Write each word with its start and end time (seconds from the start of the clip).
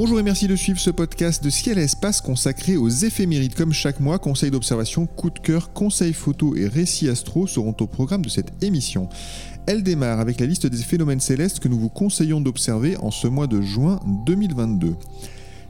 Bonjour 0.00 0.20
et 0.20 0.22
merci 0.22 0.46
de 0.46 0.54
suivre 0.54 0.78
ce 0.78 0.90
podcast 0.90 1.42
de 1.42 1.50
Ciel 1.50 1.76
et 1.76 1.82
Espace 1.82 2.20
consacré 2.20 2.76
aux 2.76 2.88
éphémérides. 2.88 3.56
Comme 3.56 3.72
chaque 3.72 3.98
mois, 3.98 4.20
conseils 4.20 4.52
d'observation, 4.52 5.06
coup 5.06 5.28
de 5.28 5.40
cœur, 5.40 5.72
conseils 5.72 6.12
photos 6.12 6.56
et 6.56 6.68
récits 6.68 7.08
astro 7.08 7.48
seront 7.48 7.74
au 7.80 7.86
programme 7.88 8.22
de 8.22 8.28
cette 8.28 8.62
émission. 8.62 9.08
Elle 9.66 9.82
démarre 9.82 10.20
avec 10.20 10.38
la 10.38 10.46
liste 10.46 10.68
des 10.68 10.76
phénomènes 10.76 11.18
célestes 11.18 11.58
que 11.58 11.66
nous 11.66 11.80
vous 11.80 11.88
conseillons 11.88 12.40
d'observer 12.40 12.96
en 12.98 13.10
ce 13.10 13.26
mois 13.26 13.48
de 13.48 13.60
juin 13.60 13.98
2022. 14.24 14.94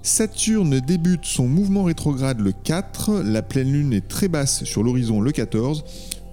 Saturne 0.02 0.78
débute 0.80 1.24
son 1.24 1.48
mouvement 1.48 1.84
rétrograde 1.84 2.40
le 2.40 2.52
4, 2.52 3.22
la 3.22 3.40
pleine 3.40 3.72
lune 3.72 3.94
est 3.94 4.08
très 4.08 4.28
basse 4.28 4.62
sur 4.64 4.82
l'horizon 4.82 5.22
le 5.22 5.32
14, 5.32 5.84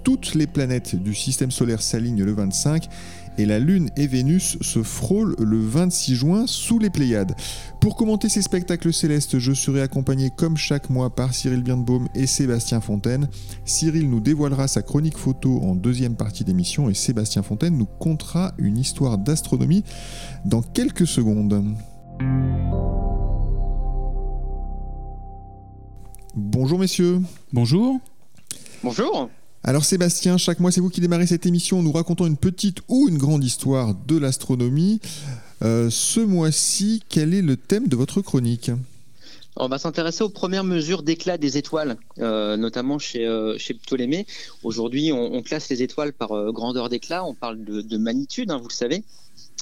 toutes 0.04 0.35
les 0.35 0.48
planètes 0.48 1.02
du 1.02 1.16
système 1.16 1.49
solaire 1.49 1.82
s'alignent 1.82 2.23
le 2.23 2.34
25 2.34 2.90
et 3.38 3.45
la 3.45 3.59
Lune 3.59 3.89
et 3.98 4.07
Vénus 4.07 4.57
se 4.62 4.84
frôlent 4.84 5.35
le 5.40 5.59
26 5.59 6.15
juin 6.15 6.48
sous 6.48 6.79
les 6.79 6.90
Pléiades. 6.90 7.35
Pour 7.79 7.96
commenter 7.96 8.29
ces 8.29 8.41
spectacles 8.41 8.93
célestes, 8.93 9.40
je 9.40 9.54
serai 9.54 9.82
accompagné 9.82 10.29
comme 10.35 10.57
chaque 10.57 10.90
mois 10.90 11.13
par 11.13 11.34
Cyril 11.34 11.62
Birnbaum 11.63 12.07
et 12.15 12.27
Sébastien 12.27 12.82
Fontaine. 12.82 13.29
Cyril 13.65 14.09
nous 14.09 14.20
dévoilera 14.20 14.68
sa 14.68 14.82
chronique 14.82 15.18
photo 15.18 15.62
en 15.62 15.76
deuxième 15.76 16.15
partie 16.15 16.43
d'émission 16.43 16.90
et 16.90 16.93
Sébastien 16.93 17.43
Fontaine 17.43 17.77
nous 17.77 17.85
contera 17.85 18.54
une 18.57 18.77
histoire 18.77 19.18
d'astronomie 19.18 19.84
dans 20.46 20.62
quelques 20.62 21.07
secondes. 21.07 21.76
Bonjour 26.35 26.79
messieurs. 26.79 27.21
Bonjour. 27.54 27.99
Bonjour. 28.84 29.29
Alors 29.68 29.84
Sébastien, 29.84 30.38
chaque 30.38 30.60
mois 30.60 30.71
c'est 30.71 30.80
vous 30.80 30.91
qui 30.91 31.02
démarrez 31.02 31.26
cette 31.26 31.48
émission 31.48 31.80
en 31.80 31.82
nous 31.82 31.91
racontant 31.91 32.27
une 32.27 32.38
petite 32.38 32.82
ou 32.88 33.10
une 33.10 33.18
grande 33.18 33.44
histoire 33.44 33.96
de 33.96 34.16
l'astronomie. 34.16 35.02
Euh, 35.63 35.90
ce 35.90 36.20
mois-ci, 36.20 37.02
quel 37.10 37.34
est 37.34 37.41
le 37.41 37.58
thème 37.58 37.88
de 37.88 37.96
votre 37.96 38.21
chronique? 38.21 38.70
On 39.55 39.68
va 39.68 39.80
s'intéresser 39.80 40.24
aux 40.24 40.30
premières 40.30 40.66
mesures 40.66 41.02
d'éclat 41.02 41.40
des 41.40 41.58
étoiles, 41.58 41.98
euh, 42.20 42.58
notamment 42.58 42.99
chez, 42.99 43.26
euh, 43.26 43.58
chez 43.58 43.74
Ptolémée. 43.74 44.27
Aujourd'hui, 44.62 45.12
on, 45.12 45.41
classe 45.41 45.68
les 45.70 45.82
étoiles 45.82 46.13
par 46.13 46.30
grandeur 46.52 46.88
d'éclat, 46.88 47.26
on 47.26 47.34
parle 47.34 47.63
de, 47.63 47.98
magnitude, 47.98 48.52
hein, 48.52 48.60
vous 48.60 48.68
le 48.68 48.74
savez. 48.74 49.04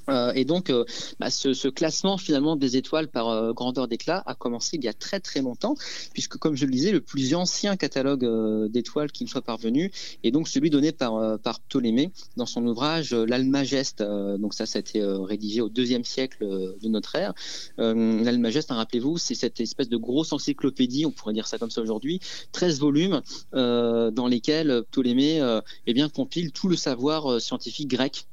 Euh, 0.09 0.33
et 0.33 0.45
donc, 0.45 0.69
euh, 0.69 0.86
bah, 1.19 1.30
ce, 1.30 1.67
classement 1.69 2.17
finalement 2.17 2.55
des 2.55 2.77
étoiles 2.77 3.08
par 3.08 3.30
euh, 3.30 3.53
grandeur 3.53 3.88
d'éclat 3.88 4.22
a 4.25 4.35
commencé 4.35 4.77
il 4.77 4.83
y 4.83 4.88
a 4.88 4.94
très 4.94 5.19
très 5.19 5.41
longtemps, 5.41 5.75
puisque 6.13 6.38
comme 6.38 6.55
je 6.55 6.66
le 6.66 6.72
disais, 6.72 6.91
le 6.91 7.02
plus 7.02 7.35
ancien 7.35 7.77
catalogue 7.77 8.23
d'étoiles 8.69 9.11
qui 9.11 9.23
me 9.23 9.30
soit 9.30 9.41
parvenu 9.41 9.91
est 10.23 10.31
donc 10.31 10.47
celui 10.47 10.69
donné 10.69 10.91
par, 10.91 11.39
par 11.39 11.59
Ptolémée 11.61 12.11
dans 12.38 12.45
son 12.45 12.66
ouvrage 12.66 13.13
L'Almageste. 13.13 14.03
donc 14.03 14.53
ça, 14.53 14.66
ça 14.66 14.80
a 14.80 14.81
été 14.81 15.03
rédigé 15.03 15.61
au 15.61 15.69
deuxième 15.69 16.03
siècle 16.03 16.45
de 16.45 16.88
notre 16.88 17.16
ère. 17.16 17.33
L'Almageste, 17.78 18.72
hein, 18.72 18.75
rappelez-vous, 18.75 19.17
c'est 19.17 19.35
cette 19.35 19.59
espèce 19.59 19.89
de 19.89 19.97
grosse 19.97 20.34
encyclopédie, 20.34 21.06
on 21.06 21.12
pourrait 21.12 21.34
dire 21.34 21.47
ça 21.47 21.57
comme 21.57 21.72
ça 21.72 21.81
aujourd'hui, 21.81 22.19
13 22.51 22.79
volumes 22.79 23.22
dans 23.53 24.28
lesquels 24.28 24.84
Ptolémée 24.91 25.41
eh 25.88 25.94
bien, 25.94 26.09
compile 26.09 26.51
tout 26.51 26.68
le 26.68 26.75
savoir 26.75 27.41
scientifique 27.41 27.89
grec 27.89 28.25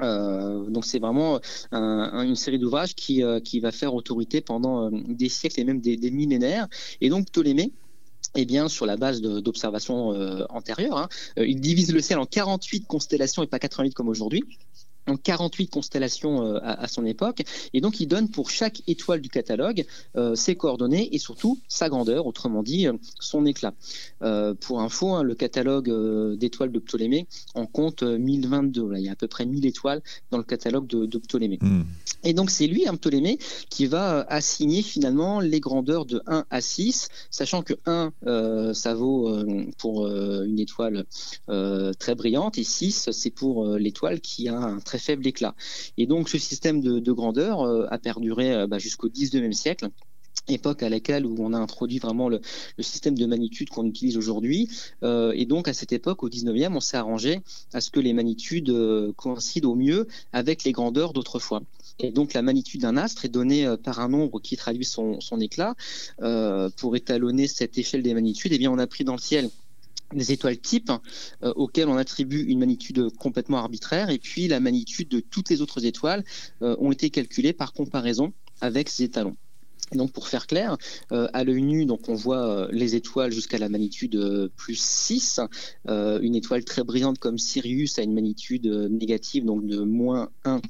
euh, 0.00 0.64
donc 0.70 0.84
c'est 0.84 0.98
vraiment 0.98 1.40
une 1.70 2.36
série 2.36 2.58
d'ouvrages 2.58 2.94
qui, 2.94 3.22
euh, 3.22 3.40
qui 3.40 3.60
va 3.60 3.72
faire 3.72 3.94
autorité 3.94 4.40
pendant 4.40 4.86
euh, 4.86 4.90
des 5.08 5.28
siècles 5.28 5.60
et 5.60 5.64
même 5.64 5.80
des, 5.80 6.10
millénaires. 6.10 6.68
Et 7.00 7.08
donc 7.08 7.26
Ptolémée, 7.26 7.72
eh 8.34 8.44
bien, 8.44 8.68
sur 8.68 8.86
la 8.86 8.96
base 8.96 9.20
d'observations 9.20 10.08
antérieures, 10.48 10.96
hein, 10.96 11.08
il 11.36 11.60
divise 11.60 11.92
le 11.92 12.00
ciel 12.00 12.18
en 12.18 12.24
48 12.24 12.86
constellations 12.86 13.42
et 13.42 13.46
pas 13.46 13.58
88 13.58 13.92
comme 13.92 14.08
aujourd'hui 14.08 14.44
en 15.06 15.16
48 15.16 15.68
constellations 15.68 16.44
euh, 16.44 16.58
à, 16.62 16.88
son 16.88 17.04
époque. 17.04 17.42
Et 17.72 17.80
donc, 17.80 18.00
il 18.00 18.06
donne 18.06 18.28
pour 18.28 18.50
chaque 18.50 18.82
étoile 18.86 19.20
du 19.20 19.28
catalogue 19.28 19.84
euh, 20.16 20.34
ses 20.34 20.54
coordonnées 20.54 21.14
et 21.14 21.18
surtout 21.18 21.58
sa 21.68 21.88
grandeur, 21.88 22.26
autrement 22.26 22.62
dit, 22.62 22.86
euh, 22.86 22.92
son 23.18 23.46
éclat. 23.46 23.74
pour 24.60 24.80
info, 24.80 25.14
hein, 25.14 25.22
le 25.22 25.34
catalogue 25.34 25.90
d'étoiles 26.36 26.72
de 26.72 26.78
Ptolémée 26.78 27.26
en 27.54 27.66
compte 27.66 28.02
1022. 28.02 28.90
Là, 28.90 28.98
il 28.98 29.04
y 29.04 29.08
a 29.08 29.12
à 29.12 29.16
peu 29.16 29.28
près 29.28 29.46
1000 29.46 29.66
étoiles 29.66 30.02
dans 30.30 30.38
le 30.38 30.44
catalogue 30.44 30.86
de, 30.86 31.18
Ptolémée. 31.18 31.58
Hmm. 31.60 31.82
Et 32.24 32.34
donc, 32.34 32.50
c'est 32.50 32.66
lui, 32.66 32.86
un 32.86 32.92
hein, 32.92 32.96
Ptolémée, 32.96 33.38
qui 33.68 33.86
va 33.86 34.20
assigner 34.28 34.82
finalement 34.82 35.40
les 35.40 35.60
grandeurs 35.60 36.04
de 36.06 36.22
1 36.26 36.44
à 36.50 36.60
6, 36.60 37.08
sachant 37.30 37.62
que 37.62 37.74
1, 37.86 38.12
ça 38.74 38.94
vaut 38.94 39.34
pour 39.78 40.06
une 40.06 40.58
étoile 40.58 41.04
très 41.46 42.14
brillante 42.14 42.58
et 42.58 42.64
6, 42.64 43.10
c'est 43.10 43.30
pour 43.30 43.66
l'étoile 43.76 44.20
qui 44.20 44.48
a 44.48 44.56
un 44.56 44.78
très 44.78 44.91
faible 44.98 45.26
éclat. 45.26 45.54
Et 45.96 46.06
donc 46.06 46.28
ce 46.28 46.38
système 46.38 46.80
de, 46.80 47.12
grandeur 47.12 47.62
euh, 47.62 47.86
a 47.90 47.98
perduré 47.98 48.52
euh, 48.52 48.66
bah, 48.66 48.78
jusqu'au 48.78 49.08
19e 49.08 49.52
siècle 49.52 49.88
époque 50.48 50.82
à 50.82 50.88
laquelle 50.88 51.24
où 51.24 51.36
on 51.38 51.52
a 51.52 51.58
introduit 51.58 51.98
vraiment 51.98 52.28
le, 52.28 52.40
système 52.80 53.16
de 53.16 53.26
magnitude 53.26 53.70
qu'on 53.70 53.86
utilise 53.86 54.16
aujourd'hui. 54.16 54.68
Euh, 55.04 55.32
et 55.36 55.46
donc 55.46 55.68
à 55.68 55.72
cette 55.72 55.92
époque, 55.92 56.24
au 56.24 56.28
19e, 56.28 56.74
on 56.74 56.80
s'est 56.80 56.96
arrangé 56.96 57.40
à 57.72 57.80
ce 57.80 57.90
que 57.90 58.00
les 58.00 58.12
magnitudes 58.12 58.74
coïncident 59.16 59.70
au 59.70 59.74
mieux 59.76 60.08
avec 60.32 60.64
les 60.64 60.72
grandeurs 60.72 61.12
d'autrefois. 61.12 61.62
Et 62.00 62.10
donc 62.10 62.32
la 62.32 62.42
magnitude 62.42 62.80
d'un 62.80 62.96
astre 62.96 63.24
est 63.24 63.28
donnée 63.28 63.72
par 63.84 64.00
un 64.00 64.08
nombre 64.08 64.40
qui 64.40 64.56
traduit 64.56 64.84
son, 64.84 65.18
éclat. 65.38 65.76
pour 66.76 66.96
étalonner 66.96 67.46
cette 67.46 67.78
échelle 67.78 68.02
des 68.02 68.14
magnitudes, 68.14 68.52
eh 68.52 68.58
bien 68.58 68.72
on 68.72 68.78
a 68.78 68.86
pris 68.88 69.04
dans 69.04 69.14
le 69.14 69.20
ciel 69.20 69.48
des 70.14 70.32
étoiles 70.32 70.58
types 70.58 70.92
euh, 71.42 71.52
auxquelles 71.56 71.88
on 71.88 71.96
attribue 71.96 72.42
une 72.42 72.58
magnitude 72.58 73.10
complètement 73.16 73.58
arbitraire 73.58 74.10
et 74.10 74.18
puis 74.18 74.48
la 74.48 74.60
magnitude 74.60 75.08
de 75.08 75.20
toutes 75.20 75.50
les 75.50 75.60
autres 75.60 75.84
étoiles 75.84 76.24
euh, 76.62 76.76
ont 76.78 76.92
été 76.92 77.10
calculées 77.10 77.52
par 77.52 77.72
comparaison 77.72 78.32
avec 78.60 78.88
ces 78.88 79.04
étalons. 79.04 79.36
Donc 79.94 80.12
pour 80.12 80.28
faire 80.28 80.46
clair, 80.46 80.76
euh, 81.12 81.28
à 81.32 81.44
l'œil 81.44 81.62
nu, 81.62 81.86
donc 81.86 82.08
on 82.08 82.14
voit 82.14 82.68
les 82.70 82.96
étoiles 82.96 83.32
jusqu'à 83.32 83.58
la 83.58 83.68
magnitude 83.68 84.18
plus 84.56 84.78
6. 84.78 85.40
une 85.88 86.34
étoile 86.34 86.64
très 86.64 86.84
brillante 86.84 87.18
comme 87.18 87.38
Sirius 87.38 87.98
a 87.98 88.02
une 88.02 88.14
magnitude 88.14 88.66
négative, 88.66 89.44
donc 89.44 89.66
de 89.66 89.80
moins 89.80 90.30
1 90.44 90.60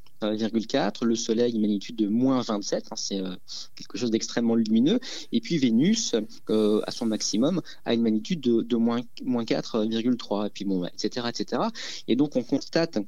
le 1.02 1.14
Soleil, 1.14 1.54
une 1.54 1.60
magnitude 1.60 1.96
de 1.96 2.08
moins 2.08 2.40
27, 2.40 2.86
hein, 2.90 2.96
c'est 2.96 3.18
euh, 3.18 3.34
quelque 3.74 3.98
chose 3.98 4.10
d'extrêmement 4.10 4.54
lumineux. 4.54 5.00
Et 5.32 5.40
puis 5.40 5.58
Vénus, 5.58 6.14
euh, 6.50 6.80
à 6.86 6.90
son 6.90 7.06
maximum, 7.06 7.62
a 7.84 7.94
une 7.94 8.02
magnitude 8.02 8.40
de, 8.40 8.76
moins, 8.76 9.00
moins 9.24 9.44
4,3. 9.44 10.46
Et 10.46 10.50
puis 10.50 10.64
bon, 10.64 10.84
etc., 10.84 11.26
etc. 11.28 11.62
Et 12.08 12.16
donc 12.16 12.36
on 12.36 12.42
constate 12.42 12.98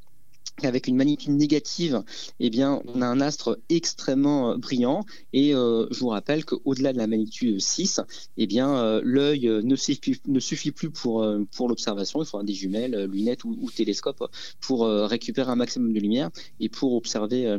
avec 0.62 0.86
une 0.86 0.96
magnitude 0.96 1.32
négative, 1.32 2.02
eh 2.38 2.48
bien, 2.48 2.80
on 2.86 3.02
a 3.02 3.06
un 3.06 3.20
astre 3.20 3.58
extrêmement 3.68 4.52
euh, 4.52 4.56
brillant. 4.56 5.04
Et 5.32 5.54
euh, 5.54 5.86
je 5.90 5.98
vous 5.98 6.08
rappelle 6.08 6.44
qu'au-delà 6.44 6.92
de 6.92 6.98
la 6.98 7.06
magnitude 7.06 7.60
6, 7.60 8.00
eh 8.36 8.46
bien, 8.46 8.76
euh, 8.76 9.00
l'œil 9.04 9.50
ne 9.62 9.76
suffit, 9.76 10.70
plus 10.70 10.90
pour, 10.90 11.24
l'observation. 11.68 12.22
Il 12.22 12.26
faudra 12.26 12.44
des 12.44 12.54
jumelles, 12.54 13.08
lunettes 13.10 13.44
ou, 13.44 13.70
télescopes 13.74 14.24
pour 14.60 14.86
récupérer 14.86 15.50
un 15.50 15.56
maximum 15.56 15.92
de 15.92 16.00
lumière. 16.00 16.30
Et 16.60 16.68
pour 16.68 16.94
observer 16.94 17.58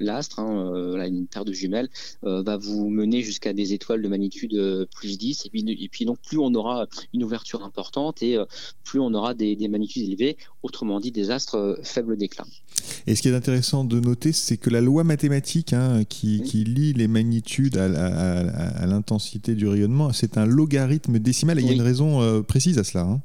l'astre, 0.00 0.40
hein, 0.40 0.72
une 1.06 1.26
paire 1.26 1.44
de 1.44 1.52
jumelles 1.52 1.88
va 2.22 2.56
vous 2.56 2.88
mener 2.88 3.22
jusqu'à 3.22 3.52
des 3.52 3.72
étoiles 3.72 4.02
de 4.02 4.08
magnitude 4.08 4.88
plus 4.94 5.18
10. 5.18 5.46
Et 5.46 5.88
puis, 5.88 6.04
donc, 6.04 6.18
plus 6.22 6.38
on 6.38 6.54
aura 6.54 6.86
une 7.12 7.22
ouverture 7.22 7.62
importante 7.64 8.22
et 8.22 8.38
plus 8.84 9.00
on 9.00 9.14
aura 9.14 9.34
des, 9.34 9.54
des 9.56 9.68
magnitudes 9.68 10.08
élevées, 10.08 10.36
autrement 10.62 10.98
dit 11.00 11.12
des 11.12 11.30
astres 11.30 11.78
faibles 11.82 12.16
d'éclat. 12.16 12.31
Et 13.06 13.14
ce 13.14 13.22
qui 13.22 13.28
est 13.28 13.34
intéressant 13.34 13.84
de 13.84 14.00
noter, 14.00 14.32
c'est 14.32 14.56
que 14.56 14.70
la 14.70 14.80
loi 14.80 15.04
mathématique 15.04 15.72
hein, 15.72 16.02
qui, 16.08 16.40
lie 16.64 16.92
les 16.92 17.08
magnitudes 17.08 17.76
à, 17.76 18.86
l'intensité 18.86 19.54
du 19.54 19.66
rayonnement, 19.66 20.12
c'est 20.12 20.38
un 20.38 20.46
logarithme 20.46 21.18
décimal 21.18 21.58
et 21.58 21.62
il 21.62 21.68
y 21.68 21.70
a 21.70 21.74
une 21.74 21.82
raison 21.82 22.22
euh, 22.22 22.42
précise 22.42 22.78
à 22.78 22.84
cela. 22.84 23.04
Hein. 23.04 23.20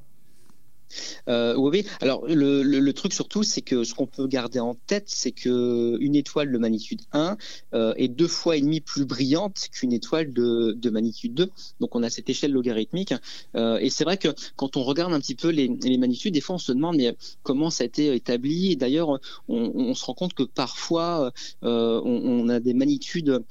Euh, 1.27 1.55
oui, 1.57 1.85
alors 2.01 2.25
le, 2.27 2.91
truc 2.91 3.13
surtout, 3.13 3.43
c'est 3.43 3.61
que 3.61 3.83
ce 3.83 3.93
qu'on 3.93 4.07
peut 4.07 4.27
garder 4.27 4.59
en 4.59 4.75
tête, 4.75 5.05
c'est 5.07 5.31
que 5.31 5.97
une 5.99 6.15
étoile 6.15 6.51
de 6.51 6.57
magnitude 6.57 7.01
1 7.11 7.37
euh, 7.73 7.93
est 7.97 8.07
deux 8.07 8.27
fois 8.27 8.57
et 8.57 8.61
demi 8.61 8.81
plus 8.81 9.05
brillante 9.05 9.67
qu'une 9.71 9.93
étoile 9.93 10.33
de, 10.33 10.89
magnitude 10.89 11.33
2. 11.33 11.49
Donc 11.79 11.95
on 11.95 12.03
a 12.03 12.09
cette 12.09 12.29
échelle 12.29 12.51
logarithmique. 12.51 13.13
Euh, 13.55 13.77
et 13.79 13.89
c'est 13.89 14.03
vrai 14.03 14.17
que 14.17 14.29
quand 14.55 14.77
on 14.77 14.83
regarde 14.83 15.13
un 15.13 15.19
petit 15.19 15.35
peu 15.35 15.49
les, 15.49 15.67
magnitudes, 15.97 16.33
des 16.33 16.41
fois 16.41 16.55
on 16.55 16.59
se 16.59 16.71
demande 16.71 16.97
mais 16.97 17.15
comment 17.43 17.69
ça 17.69 17.83
a 17.83 17.87
été 17.87 18.13
établi? 18.15 18.71
Et 18.71 18.75
d'ailleurs, 18.75 19.19
on, 19.47 19.93
se 19.93 20.05
rend 20.05 20.13
compte 20.13 20.33
que 20.33 20.43
parfois 20.43 21.31
on, 21.61 22.49
a 22.49 22.59
des 22.59 22.73
magnitudes 22.73 23.43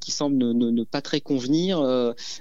qui 0.00 0.10
semblent 0.10 0.36
ne, 0.36 0.84
pas 0.84 1.00
très 1.00 1.20
convenir 1.20 1.80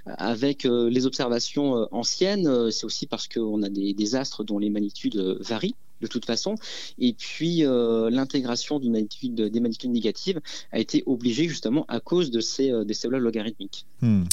avec 0.06 0.64
les 0.66 1.06
observations 1.06 1.88
anciennes. 1.92 2.72
C'est 2.72 2.86
aussi 2.86 3.08
parce 3.08 3.28
qu'on 3.28 3.64
a 3.64 3.70
des, 3.70 3.94
des 3.94 4.16
dont 4.44 4.60
les 4.60 4.70
magnitudes 4.70 5.18
euh, 5.18 5.38
varient 5.42 5.76
de 6.02 6.08
toute 6.08 6.26
façon. 6.26 6.56
Et 7.00 7.14
puis 7.14 7.66
euh, 7.66 8.10
l'intégration 8.10 8.80
des 8.80 8.90
magnitudes 8.90 9.90
négatives 9.90 10.42
a 10.74 10.80
été 10.80 11.04
obligée 11.06 11.48
justement 11.48 11.86
à 11.88 12.02
cause 12.02 12.32
de 12.32 12.42
ces, 12.42 12.70
euh, 12.70 12.84
logarithmiques. 13.10 13.86
Hmm. 14.02 14.24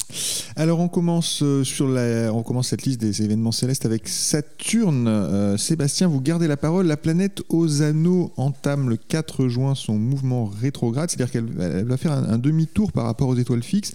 Alors 0.57 0.81
on 0.81 0.89
commence, 0.89 1.41
sur 1.63 1.87
la, 1.87 2.33
on 2.33 2.43
commence 2.43 2.67
cette 2.67 2.83
liste 2.83 2.99
des 2.99 3.21
événements 3.21 3.53
célestes 3.53 3.85
avec 3.85 4.09
Saturne. 4.09 5.57
Sébastien, 5.57 6.07
vous 6.07 6.19
gardez 6.19 6.47
la 6.47 6.57
parole. 6.57 6.85
La 6.85 6.97
planète 6.97 7.41
aux 7.47 7.81
anneaux 7.81 8.33
entame 8.35 8.89
le 8.89 8.97
4 8.97 9.47
juin 9.47 9.73
son 9.73 9.97
mouvement 9.97 10.45
rétrograde, 10.45 11.09
c'est-à-dire 11.09 11.31
qu'elle 11.31 11.85
va 11.85 11.97
faire 11.97 12.11
un, 12.11 12.37
demi-tour 12.37 12.91
par 12.91 13.05
rapport 13.05 13.29
aux 13.29 13.37
étoiles 13.37 13.63
fixes. 13.63 13.93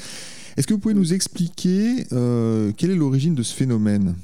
Est-ce 0.57 0.67
que 0.67 0.73
vous 0.73 0.81
pouvez 0.81 0.95
nous 0.95 1.13
expliquer 1.13 2.07
quelle 2.09 2.91
est 2.91 2.97
l'origine 2.97 3.35
de 3.35 3.43
ce 3.43 3.55
phénomène? 3.55 4.17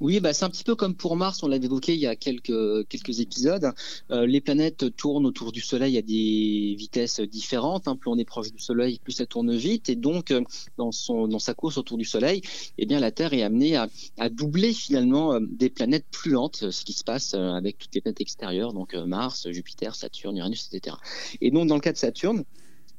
Oui, 0.00 0.20
bah, 0.20 0.32
c'est 0.32 0.44
un 0.44 0.50
petit 0.50 0.64
peu 0.64 0.74
comme 0.74 0.94
pour 0.94 1.16
Mars, 1.16 1.42
on 1.42 1.48
l'avait 1.48 1.66
évoqué 1.66 1.94
il 1.94 2.00
y 2.00 2.06
a 2.06 2.16
quelques, 2.16 2.84
épisodes. 3.20 3.72
Euh, 4.10 4.26
les 4.26 4.40
planètes 4.40 4.96
tournent 4.96 5.26
autour 5.26 5.52
du 5.52 5.60
Soleil 5.60 5.98
à 5.98 6.02
des 6.02 6.74
vitesses 6.78 7.20
différentes. 7.20 7.88
Hein. 7.88 7.96
Plus 7.96 8.10
on 8.10 8.18
est 8.18 8.24
proche 8.24 8.52
du 8.52 8.62
Soleil, 8.62 8.98
plus 9.02 9.12
ça 9.12 9.26
tourne 9.26 9.54
vite. 9.54 9.88
Et 9.88 9.96
donc, 9.96 10.30
euh, 10.30 10.42
dans, 10.76 10.90
sa 11.38 11.54
course 11.54 11.78
autour 11.78 11.98
du 11.98 12.04
Soleil, 12.04 12.42
eh 12.78 12.86
bien, 12.86 13.00
la 13.00 13.10
Terre 13.10 13.32
est 13.32 13.42
amenée 13.42 13.76
à, 13.76 13.88
à 14.18 14.28
doubler 14.28 14.72
finalement 14.72 15.34
euh, 15.34 15.40
des 15.40 15.70
planètes 15.70 16.06
plus 16.10 16.32
lentes, 16.32 16.70
ce 16.70 16.84
qui 16.84 16.92
se 16.92 17.04
passe 17.04 17.34
avec 17.34 17.78
toutes 17.78 17.94
les 17.94 18.00
planètes 18.00 18.20
extérieures, 18.20 18.72
donc 18.72 18.94
Mars, 18.94 19.48
Jupiter, 19.50 19.94
Saturne, 19.94 20.36
Uranus, 20.36 20.68
etc. 20.72 20.96
Et 21.40 21.50
donc, 21.50 21.68
dans 21.68 21.74
le 21.74 21.80
cas 21.80 21.92
de 21.92 21.98
Saturne, 21.98 22.44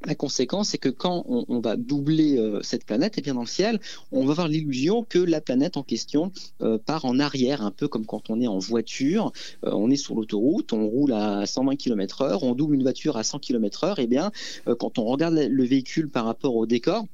la 0.06 0.16
conséquence, 0.16 0.70
c'est 0.70 0.78
que 0.78 0.90
quand 0.90 1.26
on, 1.28 1.60
va 1.60 1.76
doubler 1.76 2.38
euh, 2.38 2.62
cette 2.62 2.86
planète, 2.86 3.18
et 3.18 3.20
eh 3.20 3.22
bien 3.22 3.36
dans 3.36 3.42
le 3.42 3.48
ciel, 3.48 3.80
on 4.12 4.26
va 4.26 4.32
avoir 4.32 4.48
l'illusion 4.48 5.04
que 5.04 5.20
la 5.20 5.42
planète 5.42 5.78
en 5.78 5.84
question 5.84 6.32
euh, 6.62 6.78
part 6.78 7.06
en 7.06 7.20
arrière, 7.20 7.62
un 7.62 7.72
peu 7.72 7.88
comme 7.88 8.06
quand 8.06 8.30
on 8.30 8.42
est 8.42 8.48
en 8.48 8.60
voiture, 8.60 9.32
euh, 9.66 9.72
on 9.74 9.90
est 9.90 9.96
sur 9.96 10.16
l'autoroute, 10.16 10.74
on 10.74 10.88
roule 10.88 11.14
à 11.14 11.46
120 11.46 11.76
km/h, 11.76 12.40
on 12.42 12.54
double 12.54 12.76
une 12.76 12.84
voiture 12.84 13.18
à 13.18 13.24
100 13.24 13.40
km/h, 13.40 14.00
et 14.00 14.08
bien 14.08 14.32
quand 14.80 14.98
on 15.00 15.06
regarde 15.06 15.36
le 15.36 15.64
véhicule 15.64 16.10
par 16.10 16.26
rapport 16.26 16.56
au 16.56 16.66
décor, 16.66 17.06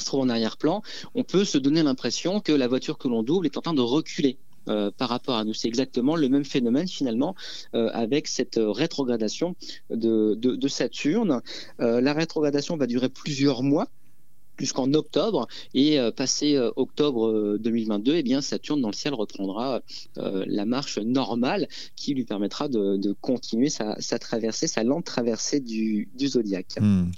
se 0.00 0.06
trouve 0.06 0.20
en 0.20 0.28
arrière-plan, 0.28 0.82
on 1.14 1.24
peut 1.24 1.44
se 1.44 1.58
donner 1.58 1.82
l'impression 1.82 2.40
que 2.40 2.52
la 2.52 2.68
voiture 2.68 2.98
que 2.98 3.08
l'on 3.08 3.22
double 3.22 3.46
est 3.46 3.56
en 3.56 3.62
train 3.62 3.74
de 3.74 3.80
reculer. 3.80 4.38
Euh, 4.68 4.90
par 4.96 5.08
rapport 5.08 5.36
à 5.36 5.44
nous. 5.44 5.54
C'est 5.54 5.68
exactement 5.68 6.16
le 6.16 6.28
même 6.28 6.44
phénomène 6.44 6.88
finalement 6.88 7.36
euh, 7.74 7.88
avec 7.92 8.26
cette 8.26 8.58
rétrogradation 8.60 9.54
de, 9.90 10.68
Saturne. 10.68 11.40
Euh, 11.80 12.00
la 12.00 12.12
rétrogradation 12.12 12.76
va 12.76 12.88
durer 12.88 13.08
plusieurs 13.08 13.62
mois 13.62 13.86
jusqu'en 14.58 14.92
octobre 14.94 15.46
et 15.74 15.98
passé 16.16 16.58
octobre 16.76 17.58
2022 17.58 18.14
eh 18.16 18.22
bien 18.22 18.40
Saturne 18.40 18.80
dans 18.80 18.88
le 18.88 18.94
ciel 18.94 19.12
reprendra 19.12 19.82
la 20.16 20.64
marche 20.64 20.98
normale 20.98 21.68
qui 21.94 22.14
lui 22.14 22.24
permettra 22.24 22.66
de, 22.68 23.14
continuer 23.20 23.68
sa, 23.68 23.96
traversée 24.18 24.66
sa 24.66 24.82
lente 24.82 25.04
traversée 25.04 25.60
du, 25.60 26.08
zodiaque 26.18 26.78
hmm. 26.80 27.10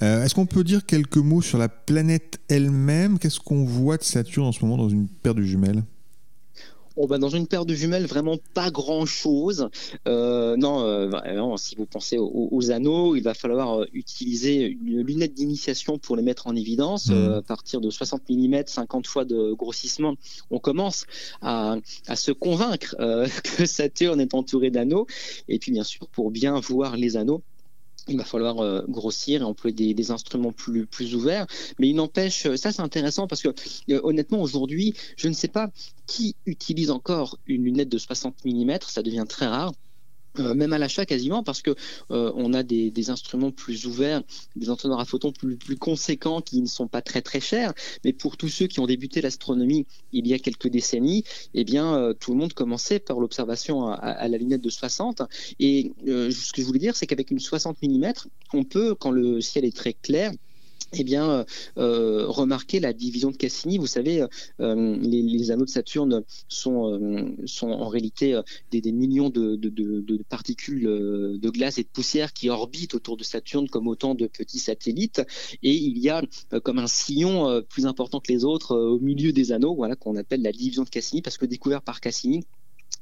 est-ce 0.00 0.34
qu'on 0.34 0.46
peut 0.46 0.64
dire 0.64 0.86
quelques 0.86 1.18
mots 1.18 1.42
sur 1.42 1.58
la 1.58 1.68
planète 1.68 2.38
elle-même? 2.48 3.18
Qu'est-ce 3.18 3.40
qu'on 3.40 3.66
voit 3.66 3.98
de 3.98 4.02
Saturne 4.02 4.46
en 4.46 4.52
ce 4.52 4.64
moment 4.64 4.78
dans 4.78 4.88
une 4.88 5.06
paire 5.06 5.34
de 5.34 5.42
jumelles? 5.42 5.82
Oh, 6.98 7.06
bah, 7.06 7.18
dans 7.18 7.28
une 7.28 7.46
paire 7.46 7.66
de 7.66 7.74
jumelles, 7.74 8.06
vraiment 8.06 8.38
pas 8.54 8.70
grand-chose. 8.70 9.68
Euh, 10.08 10.56
non, 10.56 10.80
euh, 10.80 11.08
vraiment, 11.08 11.58
si 11.58 11.76
vous 11.76 11.84
pensez 11.84 12.16
aux, 12.18 12.70
anneaux, 12.70 13.14
il 13.16 13.22
va 13.22 13.34
falloir 13.34 13.82
euh, 13.82 13.86
utiliser 13.92 14.62
une 14.64 15.02
lunette 15.02 15.34
d'initiation 15.34 15.98
pour 15.98 16.16
les 16.16 16.22
mettre 16.22 16.46
en 16.46 16.56
évidence. 16.56 17.10
Mmh. 17.10 17.34
à 17.34 17.42
partir 17.42 17.82
de 17.82 17.90
60 17.90 18.22
mm, 18.30 18.62
50 18.66 19.06
fois 19.06 19.24
de 19.26 19.52
grossissement, 19.52 20.14
on 20.50 20.58
commence 20.58 21.04
à, 21.42 21.76
à 22.06 22.16
se 22.16 22.32
convaincre 22.32 22.96
que 23.56 23.66
Saturne 23.66 24.20
est 24.20 24.32
entouré 24.32 24.70
d'anneaux. 24.70 25.06
Et 25.48 25.58
puis, 25.58 25.72
bien 25.72 25.84
sûr, 25.84 26.08
pour 26.08 26.30
bien 26.30 26.58
voir 26.60 26.96
les 26.96 27.18
anneaux, 27.18 27.42
il 28.08 28.16
va 28.16 28.24
falloir 28.24 28.60
euh, 28.60 28.82
grossir 28.88 29.42
et 29.42 29.44
employer 29.44 29.94
des, 29.94 30.10
instruments 30.10 30.52
plus, 30.52 31.14
ouverts. 31.14 31.46
Mais 31.78 31.88
il 31.88 31.94
n'empêche, 31.94 32.46
ça 32.56 32.72
c'est 32.72 32.82
intéressant 32.82 33.26
parce 33.26 33.42
que 33.42 33.48
euh, 33.90 34.00
honnêtement 34.02 34.40
aujourd'hui, 34.40 34.94
je 35.16 35.28
ne 35.28 35.34
sais 35.34 35.48
pas 35.48 35.70
qui 36.06 36.36
utilise 36.46 36.90
encore 36.90 37.38
une 37.46 37.64
lunette 37.64 37.88
de 37.88 37.98
60 37.98 38.44
mm, 38.44 38.78
ça 38.86 39.02
devient 39.02 39.24
très 39.28 39.46
rare. 39.46 39.72
Euh, 40.40 40.54
même 40.54 40.72
à 40.72 40.78
l'achat 40.78 41.06
quasiment 41.06 41.42
parce 41.42 41.62
que 41.62 41.74
euh, 42.10 42.32
on 42.34 42.52
a 42.52 42.62
des, 42.62 43.10
instruments 43.10 43.52
plus 43.52 43.86
ouverts, 43.86 44.22
des 44.56 44.70
entonnoirs 44.70 45.00
à 45.00 45.04
photons 45.04 45.32
plus, 45.32 45.58
conséquents 45.78 46.40
qui 46.40 46.60
ne 46.60 46.66
sont 46.66 46.88
pas 46.88 47.02
très 47.02 47.22
très 47.22 47.40
chers. 47.40 47.72
Mais 48.04 48.12
pour 48.12 48.36
tous 48.36 48.48
ceux 48.48 48.66
qui 48.66 48.80
ont 48.80 48.86
débuté 48.86 49.20
l'astronomie 49.20 49.86
il 50.12 50.26
y 50.26 50.34
a 50.34 50.38
quelques 50.38 50.68
décennies, 50.68 51.24
eh 51.54 51.64
bien 51.64 51.94
euh, 51.94 52.14
tout 52.14 52.32
le 52.32 52.38
monde 52.38 52.52
commençait 52.52 52.98
par 52.98 53.20
l'observation 53.20 53.88
à, 53.88 54.28
la 54.28 54.38
lunette 54.38 54.62
de 54.62 54.70
60. 54.70 55.22
Et 55.60 55.92
ce 56.06 56.52
que 56.52 56.60
je 56.60 56.66
voulais 56.66 56.78
dire, 56.78 56.96
c'est 56.96 57.06
qu'avec 57.06 57.30
une 57.30 57.38
60 57.38 57.76
mm, 57.82 58.12
on 58.54 58.64
peut, 58.64 58.94
quand 58.94 59.10
le 59.10 59.40
ciel 59.40 59.64
est 59.64 59.76
très 59.76 59.92
clair, 59.92 60.32
eh 60.92 61.04
bien, 61.04 61.30
euh, 61.30 61.44
euh, 61.78 62.26
remarquez 62.28 62.80
la 62.80 62.92
division 62.92 63.30
de 63.30 63.36
Cassini. 63.36 63.78
Vous 63.78 63.86
savez, 63.86 64.24
euh, 64.60 64.96
les, 65.00 65.50
anneaux 65.50 65.64
de 65.64 65.70
Saturne 65.70 66.22
sont, 66.48 67.36
en 67.62 67.88
réalité 67.88 68.40
des, 68.70 68.92
millions 68.92 69.30
de, 69.30 70.22
particules 70.28 70.84
de 70.84 71.50
glace 71.50 71.78
et 71.78 71.82
de 71.82 71.88
poussière 71.88 72.32
qui 72.32 72.48
orbitent 72.50 72.94
autour 72.94 73.16
de 73.16 73.24
Saturne 73.24 73.68
comme 73.68 73.88
autant 73.88 74.14
de 74.14 74.26
petits 74.26 74.58
satellites. 74.58 75.22
Et 75.62 75.74
il 75.74 75.98
y 75.98 76.08
a 76.08 76.22
comme 76.62 76.78
un 76.78 76.86
sillon 76.86 77.62
plus 77.68 77.86
important 77.86 78.20
que 78.20 78.32
les 78.32 78.44
autres 78.44 78.76
au 78.76 79.00
milieu 79.00 79.32
des 79.32 79.52
anneaux, 79.52 79.74
voilà, 79.74 79.96
qu'on 79.96 80.16
appelle 80.16 80.42
la 80.42 80.52
division 80.52 80.84
de 80.84 80.88
Cassini, 80.88 81.22
parce 81.22 81.38
que 81.38 81.46
découvert 81.46 81.82
par 81.82 82.00
Cassini 82.00 82.44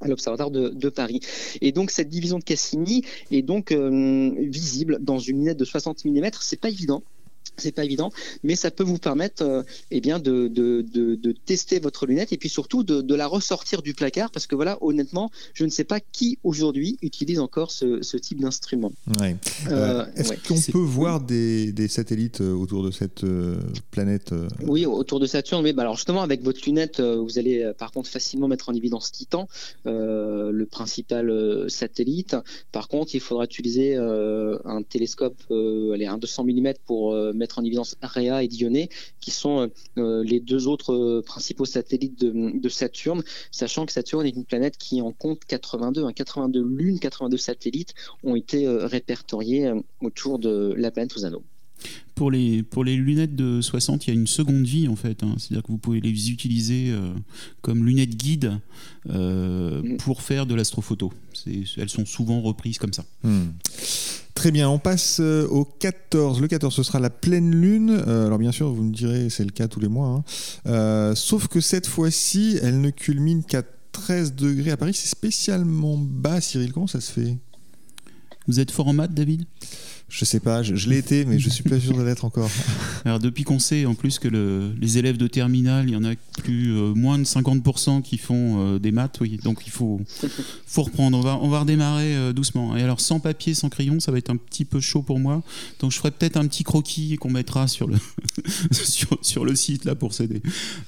à 0.00 0.08
l'Observatoire 0.08 0.50
de, 0.50 0.88
Paris. 0.88 1.20
Et 1.60 1.72
donc 1.72 1.90
cette 1.90 2.08
division 2.08 2.38
de 2.38 2.44
Cassini 2.44 3.04
est 3.30 3.42
donc 3.42 3.72
visible 3.72 4.98
dans 5.00 5.18
une 5.18 5.38
lunette 5.38 5.58
de 5.58 5.64
60 5.64 6.04
mm. 6.04 6.30
C'est 6.40 6.60
pas 6.60 6.70
évident 6.70 7.02
c'est 7.56 7.72
pas 7.72 7.84
évident, 7.84 8.10
mais 8.42 8.56
ça 8.56 8.70
peut 8.70 8.84
vous 8.84 8.98
permettre 8.98 9.42
euh, 9.42 9.62
eh 9.90 10.00
bien 10.00 10.18
de, 10.18 10.48
de, 10.48 10.82
de, 10.82 11.32
tester 11.46 11.78
votre 11.78 12.06
lunette 12.06 12.32
et 12.32 12.36
puis 12.36 12.48
surtout 12.48 12.82
de, 12.82 13.14
la 13.14 13.26
ressortir 13.26 13.82
du 13.82 13.94
placard 13.94 14.30
parce 14.30 14.46
que 14.46 14.56
voilà, 14.56 14.78
honnêtement, 14.80 15.30
je 15.52 15.64
ne 15.64 15.70
sais 15.70 15.84
pas 15.84 16.00
qui 16.00 16.38
aujourd'hui 16.42 16.98
utilise 17.00 17.38
encore 17.38 17.70
ce, 17.70 18.02
ce 18.02 18.16
type 18.16 18.40
d'instrument. 18.40 18.92
Euh, 19.20 19.34
euh, 19.70 20.04
est-ce 20.16 20.32
qu'on 20.48 20.72
peut 20.72 20.78
voir 20.78 21.20
des, 21.20 21.72
des, 21.72 21.86
satellites 21.86 22.40
autour 22.40 22.82
de 22.82 22.90
cette 22.90 23.24
planète 23.90 24.34
Oui, 24.66 24.84
autour 24.84 25.20
de 25.20 25.26
Saturne. 25.26 25.62
Mais 25.62 25.72
bah, 25.72 25.82
alors 25.82 25.96
justement, 25.96 26.22
avec 26.22 26.42
votre 26.42 26.60
lunette, 26.66 27.00
vous 27.00 27.38
allez 27.38 27.72
par 27.78 27.92
contre 27.92 28.10
facilement 28.10 28.48
mettre 28.48 28.68
en 28.68 28.74
évidence 28.74 29.12
Titan, 29.12 29.48
le 29.84 30.64
principal 30.64 31.66
satellite. 31.68 32.36
Par 32.72 32.88
contre, 32.88 33.14
il 33.14 33.20
faudra 33.20 33.44
utiliser 33.44 33.96
un 33.96 34.82
télescope, 34.82 35.36
allez, 35.50 36.06
un 36.06 36.18
200 36.18 36.44
mm 36.44 36.72
pour 36.86 37.14
mettre 37.34 37.43
en 37.58 37.64
évidence 37.64 37.96
Rhea 38.02 38.42
et 38.42 38.48
Dionée, 38.48 38.88
qui 39.20 39.30
sont 39.30 39.70
euh, 39.98 40.24
les 40.24 40.40
deux 40.40 40.66
autres 40.66 40.94
euh, 40.94 41.22
principaux 41.22 41.64
satellites 41.64 42.18
de, 42.20 42.68
Saturne, 42.68 43.22
sachant 43.50 43.86
que 43.86 43.92
Saturne 43.92 44.26
est 44.26 44.30
une 44.30 44.44
planète 44.44 44.76
qui 44.76 45.00
en 45.00 45.12
compte 45.12 45.44
82, 45.46 46.10
82 46.12 46.60
hein, 46.60 46.66
lunes, 46.76 46.98
82 46.98 47.36
satellites 47.36 47.94
ont 48.22 48.34
été 48.34 48.66
euh, 48.66 48.86
répertoriés 48.86 49.70
autour 50.00 50.38
de 50.38 50.74
la 50.76 50.90
planète 50.90 51.16
aux 51.16 51.24
anneaux. 51.24 51.44
Pour 52.14 52.30
les, 52.30 52.62
pour 52.62 52.84
les 52.84 52.96
lunettes 52.96 53.36
de 53.36 53.60
60, 53.60 54.06
il 54.06 54.14
y 54.14 54.16
a 54.16 54.18
une 54.18 54.26
seconde 54.26 54.64
vie 54.64 54.88
en 54.88 54.96
fait. 54.96 55.22
Hein. 55.22 55.34
C'est-à-dire 55.38 55.62
que 55.62 55.72
vous 55.72 55.78
pouvez 55.78 56.00
les 56.00 56.30
utiliser 56.30 56.94
comme 57.60 57.84
lunettes 57.84 58.16
guides 58.16 58.58
mm. 59.06 59.96
pour 59.98 60.22
faire 60.22 60.46
de 60.46 60.54
l'astrophoto. 60.54 61.12
Elles 61.46 61.88
sont 61.90 62.06
souvent 62.06 62.40
reprises 62.40 62.78
comme 62.78 62.92
ça. 62.92 63.04
Mm. 63.22 63.48
Très 64.44 64.52
bien, 64.52 64.68
on 64.68 64.78
passe 64.78 65.20
euh, 65.20 65.48
au 65.48 65.64
14. 65.64 66.42
Le 66.42 66.48
14, 66.48 66.74
ce 66.74 66.82
sera 66.82 67.00
la 67.00 67.08
pleine 67.08 67.50
lune. 67.50 68.02
Euh, 68.06 68.26
alors 68.26 68.38
bien 68.38 68.52
sûr, 68.52 68.70
vous 68.70 68.82
me 68.82 68.92
direz, 68.92 69.30
c'est 69.30 69.42
le 69.42 69.50
cas 69.52 69.68
tous 69.68 69.80
les 69.80 69.88
mois. 69.88 70.08
Hein. 70.08 70.24
Euh, 70.66 71.14
sauf 71.14 71.48
que 71.48 71.62
cette 71.62 71.86
fois-ci, 71.86 72.58
elle 72.62 72.82
ne 72.82 72.90
culmine 72.90 73.42
qu'à 73.42 73.62
13 73.92 74.34
degrés 74.34 74.72
à 74.72 74.76
Paris. 74.76 74.92
C'est 74.92 75.08
spécialement 75.08 75.96
bas, 75.96 76.42
Cyril. 76.42 76.74
Comment 76.74 76.86
ça 76.86 77.00
se 77.00 77.10
fait? 77.10 77.38
Vous 78.46 78.60
êtes 78.60 78.70
fort 78.70 78.88
en 78.88 78.92
maths, 78.92 79.14
David? 79.14 79.46
Je 80.16 80.24
sais 80.24 80.38
pas, 80.38 80.62
je, 80.62 80.88
l'ai 80.88 80.98
été, 80.98 81.24
mais 81.24 81.40
je 81.40 81.50
suis 81.50 81.64
pas 81.64 81.80
sûr 81.80 81.96
de 81.96 82.02
l'être 82.04 82.24
encore. 82.24 82.48
Alors 83.04 83.18
depuis 83.18 83.42
qu'on 83.42 83.58
sait 83.58 83.84
en 83.84 83.96
plus 83.96 84.20
que 84.20 84.28
les 84.80 84.96
élèves 84.96 85.16
de 85.16 85.26
terminale, 85.26 85.86
il 85.88 85.92
y 85.92 85.96
en 85.96 86.04
a 86.04 86.14
plus 86.40 86.72
euh, 86.72 86.94
moins 86.94 87.18
de 87.18 87.24
50% 87.24 88.00
qui 88.00 88.16
font 88.16 88.60
euh, 88.60 88.78
des 88.78 88.92
maths, 88.92 89.18
oui. 89.20 89.40
Donc 89.42 89.62
il 89.66 89.72
faut, 89.72 90.00
faut 90.68 90.84
reprendre. 90.84 91.18
On 91.18 91.20
va, 91.20 91.36
on 91.42 91.48
va 91.48 91.60
redémarrer 91.60 92.14
euh, 92.14 92.32
doucement. 92.32 92.76
Et 92.76 92.82
alors 92.84 93.00
sans 93.00 93.18
papier, 93.18 93.54
sans 93.54 93.70
crayon, 93.70 93.98
ça 93.98 94.12
va 94.12 94.18
être 94.18 94.30
un 94.30 94.36
petit 94.36 94.64
peu 94.64 94.78
chaud 94.78 95.02
pour 95.02 95.18
moi. 95.18 95.42
Donc 95.80 95.90
je 95.90 95.98
ferai 95.98 96.12
peut-être 96.12 96.36
un 96.36 96.46
petit 96.46 96.62
croquis 96.62 97.16
qu'on 97.16 97.30
mettra 97.30 97.66
sur 97.66 97.88
le, 97.88 97.96
sur, 99.20 99.44
le 99.44 99.56
site 99.56 99.84
là 99.84 99.96
pour 99.96 100.14
s'aider. 100.14 100.40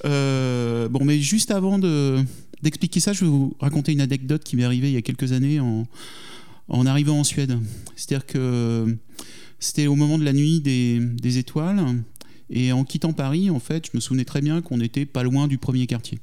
bon, 0.04 1.04
mais 1.04 1.18
juste 1.18 1.50
avant 1.50 1.80
de, 1.80 2.22
d'expliquer 2.62 3.00
ça, 3.00 3.12
je 3.12 3.24
vais 3.24 3.30
vous 3.30 3.56
raconter 3.58 3.90
une 3.90 4.02
anecdote 4.02 4.44
qui 4.44 4.54
m'est 4.54 4.64
arrivée 4.64 4.86
il 4.86 4.94
y 4.94 4.98
a 4.98 5.02
quelques 5.02 5.32
années 5.32 5.58
en 5.58 5.84
en 6.68 6.86
arrivant 6.86 7.20
en 7.20 7.24
Suède. 7.24 7.58
C'est-à-dire 7.94 8.26
que 8.26 8.96
c'était 9.58 9.86
au 9.86 9.96
moment 9.96 10.18
de 10.18 10.24
la 10.24 10.32
nuit 10.32 10.60
des, 10.60 11.38
étoiles. 11.38 12.02
Et 12.50 12.72
en 12.72 12.84
quittant 12.84 13.12
Paris, 13.12 13.50
en 13.50 13.58
fait, 13.58 13.86
je 13.86 13.90
me 13.94 14.00
souvenais 14.00 14.24
très 14.24 14.40
bien 14.40 14.62
qu'on 14.62 14.78
n'était 14.78 15.06
pas 15.06 15.22
loin 15.22 15.48
du 15.48 15.58
premier 15.58 15.86
quartier. 15.86 16.18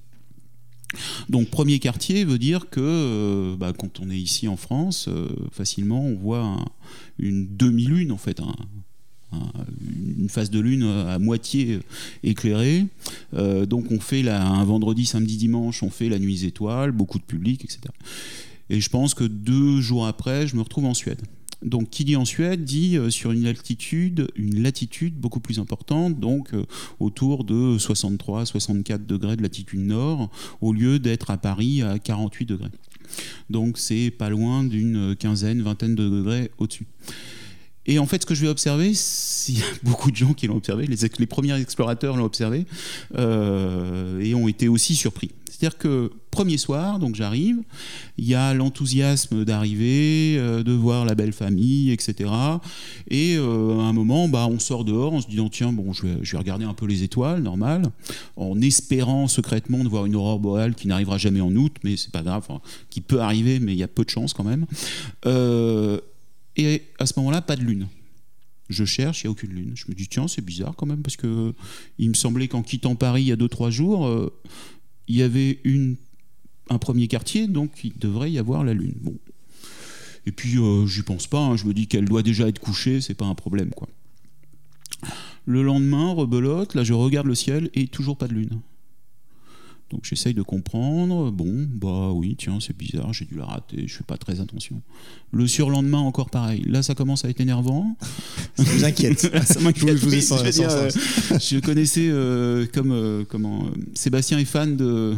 Donc 1.27 1.49
premier 1.49 1.79
quartier 1.79 2.23
veut 2.23 2.37
dire 2.37 2.69
que 2.69 2.79
euh, 2.79 3.55
bah, 3.57 3.73
quand 3.75 3.99
on 3.99 4.11
est 4.11 4.19
ici 4.19 4.47
en 4.47 4.57
France, 4.57 5.07
euh, 5.07 5.27
facilement 5.51 6.05
on 6.05 6.15
voit 6.15 6.63
une 7.17 7.57
demi-lune 7.57 8.11
en 8.11 8.17
fait, 8.17 8.39
une 9.31 10.29
phase 10.29 10.51
de 10.51 10.59
lune 10.59 10.83
à 10.83 11.17
moitié 11.17 11.79
éclairée. 12.21 12.85
Euh, 13.33 13.65
donc 13.65 13.91
on 13.91 13.99
fait 13.99 14.27
un 14.29 14.63
vendredi, 14.63 15.07
samedi, 15.07 15.37
dimanche, 15.37 15.81
on 15.81 15.89
fait 15.89 16.09
la 16.09 16.19
nuit 16.19 16.35
des 16.41 16.45
étoiles, 16.45 16.91
beaucoup 16.91 17.17
de 17.17 17.23
public, 17.23 17.63
etc. 17.65 17.81
Et 18.69 18.79
je 18.79 18.89
pense 18.89 19.13
que 19.13 19.23
deux 19.23 19.81
jours 19.81 20.07
après, 20.07 20.47
je 20.47 20.55
me 20.55 20.61
retrouve 20.61 20.85
en 20.85 20.93
Suède. 20.93 21.21
Donc, 21.63 21.89
qui 21.89 22.03
dit 22.03 22.15
en 22.15 22.25
Suède 22.25 22.63
dit 22.65 22.97
euh, 22.97 23.09
sur 23.09 23.31
une 23.31 23.45
altitude, 23.45 24.27
une 24.35 24.61
latitude 24.61 25.15
beaucoup 25.15 25.39
plus 25.39 25.59
importante, 25.59 26.19
donc 26.19 26.53
euh, 26.53 26.65
autour 26.99 27.45
de 27.45 27.77
63-64 27.77 29.05
degrés 29.05 29.37
de 29.37 29.41
latitude 29.41 29.79
nord, 29.79 30.29
au 30.59 30.73
lieu 30.73 30.99
d'être 30.99 31.31
à 31.31 31.37
Paris 31.37 31.81
à 31.81 31.99
48 31.99 32.45
degrés. 32.45 32.71
Donc, 33.49 33.77
c'est 33.77 34.11
pas 34.11 34.29
loin 34.29 34.63
d'une 34.63 35.15
quinzaine, 35.15 35.61
vingtaine 35.61 35.95
de 35.95 36.09
degrés 36.09 36.51
au-dessus. 36.57 36.87
Et 37.85 37.99
en 37.99 38.05
fait, 38.05 38.21
ce 38.21 38.25
que 38.25 38.35
je 38.35 38.41
vais 38.41 38.47
observer, 38.47 38.93
il 39.47 39.57
y 39.57 39.61
a 39.61 39.65
beaucoup 39.83 40.11
de 40.11 40.15
gens 40.15 40.33
qui 40.33 40.47
l'ont 40.47 40.57
observé, 40.57 40.87
les, 40.87 41.25
premiers 41.27 41.59
explorateurs 41.59 42.15
l'ont 42.15 42.25
observé 42.25 42.65
euh, 43.15 44.19
et 44.19 44.33
ont 44.35 44.47
été 44.47 44.67
aussi 44.67 44.95
surpris. 44.95 45.31
C'est-à-dire 45.49 45.77
que 45.77 46.11
premier 46.31 46.57
soir, 46.57 46.97
donc 46.97 47.15
j'arrive, 47.15 47.61
il 48.17 48.25
y 48.25 48.33
a 48.33 48.53
l'enthousiasme 48.53 49.45
d'arriver, 49.45 50.35
euh, 50.37 50.63
de 50.63 50.71
voir 50.71 51.05
la 51.05 51.13
belle 51.13 51.31
famille, 51.31 51.91
etc. 51.91 52.29
Et 53.07 53.35
euh, 53.37 53.79
à 53.79 53.83
un 53.83 53.93
moment, 53.93 54.27
bah, 54.27 54.47
on 54.49 54.59
sort 54.59 54.83
dehors 54.83 55.13
en 55.13 55.21
se 55.21 55.27
disant 55.27 55.49
tiens, 55.49 55.71
bon, 55.71 55.93
je 55.93 56.07
vais, 56.07 56.37
regarder 56.37 56.65
un 56.65 56.73
peu 56.73 56.87
les 56.87 57.03
étoiles, 57.03 57.43
normal, 57.43 57.83
en 58.35 58.59
espérant 58.61 59.27
secrètement 59.27 59.83
de 59.83 59.89
voir 59.89 60.05
une 60.05 60.15
aurore 60.15 60.39
boréale 60.39 60.73
qui 60.73 60.87
n'arrivera 60.87 61.17
jamais 61.17 61.41
en 61.41 61.55
août, 61.55 61.75
mais 61.83 61.97
c'est 61.97 62.11
pas 62.11 62.23
grave, 62.23 62.47
qui 62.89 63.01
peut 63.01 63.21
arriver, 63.21 63.59
mais 63.59 63.73
il 63.73 63.77
y 63.77 63.83
a 63.83 63.87
peu 63.87 64.03
de 64.03 64.09
chance 64.09 64.33
quand 64.33 64.43
même. 64.43 64.65
Euh, 66.59 66.61
et 66.61 66.83
à 66.99 67.05
ce 67.05 67.13
moment-là, 67.17 67.41
pas 67.41 67.55
de 67.55 67.63
lune. 67.63 67.87
Je 68.69 68.85
cherche, 68.85 69.23
il 69.23 69.27
n'y 69.27 69.29
a 69.29 69.31
aucune 69.31 69.51
lune. 69.51 69.71
Je 69.75 69.85
me 69.87 69.93
dis, 69.93 70.07
tiens, 70.07 70.27
c'est 70.27 70.43
bizarre 70.43 70.75
quand 70.75 70.85
même, 70.85 71.01
parce 71.01 71.17
que 71.17 71.53
il 71.99 72.09
me 72.09 72.13
semblait 72.13 72.47
qu'en 72.47 72.63
quittant 72.63 72.95
Paris 72.95 73.23
il 73.23 73.27
y 73.27 73.31
a 73.31 73.35
2-3 73.35 73.69
jours, 73.69 74.31
il 75.07 75.15
y 75.15 75.21
avait 75.21 75.59
un 76.69 76.77
premier 76.77 77.07
quartier, 77.07 77.47
donc 77.47 77.71
il 77.83 77.97
devrait 77.97 78.31
y 78.31 78.39
avoir 78.39 78.63
la 78.63 78.73
Lune. 78.73 78.95
Bon. 79.01 79.17
Et 80.25 80.31
puis, 80.31 80.57
euh, 80.57 80.87
j'y 80.87 81.01
pense 81.01 81.27
pas, 81.27 81.39
hein. 81.39 81.57
je 81.57 81.65
me 81.65 81.73
dis 81.73 81.87
qu'elle 81.87 82.05
doit 82.05 82.23
déjà 82.23 82.47
être 82.47 82.59
couchée, 82.59 83.01
c'est 83.01 83.13
pas 83.13 83.25
un 83.25 83.35
problème. 83.35 83.71
quoi. 83.71 83.89
Le 85.45 85.61
lendemain, 85.61 86.13
rebelote, 86.13 86.75
là 86.75 86.85
je 86.85 86.93
regarde 86.93 87.27
le 87.27 87.35
ciel 87.35 87.69
et 87.73 87.87
toujours 87.87 88.17
pas 88.17 88.27
de 88.27 88.33
Lune. 88.33 88.61
Donc 89.93 90.05
j'essaye 90.05 90.33
de 90.33 90.41
comprendre. 90.41 91.29
Bon, 91.31 91.67
bah 91.69 92.11
oui, 92.11 92.35
tiens, 92.35 92.57
c'est 92.59 92.75
bizarre, 92.75 93.13
j'ai 93.13 93.25
dû 93.25 93.35
la 93.35 93.45
rater, 93.45 93.87
je 93.87 93.95
fais 93.95 94.03
pas 94.03 94.17
très 94.17 94.41
attention. 94.41 94.81
Le 95.31 95.45
surlendemain, 95.47 95.99
encore 95.99 96.31
pareil. 96.31 96.63
Là, 96.67 96.81
ça 96.81 96.95
commence 96.95 97.25
à 97.25 97.29
être 97.29 97.39
énervant. 97.39 97.95
ça 98.55 98.63
vous 98.63 98.85
inquiète. 98.85 99.19
ça 99.45 99.59
m'inquiète. 99.59 99.99
Je, 99.99 100.09
je, 100.09 101.59
connaissais 101.59 102.07
euh, 102.09 102.65
comme 102.73 102.91
euh, 102.91 103.23
comment 103.29 103.67
Sébastien 103.93 104.39
est 104.39 104.45
fan 104.45 104.75
de 104.75 105.15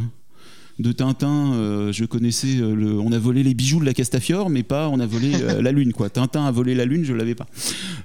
de 0.78 0.92
Tintin, 0.92 1.54
euh, 1.54 1.92
je 1.94 2.04
connaissais 2.04 2.58
euh, 2.60 3.00
on 3.02 3.12
a 3.14 3.20
volé 3.20 3.44
les 3.44 3.54
bijoux 3.54 3.80
de 3.80 3.86
la 3.86 3.94
Castafiore, 3.94 4.50
mais 4.50 4.64
pas 4.64 4.90
on 4.90 5.00
a 5.00 5.06
volé 5.06 5.32
euh, 5.36 5.62
la 5.62 5.72
lune 5.72 5.94
quoi. 5.94 6.10
Tintin 6.10 6.46
a 6.46 6.52
volé 6.52 6.76
la 6.76 6.86
lune, 6.86 7.06
je 7.06 7.14
l'avais 7.14 7.36
pas. 7.36 7.46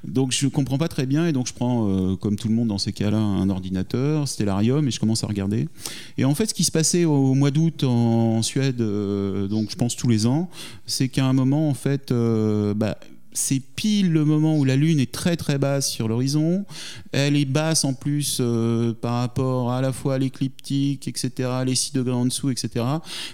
Donc 0.05 0.33
je 0.33 0.47
comprends 0.47 0.79
pas 0.79 0.89
très 0.89 1.07
bien 1.07 1.27
et 1.27 1.33
donc 1.33 1.49
je 1.49 1.53
prends 1.53 2.17
comme 2.17 2.37
tout 2.37 2.49
le 2.49 2.55
monde 2.55 2.69
dans 2.69 2.79
ces 2.79 2.93
cas-là 2.93 3.19
un 3.19 3.51
ordinateur, 3.51 4.29
Stellarium 4.29 4.87
et 4.87 4.91
je 4.91 5.01
commence 5.01 5.25
à 5.25 5.27
regarder. 5.27 5.69
Et 6.17 6.25
en 6.25 6.35
fait, 6.35 6.47
ce 6.47 6.55
qui 6.55 6.65
se 6.65 6.71
passait 6.71 7.05
au 7.05 7.35
mois 7.35 7.51
d'août 7.51 7.85
en, 7.85 8.43
Suède, 8.43 8.77
donc 8.77 9.71
je 9.71 9.77
pense 9.77 9.97
tous 9.97 10.09
les 10.09 10.27
ans, 10.27 10.49
c'est 10.87 11.09
qu'à 11.09 11.27
un 11.27 11.33
moment 11.33 11.69
en 11.69 11.75
fait, 11.75 12.13
bah, 12.13 12.99
c'est 13.33 13.61
pile 13.61 14.13
le 14.13 14.25
moment 14.25 14.57
où 14.59 14.65
la 14.65 14.77
Lune 14.77 14.99
est 14.99 15.13
très 15.13 15.37
très 15.37 15.59
basse 15.59 15.89
sur 15.89 16.09
l'horizon. 16.09 16.65
Elle 17.13 17.37
est 17.37 17.45
basse 17.45 17.85
en 17.85 17.95
plus 17.95 18.39
euh, 18.41 18.93
par 18.93 19.21
rapport 19.21 19.73
à 19.73 19.81
la 19.81 19.93
fois 19.93 20.15
à 20.15 20.19
l'écliptique, 20.19 21.07
etc., 21.07 21.51
les 21.65 21.75
6 21.75 21.93
degrés 21.93 22.15
en 22.15 22.25
dessous, 22.25 22.51
etc. 22.51 22.85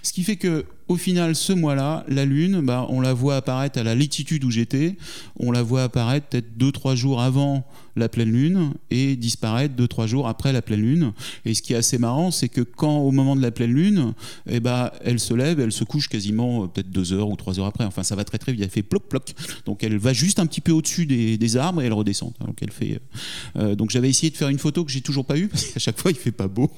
Ce 0.02 0.12
qui 0.12 0.22
fait 0.22 0.36
que 0.36 0.64
au 0.88 0.96
final, 0.96 1.34
ce 1.34 1.52
mois-là, 1.52 2.04
la 2.08 2.24
Lune, 2.24 2.60
bah, 2.60 2.86
on 2.90 3.00
la 3.00 3.12
voit 3.12 3.36
apparaître 3.36 3.78
à 3.78 3.82
la 3.82 3.94
latitude 3.94 4.44
où 4.44 4.50
j'étais. 4.50 4.96
On 5.38 5.50
la 5.50 5.62
voit 5.62 5.82
apparaître 5.82 6.28
peut-être 6.28 6.56
2-3 6.56 6.94
jours 6.94 7.20
avant 7.20 7.66
la 7.96 8.08
pleine 8.08 8.30
lune 8.30 8.72
et 8.90 9.16
disparaître 9.16 9.74
deux 9.74 9.88
trois 9.88 10.06
jours 10.06 10.28
après 10.28 10.52
la 10.52 10.62
pleine 10.62 10.82
lune. 10.82 11.12
Et 11.44 11.54
ce 11.54 11.62
qui 11.62 11.72
est 11.72 11.76
assez 11.76 11.98
marrant, 11.98 12.30
c'est 12.30 12.48
que 12.48 12.60
quand 12.60 12.98
au 12.98 13.10
moment 13.10 13.34
de 13.34 13.42
la 13.42 13.50
pleine 13.50 13.72
lune, 13.72 14.12
eh 14.48 14.60
ben, 14.60 14.90
elle 15.04 15.18
se 15.18 15.34
lève, 15.34 15.60
elle 15.60 15.72
se 15.72 15.84
couche 15.84 16.08
quasiment 16.08 16.64
euh, 16.64 16.66
peut-être 16.66 16.90
deux 16.90 17.12
heures 17.12 17.28
ou 17.28 17.36
trois 17.36 17.58
heures 17.58 17.66
après. 17.66 17.84
Enfin, 17.84 18.02
ça 18.02 18.14
va 18.14 18.24
très 18.24 18.38
très 18.38 18.52
vite. 18.52 18.62
Elle 18.62 18.70
fait 18.70 18.82
ploc 18.82 19.04
ploc. 19.08 19.34
Donc 19.64 19.82
elle 19.82 19.96
va 19.96 20.12
juste 20.12 20.38
un 20.38 20.46
petit 20.46 20.60
peu 20.60 20.72
au-dessus 20.72 21.06
des, 21.06 21.56
arbres 21.56 21.80
et 21.80 21.86
elle 21.86 21.92
redescend. 21.92 22.32
Donc 22.40 22.58
elle 22.60 22.70
fait. 22.70 23.00
Euh, 23.56 23.60
euh, 23.60 23.74
donc 23.74 23.90
j'avais 23.90 24.10
essayé 24.10 24.30
de 24.30 24.36
faire 24.36 24.48
une 24.48 24.58
photo 24.58 24.84
que 24.84 24.90
j'ai 24.90 25.00
toujours 25.00 25.24
pas 25.24 25.38
eu 25.38 25.48
parce 25.48 25.64
qu'à 25.64 25.80
chaque 25.80 25.98
fois 25.98 26.10
il 26.10 26.16
fait 26.16 26.32
pas 26.32 26.48
beau. 26.48 26.70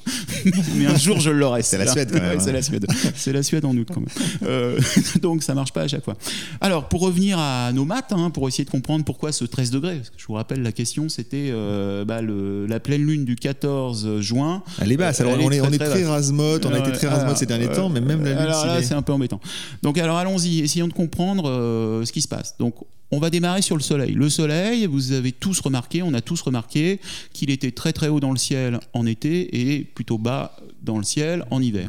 Mais 0.76 0.87
un 0.87 0.96
jour 0.96 1.18
je 1.20 1.30
l'aurai. 1.30 1.62
C'est 1.62 1.78
la 1.78 1.87
Suède. 1.87 2.10
Quand 2.12 2.20
même, 2.20 2.40
c'est 2.40 2.52
la 2.52 2.62
Suède. 2.62 2.87
C'est 3.16 3.32
la 3.32 3.42
Suède 3.42 3.64
en 3.64 3.76
août 3.76 3.88
quand 3.92 4.00
même. 4.00 4.78
donc 5.22 5.42
ça 5.42 5.54
marche 5.54 5.72
pas 5.72 5.82
à 5.82 5.88
chaque 5.88 6.04
fois. 6.04 6.16
Alors 6.60 6.88
pour 6.88 7.00
revenir 7.00 7.38
à 7.38 7.72
nos 7.72 7.84
maths, 7.84 8.12
hein, 8.12 8.30
pour 8.30 8.46
essayer 8.46 8.64
de 8.64 8.70
comprendre 8.70 9.04
pourquoi 9.04 9.32
ce 9.32 9.44
13 9.44 9.70
degrés. 9.70 9.96
Parce 9.96 10.10
que 10.10 10.16
je 10.18 10.26
vous 10.26 10.34
rappelle 10.34 10.62
la 10.62 10.72
question 10.72 11.07
c'était 11.08 11.50
euh, 11.50 12.04
bah, 12.04 12.20
la 12.22 12.80
pleine 12.80 13.02
lune 13.02 13.24
du 13.24 13.36
14 13.36 14.20
juin. 14.20 14.62
Elle 14.80 14.92
est 14.92 14.96
basse. 14.96 15.20
Alors, 15.20 15.34
on, 15.40 15.50
est, 15.50 15.78
très, 15.78 15.88
très 15.88 16.04
rasmote, 16.04 16.66
on 16.66 16.72
a 16.72 16.78
été 16.78 16.92
très 16.92 17.08
rasmote 17.08 17.36
ces 17.36 17.46
derniers 17.46 17.68
temps, 17.68 17.88
mais 17.88 18.00
même 18.00 18.24
la 18.24 18.30
lune. 18.30 18.38
Alors 18.38 18.66
là, 18.66 18.82
c'est 18.82 18.94
un 18.94 19.02
peu 19.02 19.12
embêtant. 19.12 19.40
Donc, 19.82 19.98
alors 19.98 20.16
allons-y, 20.16 20.60
essayons 20.60 20.88
de 20.88 20.92
comprendre 20.92 21.48
euh, 21.48 22.04
ce 22.04 22.12
qui 22.12 22.22
se 22.22 22.28
passe. 22.28 22.56
Donc, 22.58 22.74
on 23.10 23.18
va 23.18 23.30
démarrer 23.30 23.62
sur 23.62 23.76
le 23.76 23.82
soleil. 23.82 24.12
Le 24.12 24.28
soleil, 24.28 24.86
vous 24.86 25.12
avez 25.12 25.32
tous 25.32 25.60
remarqué, 25.60 26.02
on 26.02 26.12
a 26.12 26.20
tous 26.20 26.42
remarqué 26.42 27.00
qu'il 27.32 27.50
était 27.50 27.70
très 27.70 27.92
très 27.92 28.08
haut 28.08 28.20
dans 28.20 28.32
le 28.32 28.36
ciel 28.36 28.80
en 28.92 29.06
été 29.06 29.72
et 29.72 29.84
plutôt 29.84 30.18
bas 30.18 30.56
dans 30.82 30.98
le 30.98 31.04
ciel 31.04 31.44
en 31.50 31.62
hiver. 31.62 31.88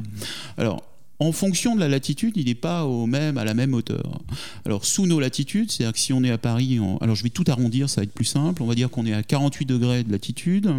Alors, 0.58 0.84
en 1.20 1.32
fonction 1.32 1.76
de 1.76 1.82
la 1.82 1.90
latitude, 1.90 2.34
il 2.38 2.46
n'est 2.46 2.56
pas 2.56 2.86
au 2.86 3.06
même, 3.06 3.38
à 3.38 3.44
la 3.44 3.54
même 3.54 3.74
hauteur. 3.74 4.20
Alors, 4.66 4.86
sous 4.86 5.06
nos 5.06 5.20
latitudes, 5.20 5.70
c'est-à-dire 5.70 5.94
que 5.94 6.00
si 6.00 6.14
on 6.14 6.24
est 6.24 6.32
à 6.32 6.38
Paris, 6.38 6.80
alors 7.02 7.16
je 7.16 7.24
vais 7.24 7.30
tout 7.30 7.44
arrondir, 7.48 7.90
ça 7.90 8.02
va 8.02 8.06
être 8.06 8.14
plus 8.14 8.26
simple, 8.26 8.64
on 8.64 8.66
va 8.66 8.76
dire 8.76 8.90
qu'on 8.90 9.06
est 9.06 9.14
à 9.14 9.24
48 9.24 9.66
degrés 9.66 10.04
de 10.04 10.12
latitude. 10.12 10.72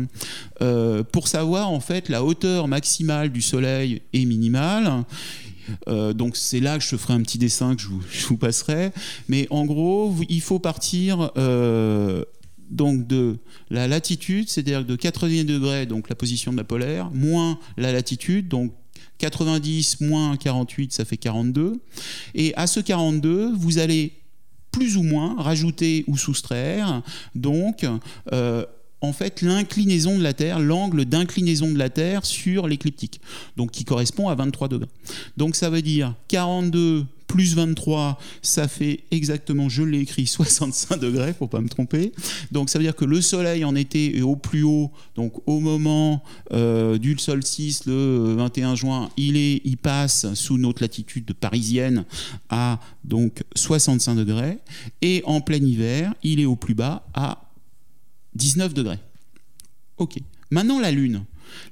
Euh, 0.62 1.02
pour 1.02 1.28
savoir, 1.28 1.70
en 1.70 1.80
fait, 1.80 2.08
la 2.08 2.24
hauteur 2.24 2.68
maximale 2.68 3.30
du 3.30 3.42
Soleil 3.42 4.02
est 4.12 4.24
minimale. 4.24 5.04
Euh, 5.88 6.12
donc 6.12 6.36
c'est 6.36 6.60
là 6.60 6.78
que 6.78 6.84
je 6.84 6.96
ferai 6.96 7.14
un 7.14 7.22
petit 7.22 7.38
dessin 7.38 7.76
que 7.76 7.82
je 7.82 8.26
vous, 8.26 8.36
passerai. 8.36 8.92
Mais 9.28 9.46
en 9.50 9.64
gros, 9.66 10.14
il 10.28 10.40
faut 10.40 10.58
partir 10.58 11.30
euh, 11.36 12.24
donc 12.70 13.06
de 13.06 13.36
la 13.70 13.88
latitude, 13.88 14.48
c'est-à-dire 14.48 14.84
de 14.84 14.96
80 14.96 15.44
degrés, 15.44 15.86
donc 15.86 16.08
la 16.08 16.14
position 16.14 16.52
de 16.52 16.56
la 16.56 16.64
polaire, 16.64 17.10
moins 17.12 17.58
la 17.76 17.92
latitude, 17.92 18.48
donc 18.48 18.72
90 19.20 20.00
moins 20.00 20.36
48, 20.36 20.92
ça 20.92 21.04
fait 21.04 21.16
42. 21.16 21.80
Et 22.34 22.54
à 22.56 22.66
ce 22.66 22.80
42, 22.80 23.52
vous 23.54 23.78
allez 23.78 24.12
plus 24.72 24.96
ou 24.96 25.02
moins 25.02 25.40
rajouter 25.40 26.04
ou 26.06 26.16
soustraire 26.16 27.02
donc 27.34 27.84
euh, 28.32 28.64
en 29.00 29.12
fait 29.12 29.42
l'inclinaison 29.42 30.16
de 30.16 30.22
la 30.22 30.32
Terre, 30.32 30.58
l'angle 30.58 31.04
d'inclinaison 31.04 31.70
de 31.72 31.78
la 31.78 31.90
Terre 31.90 32.24
sur 32.24 32.68
l'écliptique, 32.68 33.20
donc 33.56 33.72
qui 33.72 33.84
correspond 33.84 34.28
à 34.28 34.34
23 34.34 34.68
degrés. 34.68 34.88
Donc 35.36 35.56
ça 35.56 35.70
veut 35.70 35.82
dire 35.82 36.14
42 36.28 37.04
plus 37.30 37.54
23, 37.54 38.18
ça 38.42 38.66
fait 38.66 39.04
exactement, 39.12 39.68
je 39.68 39.84
l'ai 39.84 40.00
écrit, 40.00 40.26
65 40.26 40.98
degrés, 40.98 41.32
faut 41.32 41.46
pas 41.46 41.60
me 41.60 41.68
tromper. 41.68 42.12
Donc 42.50 42.70
ça 42.70 42.78
veut 42.78 42.84
dire 42.84 42.96
que 42.96 43.04
le 43.04 43.20
soleil 43.20 43.64
en 43.64 43.76
été 43.76 44.18
est 44.18 44.22
au 44.22 44.34
plus 44.34 44.64
haut, 44.64 44.90
donc 45.14 45.34
au 45.46 45.60
moment 45.60 46.24
euh, 46.52 46.98
du 46.98 47.16
solstice, 47.18 47.86
le 47.86 48.34
21 48.36 48.74
juin, 48.74 49.10
il, 49.16 49.36
est, 49.36 49.60
il 49.64 49.76
passe 49.76 50.34
sous 50.34 50.58
notre 50.58 50.82
latitude 50.82 51.32
parisienne 51.34 52.04
à 52.48 52.80
donc 53.04 53.44
65 53.54 54.16
degrés, 54.16 54.58
et 55.00 55.22
en 55.24 55.40
plein 55.40 55.62
hiver, 55.62 56.12
il 56.24 56.40
est 56.40 56.46
au 56.46 56.56
plus 56.56 56.74
bas 56.74 57.06
à 57.14 57.44
19 58.34 58.74
degrés. 58.74 58.98
Ok. 59.98 60.18
Maintenant 60.50 60.80
la 60.80 60.90
Lune. 60.90 61.22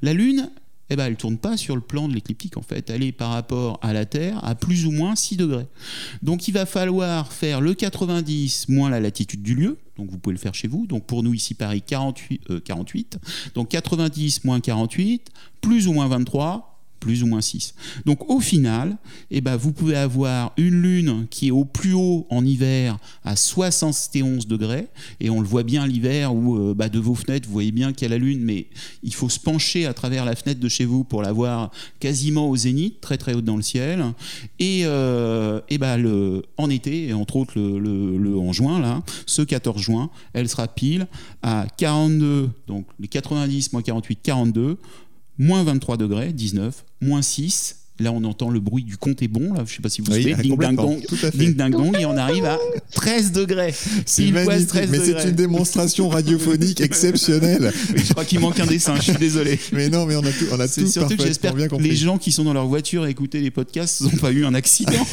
La 0.02 0.12
Lune, 0.12 0.50
eh 0.90 0.96
ben, 0.96 1.06
elle 1.06 1.12
ne 1.12 1.16
tourne 1.16 1.38
pas 1.38 1.56
sur 1.56 1.74
le 1.74 1.80
plan 1.80 2.08
de 2.08 2.14
l'écliptique 2.14 2.56
en 2.56 2.62
fait. 2.62 2.90
Elle 2.90 3.02
est 3.02 3.12
par 3.12 3.30
rapport 3.30 3.78
à 3.82 3.92
la 3.92 4.06
Terre 4.06 4.42
à 4.44 4.54
plus 4.54 4.86
ou 4.86 4.90
moins 4.90 5.16
6 5.16 5.36
degrés. 5.36 5.66
Donc 6.22 6.48
il 6.48 6.52
va 6.52 6.66
falloir 6.66 7.32
faire 7.32 7.60
le 7.60 7.74
90 7.74 8.68
moins 8.68 8.90
la 8.90 9.00
latitude 9.00 9.42
du 9.42 9.54
lieu. 9.54 9.78
Donc 9.96 10.10
vous 10.10 10.18
pouvez 10.18 10.34
le 10.34 10.40
faire 10.40 10.54
chez 10.54 10.68
vous. 10.68 10.86
Donc 10.86 11.06
pour 11.06 11.22
nous 11.22 11.34
ici 11.34 11.54
Paris 11.54 11.82
48, 11.82 12.62
48. 12.64 13.16
Euh, 13.16 13.50
Donc 13.54 13.68
90 13.68 14.44
moins 14.44 14.60
48 14.60 15.30
plus 15.60 15.88
ou 15.88 15.92
moins 15.92 16.08
23 16.08 16.77
plus 17.00 17.22
ou 17.22 17.26
moins 17.26 17.40
6. 17.40 17.74
Donc 18.06 18.28
au 18.30 18.40
final, 18.40 18.96
eh 19.30 19.40
ben, 19.40 19.56
vous 19.56 19.72
pouvez 19.72 19.96
avoir 19.96 20.52
une 20.56 20.80
lune 20.82 21.26
qui 21.30 21.48
est 21.48 21.50
au 21.50 21.64
plus 21.64 21.92
haut 21.92 22.26
en 22.30 22.44
hiver 22.44 22.98
à 23.24 23.36
71 23.36 24.46
degrés, 24.46 24.88
et 25.20 25.30
on 25.30 25.40
le 25.40 25.46
voit 25.46 25.62
bien 25.62 25.86
l'hiver 25.86 26.34
où 26.34 26.56
euh, 26.56 26.74
bah, 26.74 26.88
de 26.88 26.98
vos 26.98 27.14
fenêtres, 27.14 27.46
vous 27.46 27.52
voyez 27.52 27.72
bien 27.72 27.92
qu'il 27.92 28.08
y 28.08 28.10
a 28.10 28.14
la 28.14 28.18
lune, 28.18 28.40
mais 28.42 28.66
il 29.02 29.14
faut 29.14 29.28
se 29.28 29.38
pencher 29.38 29.86
à 29.86 29.94
travers 29.94 30.24
la 30.24 30.34
fenêtre 30.34 30.60
de 30.60 30.68
chez 30.68 30.84
vous 30.84 31.04
pour 31.04 31.22
la 31.22 31.32
voir 31.32 31.70
quasiment 32.00 32.48
au 32.48 32.56
zénith, 32.56 33.00
très 33.00 33.18
très 33.18 33.34
haute 33.34 33.44
dans 33.44 33.56
le 33.56 33.62
ciel. 33.62 34.04
Et, 34.58 34.82
euh, 34.84 35.60
bah, 35.78 35.96
en 36.56 36.70
été, 36.70 37.08
et 37.08 37.12
entre 37.12 37.36
autres 37.36 37.58
en 37.58 38.52
juin, 38.52 38.80
là, 38.80 39.02
ce 39.26 39.42
14 39.42 39.80
juin, 39.80 40.10
elle 40.32 40.48
sera 40.48 40.66
pile 40.66 41.06
à 41.42 41.66
42, 41.76 42.50
donc 42.66 42.86
les 42.98 43.08
90 43.08 43.72
moins 43.72 43.82
48, 43.82 44.18
42 44.22 44.78
moins 45.38 45.64
23 45.64 45.96
degrés, 45.96 46.32
19, 46.32 46.84
moins 47.00 47.22
6. 47.22 47.76
Là, 48.00 48.12
on 48.12 48.22
entend 48.24 48.50
le 48.50 48.60
bruit 48.60 48.84
du 48.84 48.96
compte 48.96 49.22
est 49.22 49.28
bon. 49.28 49.52
Là, 49.54 49.64
je 49.66 49.72
ne 49.72 49.76
sais 49.76 49.82
pas 49.82 49.88
si 49.88 50.00
vous 50.00 50.10
savez. 50.10 50.34
Ding 50.34 50.58
ding 50.58 50.76
dong, 50.76 51.00
ding 51.34 51.54
ding 51.54 51.70
dong, 51.70 51.96
et 51.98 52.06
on 52.06 52.16
arrive 52.16 52.44
à 52.44 52.58
13 52.92 53.32
degrés. 53.32 53.74
C'est 54.06 54.30
magnifique, 54.30 54.68
13 54.68 54.90
mais 54.90 54.98
c'est 54.98 55.28
une 55.28 55.34
démonstration 55.34 56.08
radiophonique 56.08 56.80
exceptionnelle. 56.80 57.72
je 57.94 58.12
crois 58.12 58.24
qu'il 58.24 58.40
manque 58.40 58.60
un 58.60 58.66
dessin. 58.66 58.96
Je 58.96 59.02
suis 59.02 59.12
désolé. 59.14 59.58
Mais 59.72 59.88
non, 59.88 60.06
mais 60.06 60.16
on 60.16 60.24
a 60.24 60.30
tout, 60.30 60.46
on 60.52 60.60
a 60.60 60.68
tout 60.68 60.86
surtout 60.86 61.16
que 61.16 61.24
j'espère 61.24 61.54
que 61.54 61.76
les 61.76 61.96
gens 61.96 62.18
qui 62.18 62.32
sont 62.32 62.44
dans 62.44 62.52
leur 62.52 62.66
voiture 62.66 63.02
à 63.02 63.10
écouter 63.10 63.40
les 63.40 63.50
podcasts 63.50 64.02
n'ont 64.02 64.10
pas 64.10 64.32
eu 64.32 64.44
un 64.44 64.54
accident. 64.54 64.92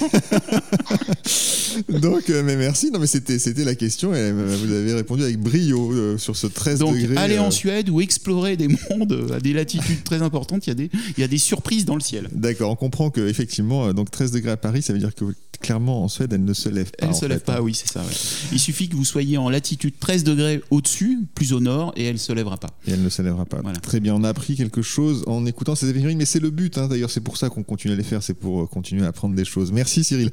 Donc, 1.89 2.30
euh, 2.30 2.44
mais 2.44 2.56
merci. 2.56 2.92
Non, 2.92 3.00
mais 3.00 3.08
c'était, 3.08 3.39
c'était 3.39 3.65
la 3.65 3.75
question 3.75 4.13
et 4.13 4.18
euh, 4.20 4.58
vous 4.62 4.72
avez 4.72 4.94
répondu 4.94 5.24
avec 5.24 5.39
brio 5.39 5.92
euh, 5.92 6.18
sur 6.18 6.36
ce 6.36 6.48
13 6.48 6.80
Donc, 6.80 6.96
degrés. 6.96 7.18
aller 7.18 7.39
en 7.39 7.51
Suède 7.51 7.89
ou 7.89 8.01
explorer 8.01 8.58
des 8.58 8.68
mondes 8.68 9.32
à 9.34 9.39
des 9.39 9.54
latitudes 9.54 10.04
très 10.04 10.22
importantes, 10.22 10.68
il 10.68 10.70
y 10.70 10.72
a 10.72 10.75
des, 10.75 10.89
il 11.18 11.22
y 11.22 11.24
a 11.24 11.27
des 11.27 11.38
surprises 11.38 11.86
dans 11.86 11.96
le 11.96 12.01
ciel. 12.01 12.30
D'accord 12.34 12.75
on 12.75 12.77
comprend 12.77 13.10
que 13.10 13.22
effectivement, 13.22 13.94
donc 13.94 14.12
13 14.12 14.32
degrés 14.32 14.51
à 14.51 14.58
Paris, 14.58 14.82
ça 14.82 14.91
veut 14.91 15.00
dire 15.00 15.15
que 15.15 15.24
clairement 15.58 16.03
en 16.03 16.10
Suède, 16.10 16.34
elle 16.34 16.44
ne 16.44 16.53
se 16.53 16.67
lève 16.67 16.91
pas. 16.91 17.05
Elle 17.05 17.10
ne 17.10 17.13
se 17.13 17.25
lève 17.25 17.39
pas, 17.39 17.62
oui, 17.62 17.74
c'est 17.74 17.88
ça. 17.88 18.03
Il 18.51 18.60
suffit 18.60 18.89
que 18.89 18.96
vous 18.96 19.05
soyez 19.05 19.38
en 19.38 19.50
latitude 19.50 19.94
13 20.00 20.25
degrés 20.25 20.62
au-dessus, 20.70 21.20
plus 21.34 21.53
au 21.53 21.62
nord, 21.62 21.94
et 21.96 22.03
elle 22.03 22.15
ne 22.15 22.20
se 22.20 22.34
lèvera 22.34 22.58
pas. 22.58 22.70
Et 22.86 22.91
elle 22.91 23.01
ne 23.01 23.10
se 23.10 23.22
lèvera 23.22 23.46
pas. 23.46 23.62
Très 23.82 24.01
bien, 24.01 24.13
on 24.13 24.24
a 24.24 24.29
appris 24.29 24.55
quelque 24.55 24.82
chose 24.82 25.24
en 25.27 25.46
écoutant 25.46 25.75
ces 25.75 25.89
événements, 25.89 26.13
mais 26.17 26.25
c'est 26.25 26.41
le 26.41 26.50
but. 26.50 26.77
Hein. 26.77 26.88
D'ailleurs, 26.88 27.10
c'est 27.10 27.22
pour 27.22 27.38
ça 27.38 27.50
qu'on 27.50 27.63
continue 27.63 27.94
à 27.94 27.98
les 27.98 28.03
faire, 28.03 28.22
c'est 28.22 28.34
pour 28.34 28.70
continuer 28.70 29.05
à 29.05 29.08
apprendre 29.08 29.36
des 29.36 29.46
choses. 29.46 29.72
Merci 29.72 30.03
Cyril. 30.03 30.29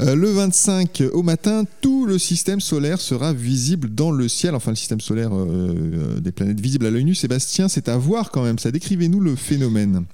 Euh, 0.00 0.16
le 0.16 0.30
25 0.30 1.04
au 1.12 1.22
matin, 1.22 1.64
tout 1.80 2.06
le 2.06 2.18
système 2.18 2.60
solaire 2.60 3.00
sera 3.00 3.32
visible 3.32 3.94
dans 3.94 4.10
le 4.10 4.28
ciel. 4.28 4.54
Enfin, 4.54 4.72
le 4.72 4.76
système 4.76 5.00
solaire 5.00 5.30
euh, 5.32 6.20
des 6.20 6.32
planètes 6.32 6.60
visibles 6.60 6.86
à 6.86 6.90
l'œil 6.90 7.04
nu. 7.04 7.14
Sébastien, 7.14 7.68
c'est 7.68 7.88
à 7.88 7.96
voir 7.96 8.30
quand 8.30 8.42
même. 8.42 8.58
Ça 8.58 8.70
décrivez-nous 8.70 9.20
le 9.20 9.36
phénomène. 9.36 10.04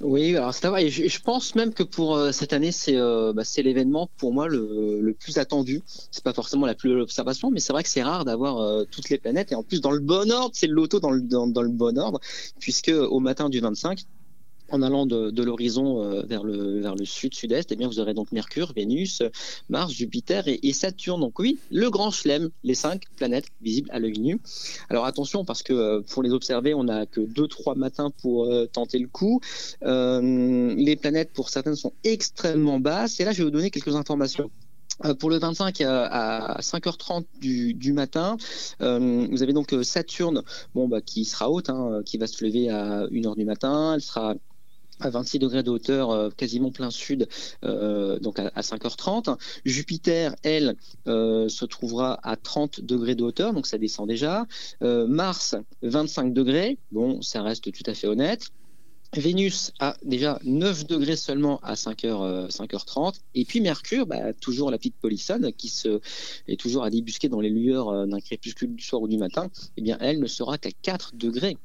Oui, 0.00 0.36
alors 0.36 0.54
c'est 0.54 0.66
vrai. 0.66 0.88
Je, 0.88 1.06
je, 1.06 1.20
pense 1.20 1.54
même 1.54 1.72
que 1.72 1.82
pour 1.82 2.16
euh, 2.16 2.32
cette 2.32 2.52
année, 2.52 2.72
c'est 2.72 2.96
euh, 2.96 3.32
bah, 3.32 3.42
l'événement 3.58 4.08
pour 4.16 4.32
moi 4.32 4.48
le, 4.48 5.14
plus 5.18 5.38
attendu. 5.38 5.82
C'est 6.10 6.24
pas 6.24 6.32
forcément 6.32 6.66
la 6.66 6.74
plus 6.74 6.90
belle 6.90 7.00
observation, 7.00 7.50
mais 7.50 7.60
c'est 7.60 7.72
vrai 7.72 7.82
que 7.82 7.88
c'est 7.88 8.02
rare 8.02 8.24
d'avoir 8.24 8.58
euh, 8.58 8.84
toutes 8.90 9.10
les 9.10 9.18
planètes 9.18 9.52
et 9.52 9.54
en 9.54 9.62
plus 9.62 9.80
dans 9.80 9.90
le 9.90 10.00
bon 10.00 10.30
ordre. 10.32 10.50
C'est 10.54 10.66
le 10.66 10.74
loto 10.74 10.98
dans 10.98 11.10
le 11.10 11.20
dans 11.20 11.62
le 11.62 11.68
bon 11.68 11.98
ordre, 11.98 12.20
puisque 12.58 12.88
au 12.88 13.20
matin 13.20 13.48
du 13.48 13.60
25, 13.60 14.04
en 14.72 14.80
allant 14.80 15.06
de, 15.06 15.42
l'horizon 15.42 16.02
euh, 16.02 16.22
vers 16.22 16.44
le, 16.44 17.04
sud-sud-est, 17.04 17.72
eh 17.72 17.84
vous 17.84 18.00
aurez 18.00 18.14
donc 18.14 18.32
Mercure, 18.32 18.72
Vénus, 18.74 19.22
Mars, 19.68 19.92
Jupiter 19.92 20.44
et, 20.46 20.72
Saturne. 20.72 21.20
Donc 21.20 21.38
oui, 21.38 21.58
le 21.70 21.90
grand 21.90 22.10
chelem, 22.10 22.48
les 22.64 22.74
cinq 22.74 23.02
planètes 23.16 23.46
visibles 23.60 23.90
à 23.92 23.98
l'œil 23.98 24.18
nu. 24.18 24.40
Alors 24.88 25.04
attention, 25.04 25.44
parce 25.44 25.62
que 25.62 25.72
euh, 25.72 26.00
pour 26.00 26.22
les 26.22 26.32
observer, 26.32 26.74
on 26.74 26.84
n'a 26.84 27.06
que 27.06 27.20
deux, 27.20 27.48
trois 27.48 27.74
matins 27.74 28.10
pour 28.22 28.46
euh, 28.46 28.66
tenter 28.66 28.98
le 28.98 29.08
coup. 29.08 29.40
les 29.82 30.96
planètes, 30.96 31.32
pour 31.32 31.50
certaines, 31.50 31.76
sont 31.76 31.92
extrêmement 32.02 32.80
basses. 32.80 33.20
Et 33.20 33.24
là, 33.24 33.32
je 33.32 33.38
vais 33.38 33.44
vous 33.44 33.50
donner 33.50 33.70
quelques 33.70 33.94
informations. 33.94 34.50
Pour 35.18 35.30
le 35.30 35.38
25 35.38 35.80
à 35.80 36.58
5h30 36.60 37.24
du, 37.40 37.92
matin, 37.92 38.36
vous 38.78 39.42
avez 39.42 39.52
donc 39.52 39.74
Saturne, 39.82 40.42
bon 40.74 40.86
bah 40.86 41.00
qui 41.00 41.24
sera 41.24 41.50
haute, 41.50 41.70
hein, 41.70 42.02
qui 42.04 42.18
va 42.18 42.26
se 42.26 42.44
lever 42.44 42.68
à 42.68 43.06
1h 43.06 43.36
du 43.36 43.44
matin. 43.44 43.94
Elle 43.94 44.02
sera 44.02 44.36
à 45.04 45.10
26 45.10 45.38
degrés 45.38 45.62
de 45.62 45.70
hauteur, 45.70 46.10
euh, 46.10 46.30
quasiment 46.30 46.70
plein 46.70 46.90
sud, 46.90 47.28
euh, 47.64 48.18
donc 48.18 48.38
à, 48.38 48.48
5h30. 48.60 49.36
Jupiter, 49.64 50.34
elle, 50.42 50.76
euh, 51.08 51.48
se 51.48 51.64
trouvera 51.64 52.18
à 52.22 52.36
30 52.36 52.80
degrés 52.80 53.14
de 53.14 53.22
hauteur, 53.22 53.52
donc 53.52 53.66
ça 53.66 53.78
descend 53.78 54.08
déjà. 54.08 54.46
Mars, 54.80 55.56
25 55.82 56.32
degrés, 56.32 56.78
bon, 56.90 57.22
ça 57.22 57.42
reste 57.42 57.70
tout 57.72 57.82
à 57.86 57.94
fait 57.94 58.06
honnête. 58.06 58.48
Vénus 59.14 59.72
a 59.78 59.94
déjà 60.02 60.38
9 60.42 60.86
degrés 60.86 61.16
seulement 61.16 61.58
à 61.62 61.74
5h, 61.74 62.48
5h30. 62.48 63.20
Et 63.34 63.44
puis 63.44 63.60
Mercure, 63.60 64.06
bah, 64.06 64.32
toujours 64.32 64.70
la 64.70 64.78
petite 64.78 64.96
polissonne 64.96 65.52
qui 65.52 65.68
se, 65.68 66.00
est 66.48 66.58
toujours 66.58 66.84
à 66.84 66.90
débusquer 66.90 67.28
dans 67.28 67.40
les 67.40 67.50
lueurs 67.50 68.06
d'un 68.06 68.20
crépuscule 68.20 68.74
du 68.74 68.82
soir 68.82 69.02
ou 69.02 69.08
du 69.08 69.18
matin, 69.18 69.50
eh 69.76 69.82
bien, 69.82 69.98
elle 70.00 70.18
ne 70.18 70.26
sera 70.26 70.56
qu'à 70.56 70.70
4 70.82 71.16
degrés 71.16 71.58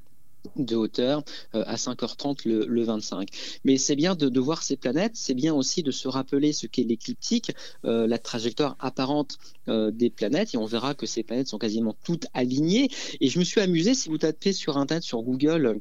de 0.56 0.76
hauteur 0.76 1.24
euh, 1.56 1.64
à 1.68 1.76
5h30 1.76 2.48
le, 2.48 2.84
25. 2.84 3.30
Mais 3.64 3.78
c'est 3.78 3.96
bien 3.96 4.16
de, 4.16 4.40
voir 4.40 4.64
ces 4.64 4.78
planètes, 4.78 5.14
c'est 5.16 5.34
bien 5.34 5.54
aussi 5.54 5.84
de 5.84 5.92
se 5.92 6.08
rappeler 6.08 6.54
ce 6.54 6.68
qu'est 6.68 6.84
l'écliptique, 6.84 7.52
euh, 7.86 8.08
la 8.08 8.18
trajectoire 8.18 8.76
apparente 8.80 9.38
euh, 9.68 9.92
des 9.92 10.10
planètes, 10.10 10.54
et 10.54 10.58
on 10.58 10.66
verra 10.66 10.94
que 10.94 11.06
ces 11.06 11.24
planètes 11.24 11.48
sont 11.48 11.58
quasiment 11.58 11.96
toutes 12.04 12.28
alignées. 12.34 12.90
Et 13.20 13.30
je 13.30 13.40
me 13.40 13.44
suis 13.44 13.62
amusé, 13.62 13.94
si 13.94 14.10
vous 14.10 14.18
tapez 14.18 14.54
sur 14.54 14.78
Internet, 14.78 15.04
sur 15.04 15.22
Google, 15.22 15.80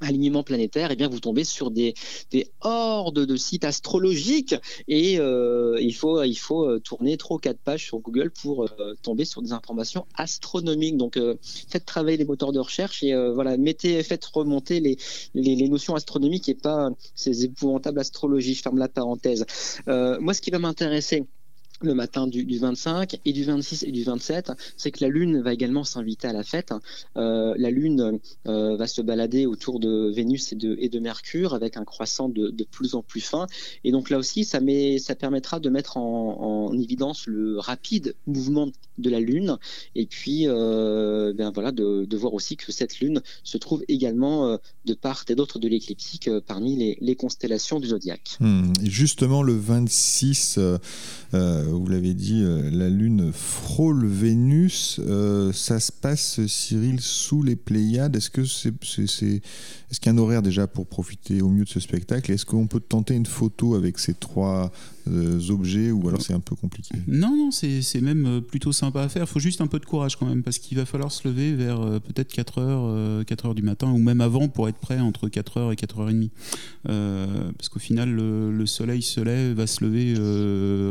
alignement 0.00 0.42
planétaire, 0.42 0.90
et 0.90 0.94
eh 0.94 0.96
bien 0.96 1.08
vous 1.08 1.20
tombez 1.20 1.44
sur 1.44 1.70
des, 1.70 1.94
des 2.30 2.48
hordes 2.60 3.20
de 3.20 3.36
sites 3.36 3.64
astrologiques 3.64 4.54
et 4.88 5.18
euh, 5.18 5.78
il 5.80 5.92
faut 5.94 6.18
euh, 6.18 6.80
tourner 6.80 7.16
trois 7.16 7.38
quatre 7.38 7.58
pages 7.58 7.84
sur 7.84 7.98
Google 7.98 8.30
pour 8.30 8.64
euh, 8.64 8.94
tomber 9.02 9.24
sur 9.24 9.42
des 9.42 9.52
informations 9.52 10.06
astronomiques. 10.14 10.96
Donc 10.96 11.18
faites 11.68 11.84
travailler 11.84 12.16
les 12.16 12.24
moteurs 12.24 12.52
de 12.52 12.60
recherche 12.60 13.02
et 13.02 13.14
voilà 13.32 13.56
mettez 13.56 14.02
faites 14.02 14.24
remonter 14.24 14.80
les, 14.80 14.96
les, 15.34 15.54
les, 15.54 15.68
notions 15.68 15.94
astronomiques 15.94 16.48
et 16.48 16.54
pas 16.54 16.90
ces 17.14 17.44
épouvantables 17.44 17.98
astrologies. 17.98 18.54
Je 18.54 18.62
ferme 18.62 18.78
la 18.78 18.88
parenthèse. 18.88 19.44
moi, 19.86 20.34
ce 20.34 20.40
qui 20.40 20.50
va 20.50 20.58
m'intéresser 20.58 21.24
le 21.84 21.94
matin 21.94 22.26
du, 22.26 22.58
25 22.58 23.20
et 23.24 23.32
du 23.32 23.44
26 23.44 23.84
et 23.84 23.92
du 23.92 24.04
27, 24.04 24.52
c'est 24.76 24.90
que 24.90 25.02
la 25.02 25.08
Lune 25.08 25.40
va 25.40 25.52
également 25.52 25.84
s'inviter 25.84 26.28
à 26.28 26.32
la 26.32 26.42
fête. 26.42 26.72
Euh, 27.16 27.54
la 27.56 27.70
Lune 27.70 28.18
euh, 28.46 28.76
va 28.76 28.86
se 28.86 29.02
balader 29.02 29.46
autour 29.46 29.80
de 29.80 30.10
Vénus 30.14 30.52
et 30.52 30.88
de, 30.88 30.98
Mercure 30.98 31.54
avec 31.54 31.76
un 31.76 31.84
croissant 31.84 32.28
de, 32.30 32.48
de, 32.48 32.64
plus 32.64 32.94
en 32.94 33.02
plus 33.02 33.20
fin. 33.20 33.46
Et 33.84 33.92
donc 33.92 34.08
là 34.08 34.16
aussi, 34.16 34.44
ça, 34.44 34.60
met, 34.60 34.98
ça 34.98 35.14
permettra 35.14 35.60
de 35.60 35.68
mettre 35.68 35.98
en, 35.98 36.70
en, 36.70 36.78
évidence 36.78 37.26
le 37.26 37.58
rapide 37.58 38.14
mouvement 38.26 38.70
de 38.96 39.10
la 39.10 39.20
Lune 39.20 39.58
et 39.94 40.06
puis 40.06 40.44
euh, 40.46 41.32
ben 41.34 41.50
voilà, 41.50 41.72
de, 41.72 42.16
voir 42.16 42.32
aussi 42.32 42.56
que 42.56 42.72
cette 42.72 43.00
Lune 43.00 43.20
se 43.42 43.58
trouve 43.58 43.84
également 43.88 44.58
de 44.86 44.94
part 44.94 45.24
et 45.28 45.34
d'autre 45.34 45.58
de 45.58 45.68
l'écliptique 45.68 46.30
parmi 46.46 46.96
les, 47.00 47.16
constellations 47.16 47.80
du 47.80 47.88
zodiaque. 47.88 48.36
Hmm. 48.40 48.72
Justement, 48.82 49.42
le 49.42 49.54
26 49.54 50.58
vous 51.78 51.88
l'avez 51.88 52.14
dit, 52.14 52.42
la 52.44 52.88
Lune 52.88 53.30
frôle 53.32 54.06
Vénus. 54.06 55.00
ça 55.52 55.80
se 55.80 55.92
passe, 55.92 56.44
Cyril, 56.46 57.00
sous 57.00 57.42
les 57.42 57.56
Pléiades. 57.56 58.16
Est-ce 58.16 58.30
que 58.30 58.44
c'est, 58.44 58.72
qu'il 60.00 60.06
y 60.06 60.08
a 60.08 60.12
un 60.12 60.18
horaire 60.18 60.42
déjà 60.42 60.66
pour 60.66 60.86
profiter 60.86 61.42
au 61.42 61.48
mieux 61.48 61.64
de 61.64 61.68
ce 61.68 61.80
spectacle? 61.80 62.32
Est-ce 62.32 62.46
qu'on 62.46 62.66
peut 62.66 62.80
tenter 62.80 63.14
une 63.14 63.26
photo 63.26 63.74
avec 63.74 63.98
ces 63.98 64.14
trois 64.14 64.64
euh, 64.64 64.68
objets 65.50 65.90
ou 65.90 66.08
alors 66.08 66.22
c'est 66.22 66.32
un 66.32 66.40
peu 66.40 66.54
compliqué 66.54 66.94
Non, 67.06 67.36
non, 67.36 67.50
c'est 67.50 68.00
même 68.00 68.26
euh, 68.26 68.40
plutôt 68.40 68.72
sympa 68.72 69.02
à 69.02 69.08
faire. 69.08 69.22
Il 69.22 69.28
faut 69.28 69.40
juste 69.40 69.60
un 69.60 69.66
peu 69.66 69.78
de 69.78 69.84
courage 69.84 70.16
quand 70.16 70.26
même 70.26 70.42
parce 70.42 70.58
qu'il 70.58 70.76
va 70.78 70.84
falloir 70.84 71.12
se 71.12 71.26
lever 71.28 71.54
vers 71.54 71.80
euh, 71.80 71.98
peut-être 71.98 72.32
4 72.32 72.58
heures, 72.58 73.24
4 73.24 73.46
heures 73.46 73.54
du 73.54 73.62
matin 73.62 73.90
ou 73.90 73.98
même 73.98 74.20
avant 74.20 74.48
pour 74.48 74.68
être 74.68 74.78
prêt 74.78 74.98
entre 74.98 75.28
4 75.28 75.58
heures 75.58 75.72
et 75.72 75.76
4 75.76 76.00
heures 76.00 76.10
et 76.10 76.14
demie. 76.14 76.30
parce 76.84 77.68
qu'au 77.68 77.80
final, 77.80 78.10
le, 78.10 78.66
soleil 78.66 79.02
se 79.02 79.20
lève, 79.20 79.56
va 79.56 79.66
se 79.66 79.84
lever 79.84 80.14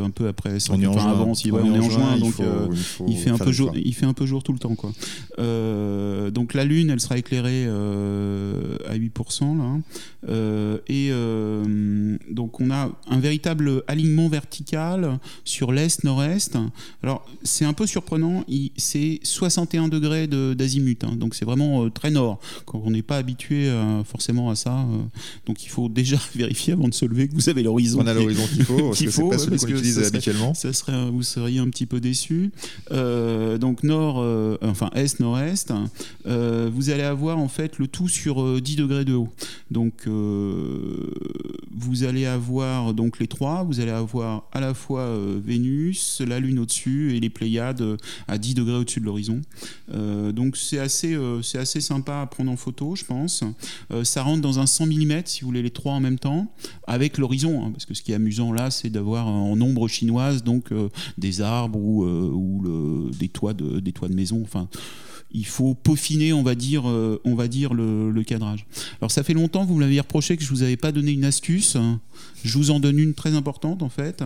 un 0.03 0.09
peu 0.09 0.27
après. 0.27 0.57
On 0.69 0.81
est 0.81 0.85
en 0.85 0.93
juin. 0.93 1.11
Avant, 1.11 1.33
si, 1.33 1.51
on, 1.51 1.73
est 1.73 1.79
en 1.79 1.89
juin, 1.89 2.17
donc 2.17 2.35
il, 3.07 3.17
fait 3.17 3.29
un 3.29 3.37
peu 3.37 3.51
jour, 3.51 3.71
il 3.75 3.93
fait 3.93 4.05
un 4.05 4.13
peu 4.13 4.25
jour 4.25 4.43
tout 4.43 4.53
le 4.53 4.59
temps. 4.59 4.75
Quoi. 4.75 4.91
donc 6.31 6.53
la 6.53 6.65
lune, 6.65 6.89
elle 6.89 6.99
sera 6.99 7.17
éclairée 7.17 7.65
à 7.67 8.95
8% 8.95 9.57
là. 9.57 9.63
Hein. 9.63 9.81
et 10.87 11.11
donc 12.53 12.67
on 12.67 12.71
a 12.71 12.91
un 13.09 13.19
véritable 13.19 13.83
alignement 13.87 14.27
vertical 14.29 15.19
sur 15.43 15.71
l'est-nord-est. 15.71 16.57
Alors, 17.01 17.25
c'est 17.43 17.65
un 17.65 17.73
peu 17.73 17.87
surprenant, 17.87 18.45
c'est 18.77 19.19
61 19.23 19.87
degrés 19.87 20.27
d'azimut, 20.27 21.03
hein. 21.03 21.15
donc 21.15 21.33
c'est 21.35 21.45
vraiment 21.45 21.85
euh, 21.85 21.89
très 21.89 22.11
nord, 22.11 22.39
quand 22.65 22.81
on 22.85 22.91
n'est 22.91 23.01
pas 23.01 23.17
habitué 23.17 23.69
euh, 23.69 24.03
forcément 24.03 24.51
à 24.51 24.55
ça. 24.55 24.77
Euh. 24.77 24.99
donc, 25.47 25.63
il 25.63 25.69
faut 25.69 25.89
déjà 25.89 26.17
vérifier 26.35 26.73
avant 26.73 26.87
de 26.87 26.93
se 26.93 27.05
lever 27.05 27.27
que 27.27 27.33
vous 27.33 27.49
avez 27.49 27.63
l'horizon. 27.63 28.01
On 28.01 28.07
a 28.07 28.13
l'horizon 28.13 28.43
qu'il 28.47 28.65
faut, 28.65 28.89
parce 28.89 28.99
que 29.03 29.09
c'est 29.09 29.29
pas 29.29 29.37
celui 29.37 29.57
qu'on 29.57 29.67
utilise 29.69 29.99
habituellement. 29.99 30.53
Ça 30.53 30.71
serait, 30.73 31.09
vous 31.09 31.23
seriez 31.23 31.59
un 31.59 31.69
petit 31.69 31.87
peu 31.87 31.99
déçu. 31.99 32.51
donc, 32.91 33.83
nord, 33.83 34.17
enfin, 34.61 34.91
est-nord-est, 34.93 35.73
vous 36.25 36.89
allez 36.89 37.03
avoir 37.03 37.39
en 37.39 37.47
fait 37.47 37.79
le 37.79 37.87
tout 37.87 38.07
sur 38.07 38.61
10 38.61 38.75
degrés 38.75 39.05
de 39.05 39.13
haut. 39.13 39.29
Donc, 39.71 40.07
vous 40.07 42.03
allez 42.03 42.25
avoir 42.25 42.42
donc 42.93 43.19
les 43.19 43.27
trois, 43.27 43.63
vous 43.63 43.79
allez 43.79 43.91
avoir 43.91 44.47
à 44.51 44.59
la 44.59 44.73
fois 44.73 45.01
euh, 45.01 45.39
Vénus, 45.43 46.21
la 46.25 46.39
Lune 46.39 46.59
au-dessus 46.59 47.15
et 47.15 47.19
les 47.19 47.29
Pléiades 47.29 47.81
euh, 47.81 47.97
à 48.27 48.37
10 48.37 48.55
degrés 48.55 48.75
au-dessus 48.75 48.99
de 48.99 49.05
l'horizon. 49.05 49.41
Euh, 49.93 50.31
donc 50.31 50.57
c'est 50.57 50.79
assez, 50.79 51.17
c'est 51.41 51.57
assez 51.57 51.81
sympa 51.81 52.21
à 52.21 52.25
prendre 52.25 52.51
en 52.51 52.57
photo, 52.57 52.95
je 52.95 53.05
pense. 53.05 53.43
ça 54.03 54.23
rentre 54.23 54.41
dans 54.41 54.59
un 54.59 54.65
100 54.65 54.87
mm, 54.87 55.21
si 55.25 55.41
vous 55.41 55.47
voulez, 55.47 55.61
les 55.61 55.71
trois 55.71 55.93
en 55.93 55.99
même 55.99 56.19
temps, 56.19 56.53
avec 56.87 57.17
l'horizon. 57.17 57.65
Hein, 57.65 57.71
parce 57.71 57.85
que 57.85 57.93
ce 57.93 58.01
qui 58.01 58.11
est 58.11 58.15
amusant 58.15 58.51
là, 58.51 58.71
c'est 58.71 58.89
d'avoir 58.89 59.27
en 59.27 59.59
ombre 59.59 59.87
chinoise 59.87 60.43
donc 60.43 60.69
des 61.17 61.41
arbres 61.41 61.79
ou, 61.79 63.11
des, 63.17 63.29
toits 63.29 63.53
de, 63.53 63.79
des 63.79 63.91
toits 63.91 64.09
de 64.09 64.15
maison. 64.15 64.41
Enfin, 64.43 64.67
il 65.31 65.45
faut 65.45 65.73
peaufiner, 65.73 66.33
on 66.33 66.43
va 66.43 66.55
dire, 66.55 66.85
on 66.85 67.35
va 67.35 67.47
dire 67.47 67.73
le, 67.73 68.11
le, 68.11 68.23
cadrage. 68.23 68.65
Alors 69.01 69.11
ça 69.11 69.23
fait 69.23 69.33
longtemps, 69.33 69.65
vous 69.65 69.75
me 69.75 69.81
l'avez 69.81 69.99
reproché 69.99 70.37
que 70.37 70.43
je 70.43 70.49
vous 70.49 70.63
avais 70.63 70.77
pas 70.77 70.91
donné 70.91 71.11
une 71.11 71.25
astuce. 71.25 71.77
Je 72.43 72.57
vous 72.57 72.71
en 72.71 72.79
donne 72.79 72.99
une 72.99 73.13
très 73.13 73.33
importante 73.35 73.81
en 73.83 73.89
fait, 73.89 74.21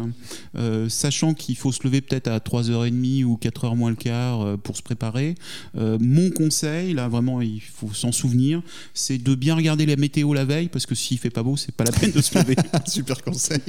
euh, 0.56 0.90
sachant 0.90 1.34
qu'il 1.34 1.56
faut 1.56 1.72
se 1.72 1.84
lever 1.84 2.02
peut-être 2.02 2.28
à 2.28 2.40
3h30 2.40 3.24
ou 3.24 3.40
4h 3.42 3.76
moins 3.76 3.92
le 3.92 3.96
quart 3.96 4.42
euh, 4.42 4.58
pour 4.58 4.76
se 4.76 4.82
préparer. 4.82 5.36
Euh, 5.78 5.98
mon 6.02 6.32
conseil, 6.32 6.94
là 6.94 7.08
vraiment 7.08 7.42
il 7.42 7.62
faut 7.62 7.94
s'en 7.94 8.12
souvenir, 8.12 8.62
c'est 8.94 9.20
de 9.20 9.36
bien 9.36 9.56
regarder 9.56 9.86
la 9.86 9.96
météo 9.96 10.34
la 10.34 10.46
veille 10.46 10.68
parce 10.68 10.86
que 10.86 10.96
s'il 10.96 11.20
fait 11.20 11.30
pas 11.30 11.44
beau, 11.44 11.58
c'est 11.58 11.74
pas 11.74 11.84
la 11.84 11.92
peine 11.92 12.12
de 12.12 12.22
se 12.22 12.38
lever. 12.38 12.56
Super 12.88 13.24
conseil. 13.24 13.62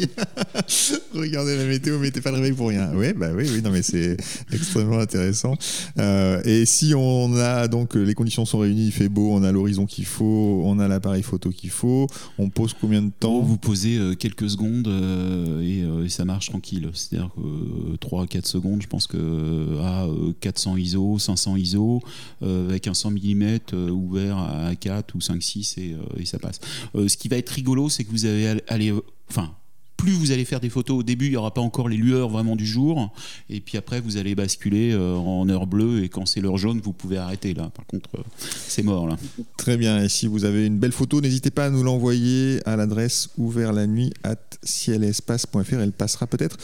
Regardez 1.14 1.56
la 1.56 1.64
météo, 1.66 1.98
mettez 1.98 2.22
pas 2.22 2.30
le 2.30 2.36
réveil 2.36 2.52
pour 2.52 2.68
rien. 2.68 2.90
Oui, 2.94 3.12
bah 3.12 3.28
oui, 3.34 3.44
oui, 3.52 3.60
non 3.62 3.70
mais 3.70 3.82
c'est 3.82 4.16
extrêmement 4.50 4.98
intéressant. 4.98 5.56
et 5.98 6.64
si 6.64 6.94
on 6.96 7.36
a 7.36 7.68
donc 7.68 7.94
les 7.94 8.14
conditions 8.14 8.46
sont 8.46 8.58
réunies, 8.58 8.86
il 8.86 8.92
fait 8.92 9.10
beau, 9.10 9.30
on 9.32 9.42
a 9.42 9.52
l'horizon 9.52 9.84
qu'il 9.84 10.06
faut, 10.06 10.62
on 10.64 10.78
a 10.78 10.88
l'appareil 10.88 11.22
photo 11.22 11.50
qu'il 11.50 11.70
faut, 11.70 12.06
on 12.38 12.48
pose 12.48 12.74
combien 12.80 13.02
de 13.02 13.10
temps? 13.10 13.40
Vous 13.40 13.58
posez 13.58 14.16
quelques 14.18 14.50
secondes 14.50 14.88
euh, 14.88 15.62
euh, 15.62 16.04
et, 16.04 16.08
ça 16.08 16.24
marche 16.24 16.50
tranquille. 16.50 16.90
C'est-à-dire 16.92 17.30
que 17.34 17.96
3-4 17.96 18.36
euh, 18.36 18.40
secondes, 18.44 18.82
je 18.82 18.88
pense 18.88 19.06
que 19.06 19.78
à 19.82 20.06
400 20.40 20.76
ISO, 20.76 21.18
500 21.18 21.56
ISO, 21.56 22.02
avec 22.42 22.86
un 22.86 22.94
100 22.94 23.12
mm 23.12 23.58
ouvert 23.90 24.38
à 24.38 24.74
4 24.74 25.14
ou 25.14 25.18
5-6 25.18 25.80
et, 25.80 25.96
et, 26.18 26.26
ça 26.26 26.38
passe. 26.38 26.60
ce 26.94 27.16
qui 27.16 27.28
va 27.28 27.36
être 27.36 27.50
rigolo, 27.50 27.88
c'est 27.88 28.04
que 28.04 28.10
vous 28.10 28.26
aller, 28.26 28.92
enfin, 29.30 29.52
plus 29.98 30.12
vous 30.12 30.30
allez 30.30 30.44
faire 30.44 30.60
des 30.60 30.70
photos 30.70 31.00
au 31.00 31.02
début, 31.02 31.26
il 31.26 31.30
n'y 31.30 31.36
aura 31.36 31.52
pas 31.52 31.60
encore 31.60 31.88
les 31.88 31.96
lueurs 31.96 32.30
vraiment 32.30 32.56
du 32.56 32.64
jour. 32.64 33.12
Et 33.50 33.60
puis 33.60 33.76
après, 33.76 34.00
vous 34.00 34.16
allez 34.16 34.34
basculer 34.34 34.92
euh, 34.92 35.16
en 35.16 35.46
heure 35.48 35.66
bleue. 35.66 36.04
Et 36.04 36.08
quand 36.08 36.24
c'est 36.24 36.40
l'heure 36.40 36.56
jaune, 36.56 36.80
vous 36.82 36.92
pouvez 36.92 37.18
arrêter 37.18 37.52
là. 37.52 37.70
Par 37.74 37.84
contre, 37.84 38.08
euh, 38.16 38.22
c'est 38.66 38.84
mort 38.84 39.08
là. 39.08 39.16
Très 39.56 39.76
bien. 39.76 40.02
Et 40.02 40.08
si 40.08 40.28
vous 40.28 40.44
avez 40.44 40.66
une 40.66 40.78
belle 40.78 40.92
photo, 40.92 41.20
n'hésitez 41.20 41.50
pas 41.50 41.66
à 41.66 41.70
nous 41.70 41.82
l'envoyer 41.82 42.60
à 42.64 42.76
l'adresse 42.76 43.30
ouvert 43.36 43.72
la 43.72 43.88
nuit 43.88 44.12
at 44.22 44.36
cielespace.fr. 44.62 45.80
Elle 45.80 45.92
passera 45.92 46.28
peut-être 46.28 46.56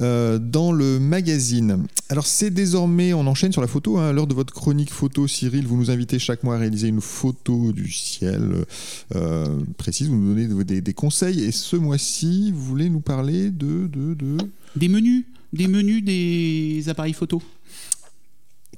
euh, 0.00 0.38
dans 0.38 0.72
le 0.72 0.98
magazine. 0.98 1.84
Alors 2.08 2.26
c'est 2.26 2.50
désormais, 2.50 3.14
on 3.14 3.26
enchaîne 3.28 3.52
sur 3.52 3.62
la 3.62 3.68
photo. 3.68 3.98
Hein. 3.98 4.12
L'heure 4.12 4.26
de 4.26 4.34
votre 4.34 4.52
chronique 4.52 4.90
photo, 4.90 5.28
Cyril, 5.28 5.64
vous 5.64 5.76
nous 5.76 5.92
invitez 5.92 6.18
chaque 6.18 6.42
mois 6.42 6.56
à 6.56 6.58
réaliser 6.58 6.88
une 6.88 7.00
photo 7.00 7.70
du 7.70 7.90
ciel 7.92 8.66
précise. 9.76 10.08
Vous 10.08 10.16
nous 10.16 10.34
donnez 10.34 10.64
des, 10.64 10.80
des 10.80 10.94
conseils. 10.94 11.44
Et 11.44 11.52
ce 11.52 11.76
mois-ci, 11.76 12.52
vous 12.52 12.79
nous 12.88 13.00
parler 13.00 13.50
de, 13.50 13.86
de, 13.86 14.14
de... 14.14 14.36
Des 14.76 14.88
menus, 14.88 15.24
des 15.52 15.68
menus 15.68 16.02
des 16.04 16.88
appareils 16.88 17.12
photo. 17.12 17.42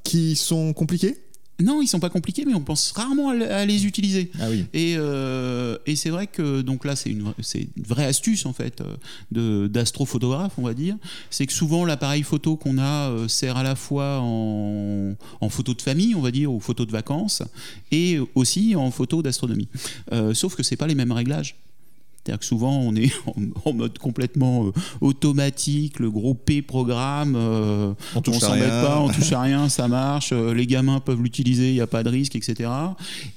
Qui 0.03 0.35
sont 0.35 0.73
compliqués? 0.73 1.17
Non, 1.63 1.81
ils 1.81 1.87
sont 1.87 2.01
pas 2.01 2.11
compliqués, 2.11 2.45
mais 2.45 2.55
on 2.55 2.61
pense 2.61 2.93
rarement 2.93 3.31
à, 3.31 3.65
les 3.65 3.87
utiliser. 3.87 4.31
Ah 4.41 4.47
oui. 4.51 4.65
Et, 4.73 4.95
euh, 4.97 5.79
et 5.87 5.97
c'est 5.97 6.11
vrai 6.11 6.27
que 6.27 6.61
donc 6.63 6.85
là, 6.85 6.97
c'est 6.97 7.11
une, 7.11 7.33
une, 7.55 7.83
vraie 7.87 8.07
astuce 8.07 8.47
en 8.47 8.53
fait 8.53 8.83
euh, 9.37 9.69
d'astrophotographe, 9.69 10.55
on 10.59 10.63
va 10.63 10.75
dire. 10.75 10.97
C'est 11.31 11.47
que 11.47 11.53
souvent 11.53 11.85
l'appareil 11.85 12.23
photo 12.23 12.57
qu'on 12.57 12.79
a 12.79 13.11
euh, 13.11 13.29
sert 13.29 13.57
à 13.57 13.63
la 13.63 13.77
fois 13.77 14.19
en, 14.21 15.15
en, 15.41 15.49
photo 15.49 15.75
de 15.75 15.83
famille, 15.83 16.15
on 16.15 16.21
va 16.21 16.31
dire, 16.31 16.53
ou 16.53 16.59
photo 16.59 16.85
de 16.85 16.91
vacances, 16.91 17.43
et 17.93 18.19
aussi 18.35 18.75
en 18.75 18.91
photo 18.91 19.23
d'astronomie. 19.23 19.69
sauf 20.33 20.57
que 20.57 20.63
c'est 20.63 20.77
pas 20.77 20.87
les 20.87 20.95
mêmes 20.95 21.13
réglages. 21.13 21.57
C'est-à-dire 22.25 22.39
que 22.39 22.45
souvent, 22.45 22.79
on 22.79 22.95
est 22.95 23.13
en, 23.65 23.73
mode 23.73 23.99
complètement 23.99 24.67
euh, 24.67 24.73
automatique, 25.01 25.99
le 25.99 26.11
gros 26.11 26.35
P 26.35 26.63
programme, 26.63 27.35
euh, 27.37 27.95
on 28.15 28.21
ne 28.21 28.61
met 28.61 28.69
pas, 28.69 29.01
on 29.01 29.09
touche 29.09 29.33
à 29.33 29.41
rien, 29.43 29.69
ça 29.69 29.89
marche, 29.89 30.31
euh, 30.33 30.55
les 30.55 30.67
gamins 30.67 31.01
peuvent 31.01 31.21
l'utiliser, 31.21 31.71
il 31.71 31.75
n'y 31.75 31.81
a 31.81 31.87
pas 31.87 32.05
de 32.05 32.11
risque, 32.11 32.37
etc. 32.37 32.71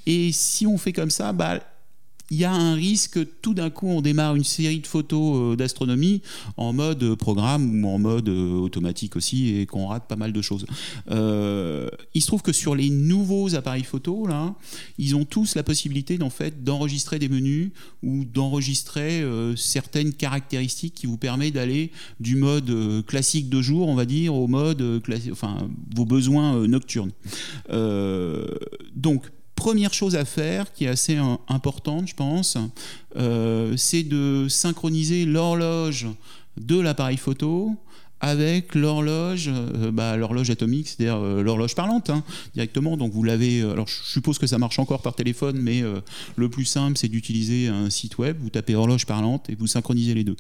Et 0.06 0.32
si 0.32 0.68
on 0.68 0.78
fait 0.78 0.94
comme 0.94 1.10
ça, 1.10 1.34
bah, 1.34 1.60
il 2.32 2.38
y 2.38 2.46
a 2.46 2.52
un 2.52 2.74
risque 2.74 3.20
tout 3.42 3.54
d'un 3.54 3.70
coup 3.70 3.88
on 3.88 4.02
démarre 4.02 4.36
une 4.36 4.44
série 4.44 4.80
de 4.80 4.88
photos 4.88 5.54
euh, 5.54 5.56
d'astronomie 5.56 6.22
en 6.58 6.74
mode 6.74 7.16
programme 7.16 7.84
ou 7.84 7.88
en 7.88 8.00
mode 8.00 8.30
euh, 8.30 8.54
automatique 8.54 9.16
aussi 9.16 9.56
et 9.56 9.66
qu'on 9.66 9.88
rate 9.88 10.08
pas 10.08 10.16
mal 10.16 10.34
de 10.34 10.42
choses. 10.42 10.66
Euh, 11.12 11.90
il 12.14 12.22
se 12.22 12.28
trouve 12.28 12.42
que 12.42 12.52
sur 12.52 12.76
les 12.76 12.90
nouveaux 12.90 13.56
appareils 13.56 13.84
photo 13.84 14.26
là, 14.28 14.56
ils 14.98 15.16
ont 15.16 15.26
tous 15.26 15.56
la 15.56 15.64
possibilité 15.64 16.18
d'en 16.18 16.30
fait 16.30 16.64
d'enregistrer 16.64 17.20
des 17.20 17.30
menus 17.30 17.72
ou 18.02 18.26
d'enregistrer 18.26 19.24
certaines 19.56 20.14
caractéristiques 20.14 20.94
qui 20.96 21.08
vous 21.08 21.18
permet 21.18 21.52
d'aller 21.52 21.92
du 22.20 22.36
mode 22.36 23.04
classique 23.06 23.50
de 23.50 23.62
jour, 23.62 23.88
on 23.88 23.96
va 23.96 24.06
dire, 24.06 24.34
au 24.34 24.48
mode 24.48 25.02
enfin 25.32 25.58
vos 25.96 26.06
besoins 26.06 26.68
nocturnes. 26.68 27.12
donc 28.96 29.26
première 29.66 29.96
chose 29.96 30.16
à 30.16 30.26
faire, 30.26 30.72
qui 30.74 30.86
est 30.86 30.90
assez 30.90 31.18
euh, 31.18 31.38
importante, 31.48 32.08
je 32.08 32.14
pense, 32.14 32.56
euh, 33.18 33.76
c'est 33.78 34.04
de 34.04 34.46
synchroniser 34.48 35.26
l'horloge 35.26 36.06
de 36.56 36.80
l'appareil 36.80 37.18
photo 37.18 37.76
avec 38.20 38.76
l'horloge, 38.76 39.50
euh, 39.52 39.90
bah, 39.92 40.18
l'horloge 40.18 40.52
atomique, 40.52 40.88
c'est-à-dire 40.88 41.18
l'horloge 41.20 41.74
parlante 41.74 42.12
hein, 42.12 42.24
directement. 42.54 42.96
Donc 42.96 43.12
vous 43.12 43.24
l'avez. 43.24 43.62
alors 43.62 43.88
je 43.88 44.04
suppose 44.04 44.38
que 44.38 44.46
ça 44.46 44.60
marche 44.60 44.78
encore 44.78 45.02
par 45.02 45.16
téléphone, 45.16 45.58
mais 45.60 45.82
le 46.36 46.48
plus 46.48 46.66
simple 46.66 46.96
c'est 46.96 47.08
d'utiliser 47.08 47.68
un 47.68 47.90
site 47.90 48.20
web. 48.20 48.38
Vous 48.40 48.52
tapez 48.52 48.76
horloge 48.76 49.08
parlante 49.08 49.50
et 49.50 49.56
vous 49.56 49.66
synchronisez 49.66 50.14
les 50.14 50.24
deux 50.24 50.38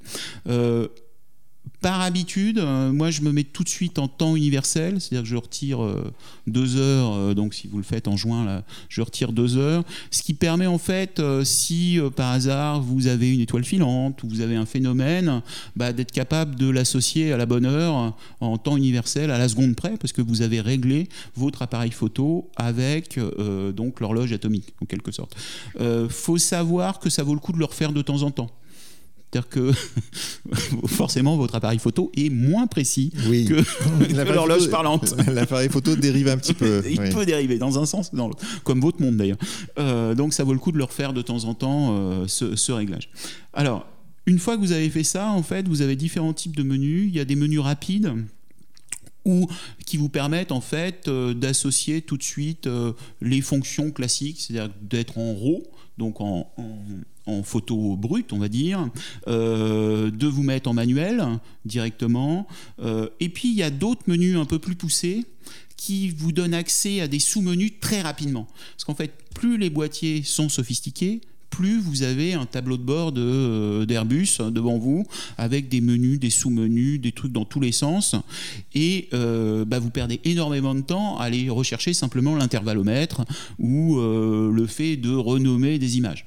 par 1.86 2.02
habitude, 2.02 2.58
euh, 2.58 2.92
moi 2.92 3.12
je 3.12 3.22
me 3.22 3.32
mets 3.32 3.44
tout 3.44 3.64
de 3.64 3.70
suite 3.70 4.00
en 4.00 4.08
temps 4.08 4.36
universel, 4.36 5.00
c'est-à-dire 5.00 5.22
que 5.22 5.30
je 5.30 5.36
retire 5.36 5.84
euh, 5.84 6.12
deux 6.48 6.78
heures, 6.78 7.14
euh, 7.14 7.34
donc 7.36 7.54
si 7.54 7.68
vous 7.68 7.78
le 7.78 7.84
faites 7.84 8.08
en 8.08 8.18
juin, 8.18 8.64
je 8.90 9.04
retire 9.04 9.32
deux 9.32 9.56
heures, 9.58 9.84
ce 10.10 10.24
qui 10.24 10.34
permet 10.34 10.66
en 10.66 10.80
fait, 10.80 11.22
si 11.44 12.00
par 12.16 12.32
hasard 12.32 12.82
vous 12.82 13.06
avez 13.06 13.32
une 13.32 13.40
étoile 13.40 13.64
filante 13.64 14.24
ou 14.24 14.28
vous 14.28 14.42
avez 14.42 14.56
un 14.56 14.66
phénomène, 14.66 15.44
bah, 15.76 15.94
d'être 15.94 16.12
capable 16.12 16.56
de 16.56 16.68
l'associer 16.72 17.32
à 17.32 17.38
la 17.38 17.46
bonne 17.46 17.68
heure 17.68 18.16
en 18.40 18.58
temps 18.58 18.78
universel, 18.78 19.30
à 19.30 19.38
la 19.38 19.48
seconde 19.48 19.76
près, 19.76 19.96
parce 19.98 20.12
que 20.12 20.24
vous 20.24 20.42
avez 20.42 20.62
réglé 20.62 21.08
votre 21.36 21.62
appareil 21.62 21.92
photo 21.92 22.50
avec 22.56 23.20
donc 23.76 24.00
l'horloge 24.00 24.34
atomique, 24.34 24.74
en 24.82 24.88
quelque 24.88 25.12
sorte. 25.12 25.36
faut 26.10 26.40
savoir 26.40 26.98
que 27.00 27.12
ça 27.12 27.22
vaut 27.22 27.36
le 27.36 27.40
coup 27.40 27.52
de 27.52 27.60
le 27.60 27.66
refaire 27.66 27.92
de 27.92 28.02
temps 28.02 28.24
en 28.24 28.32
temps. 28.32 28.50
C'est-à-dire 29.36 29.50
que 29.50 29.72
forcément 30.88 31.36
votre 31.36 31.56
appareil 31.56 31.80
photo 31.80 32.10
est 32.16 32.30
moins 32.30 32.68
précis 32.68 33.12
Oui. 33.28 33.46
que, 33.46 34.24
l'horloge 34.34 34.70
parlante. 34.70 35.14
L'appareil 35.28 35.68
photo 35.70 35.96
dérive 35.96 36.30
un 36.30 36.38
petit 36.38 36.54
peu. 36.54 36.82
Il 36.90 37.00
oui. 37.02 37.10
peut 37.12 37.26
dériver 37.26 37.58
dans 37.58 37.78
un 37.78 37.86
sens 37.86 38.12
ou 38.14 38.16
dans 38.16 38.28
l'autre, 38.30 38.46
comme 38.64 38.80
votre 38.80 39.02
monde 39.02 39.18
d'ailleurs. 39.18 39.38
Euh, 39.78 40.16
donc 40.16 40.34
ça 40.34 40.44
vaut 40.46 40.54
le 40.54 40.60
coup 40.60 40.72
de 40.72 40.78
le 40.78 40.86
refaire 40.86 41.12
de 41.12 41.22
temps 41.22 41.44
en 41.46 41.54
temps, 41.54 41.98
euh, 41.98 42.26
ce, 42.28 42.56
ce 42.56 42.72
réglage. 42.72 43.10
Alors, 43.54 43.86
une 44.26 44.40
fois 44.40 44.56
que 44.56 44.62
vous 44.62 44.72
avez 44.72 44.90
fait 44.90 45.04
ça, 45.04 45.30
en 45.32 45.44
fait, 45.44 45.68
vous 45.68 45.82
avez 45.82 45.96
différents 45.98 46.34
types 46.34 46.56
de 46.56 46.64
menus. 46.64 47.10
Il 47.10 47.16
y 47.16 47.20
a 47.20 47.26
des 47.26 47.36
menus 47.36 47.60
rapides 47.60 48.14
ou 49.26 49.48
qui 49.86 49.98
vous 49.98 50.08
permettent 50.10 50.52
en 50.52 50.62
fait 50.62 51.08
euh, 51.08 51.34
d'associer 51.34 52.02
tout 52.04 52.16
de 52.16 52.24
suite 52.24 52.68
euh, 52.68 52.94
les 53.22 53.42
fonctions 53.42 53.92
classiques, 53.92 54.40
c'est-à-dire 54.40 54.74
d'être 54.82 55.18
en 55.18 55.34
RAW, 55.34 55.64
donc 55.98 56.22
en, 56.22 56.48
en- 56.58 56.78
en 57.26 57.44
photo 57.44 57.96
brute, 57.96 58.34
on 58.34 58.40
va 58.40 58.48
dire, 58.48 58.90
euh, 59.28 60.12
de 60.12 60.28
vous 60.28 60.44
mettre 60.44 60.70
en 60.70 60.74
manuel 60.74 61.24
directement. 61.66 62.48
Euh, 62.80 63.10
et 63.20 63.30
puis 63.30 63.50
il 63.50 63.56
y 63.56 63.64
a 63.64 63.70
d'autres 63.70 64.04
menus 64.08 64.38
un 64.38 64.46
peu 64.46 64.60
plus 64.60 64.76
poussés 64.76 65.26
qui 65.78 66.10
vous 66.10 66.32
donnent 66.32 66.54
accès 66.54 67.02
à 67.02 67.08
des 67.08 67.20
sous-menus 67.20 67.74
très 67.80 68.02
rapidement. 68.02 68.48
Parce 68.74 68.86
qu'en 68.86 68.96
fait, 68.96 69.12
plus 69.34 69.58
les 69.58 69.70
boîtiers 69.70 70.24
sont 70.24 70.50
sophistiqués, 70.50 71.22
plus 71.56 71.80
vous 71.80 72.04
avez 72.04 72.34
un 72.34 72.46
tableau 72.46 72.76
de 72.76 72.84
bord 72.84 73.14
euh, 73.16 73.86
d'Airbus 73.86 74.40
devant 74.52 74.78
vous, 74.78 75.06
avec 75.38 75.70
des 75.70 75.80
menus, 75.80 76.20
des 76.20 76.30
sous-menus, 76.30 77.00
des 77.00 77.14
trucs 77.14 77.32
dans 77.32 77.46
tous 77.46 77.62
les 77.62 77.72
sens. 77.72 78.14
Et 78.74 79.08
euh, 79.14 79.64
bah, 79.64 79.80
vous 79.80 79.90
perdez 79.90 80.20
énormément 80.26 80.76
de 80.76 80.82
temps 80.82 81.18
à 81.18 81.24
aller 81.24 81.50
rechercher 81.50 81.94
simplement 81.94 82.36
l'intervallomètre 82.36 83.24
ou 83.58 83.98
euh, 84.00 84.52
le 84.52 84.68
fait 84.68 84.98
de 84.98 85.16
renommer 85.16 85.80
des 85.80 85.98
images. 85.98 86.26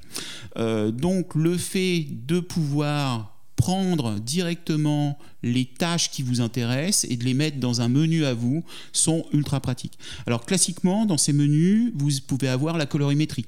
Donc 0.57 1.35
le 1.35 1.55
fait 1.57 2.05
de 2.27 2.41
pouvoir 2.41 3.37
prendre 3.55 4.19
directement 4.19 5.17
les 5.43 5.65
tâches 5.65 6.09
qui 6.11 6.21
vous 6.21 6.41
intéressent 6.41 7.09
et 7.09 7.15
de 7.15 7.23
les 7.23 7.33
mettre 7.33 7.59
dans 7.59 7.79
un 7.79 7.87
menu 7.87 8.25
à 8.25 8.33
vous 8.33 8.63
sont 8.91 9.25
ultra 9.31 9.61
pratiques. 9.61 9.97
Alors 10.25 10.45
classiquement, 10.45 11.05
dans 11.05 11.17
ces 11.17 11.31
menus, 11.31 11.93
vous 11.95 12.09
pouvez 12.27 12.49
avoir 12.49 12.77
la 12.77 12.85
colorimétrie 12.85 13.45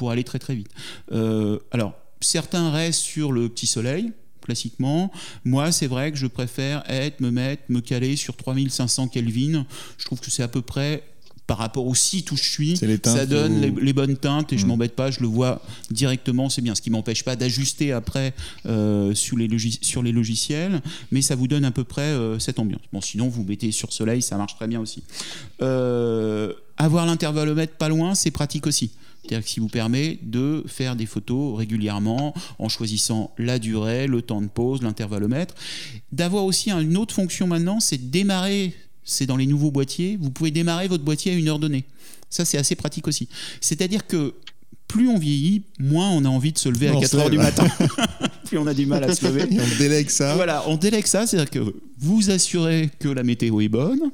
pour 0.00 0.10
aller 0.10 0.24
très 0.24 0.38
très 0.38 0.54
vite. 0.54 0.70
Euh, 1.12 1.58
alors, 1.72 1.92
certains 2.22 2.70
restent 2.70 3.02
sur 3.02 3.32
le 3.32 3.50
petit 3.50 3.66
soleil, 3.66 4.12
classiquement. 4.40 5.12
Moi, 5.44 5.72
c'est 5.72 5.88
vrai 5.88 6.10
que 6.10 6.16
je 6.16 6.26
préfère 6.26 6.82
être, 6.88 7.20
me 7.20 7.30
mettre, 7.30 7.64
me 7.68 7.82
caler 7.82 8.16
sur 8.16 8.34
3500 8.34 9.08
Kelvin. 9.08 9.66
Je 9.98 10.06
trouve 10.06 10.18
que 10.18 10.30
c'est 10.30 10.42
à 10.42 10.48
peu 10.48 10.62
près 10.62 11.02
par 11.46 11.58
rapport 11.58 11.84
au 11.84 11.96
site 11.96 12.30
où 12.30 12.36
je 12.36 12.48
suis, 12.48 12.76
ça 12.76 13.26
donne 13.26 13.60
les, 13.60 13.70
les 13.72 13.92
bonnes 13.92 14.16
teintes 14.16 14.52
et 14.52 14.56
je 14.56 14.64
Mm. 14.64 14.68
m'embête 14.68 14.94
pas, 14.94 15.10
je 15.10 15.18
le 15.18 15.26
vois 15.26 15.60
directement, 15.90 16.48
c'est 16.48 16.62
bien. 16.62 16.76
Ce 16.76 16.80
qui 16.80 16.90
m'empêche 16.90 17.24
pas 17.24 17.34
d'ajuster 17.34 17.90
après 17.90 18.34
euh, 18.66 19.14
sur, 19.16 19.36
les 19.36 19.48
sur 19.82 20.02
les 20.04 20.12
logiciels, 20.12 20.80
mais 21.10 21.22
ça 21.22 21.34
vous 21.34 21.48
donne 21.48 21.64
à 21.64 21.72
peu 21.72 21.82
près 21.82 22.02
euh, 22.02 22.38
cette 22.38 22.60
ambiance. 22.60 22.82
Bon, 22.92 23.00
sinon 23.00 23.28
vous 23.28 23.42
mettez 23.42 23.72
sur 23.72 23.92
Soleil, 23.92 24.22
ça 24.22 24.36
marche 24.36 24.54
très 24.54 24.68
bien 24.68 24.80
aussi. 24.80 25.02
Euh, 25.60 26.52
avoir 26.76 27.04
l'intervallomètre 27.04 27.74
pas 27.76 27.88
loin, 27.88 28.14
c'est 28.14 28.30
pratique 28.30 28.68
aussi. 28.68 28.92
C'est-à-dire 29.22 29.44
que 29.44 29.50
ça 29.50 29.60
vous 29.60 29.68
permet 29.68 30.18
de 30.22 30.64
faire 30.66 30.96
des 30.96 31.06
photos 31.06 31.56
régulièrement 31.56 32.34
en 32.58 32.68
choisissant 32.68 33.32
la 33.38 33.58
durée, 33.58 34.06
le 34.06 34.22
temps 34.22 34.40
de 34.40 34.48
pause, 34.48 34.82
l'intervallomètre. 34.82 35.54
D'avoir 36.12 36.44
aussi 36.44 36.70
une 36.70 36.96
autre 36.96 37.14
fonction 37.14 37.46
maintenant, 37.46 37.80
c'est 37.80 37.98
de 37.98 38.10
démarrer, 38.10 38.74
c'est 39.04 39.26
dans 39.26 39.36
les 39.36 39.46
nouveaux 39.46 39.70
boîtiers, 39.70 40.18
vous 40.20 40.30
pouvez 40.30 40.50
démarrer 40.50 40.88
votre 40.88 41.04
boîtier 41.04 41.32
à 41.32 41.34
une 41.34 41.48
heure 41.48 41.58
donnée. 41.58 41.84
Ça, 42.28 42.44
c'est 42.44 42.58
assez 42.58 42.76
pratique 42.76 43.08
aussi. 43.08 43.28
C'est-à-dire 43.60 44.06
que 44.06 44.34
plus 44.88 45.08
on 45.08 45.18
vieillit, 45.18 45.62
moins 45.78 46.10
on 46.10 46.24
a 46.24 46.28
envie 46.28 46.52
de 46.52 46.58
se 46.58 46.68
lever 46.68 46.88
à 46.88 46.96
On 46.96 47.00
4 47.00 47.10
se 47.10 47.16
heures 47.16 47.30
du 47.30 47.38
matin. 47.38 47.66
plus 48.50 48.58
on 48.58 48.66
a 48.66 48.74
du 48.74 48.84
mal 48.84 49.04
à 49.04 49.14
se 49.14 49.24
lever. 49.24 49.44
On 49.50 49.78
délègue 49.78 50.10
ça. 50.10 50.34
Voilà, 50.34 50.64
on 50.66 50.76
délègue 50.76 51.06
ça, 51.06 51.24
c'est-à-dire 51.24 51.50
que 51.50 51.72
vous 51.98 52.30
assurez 52.30 52.90
que 52.98 53.08
la 53.08 53.22
météo 53.22 53.60
est 53.60 53.68
bonne, 53.68 54.10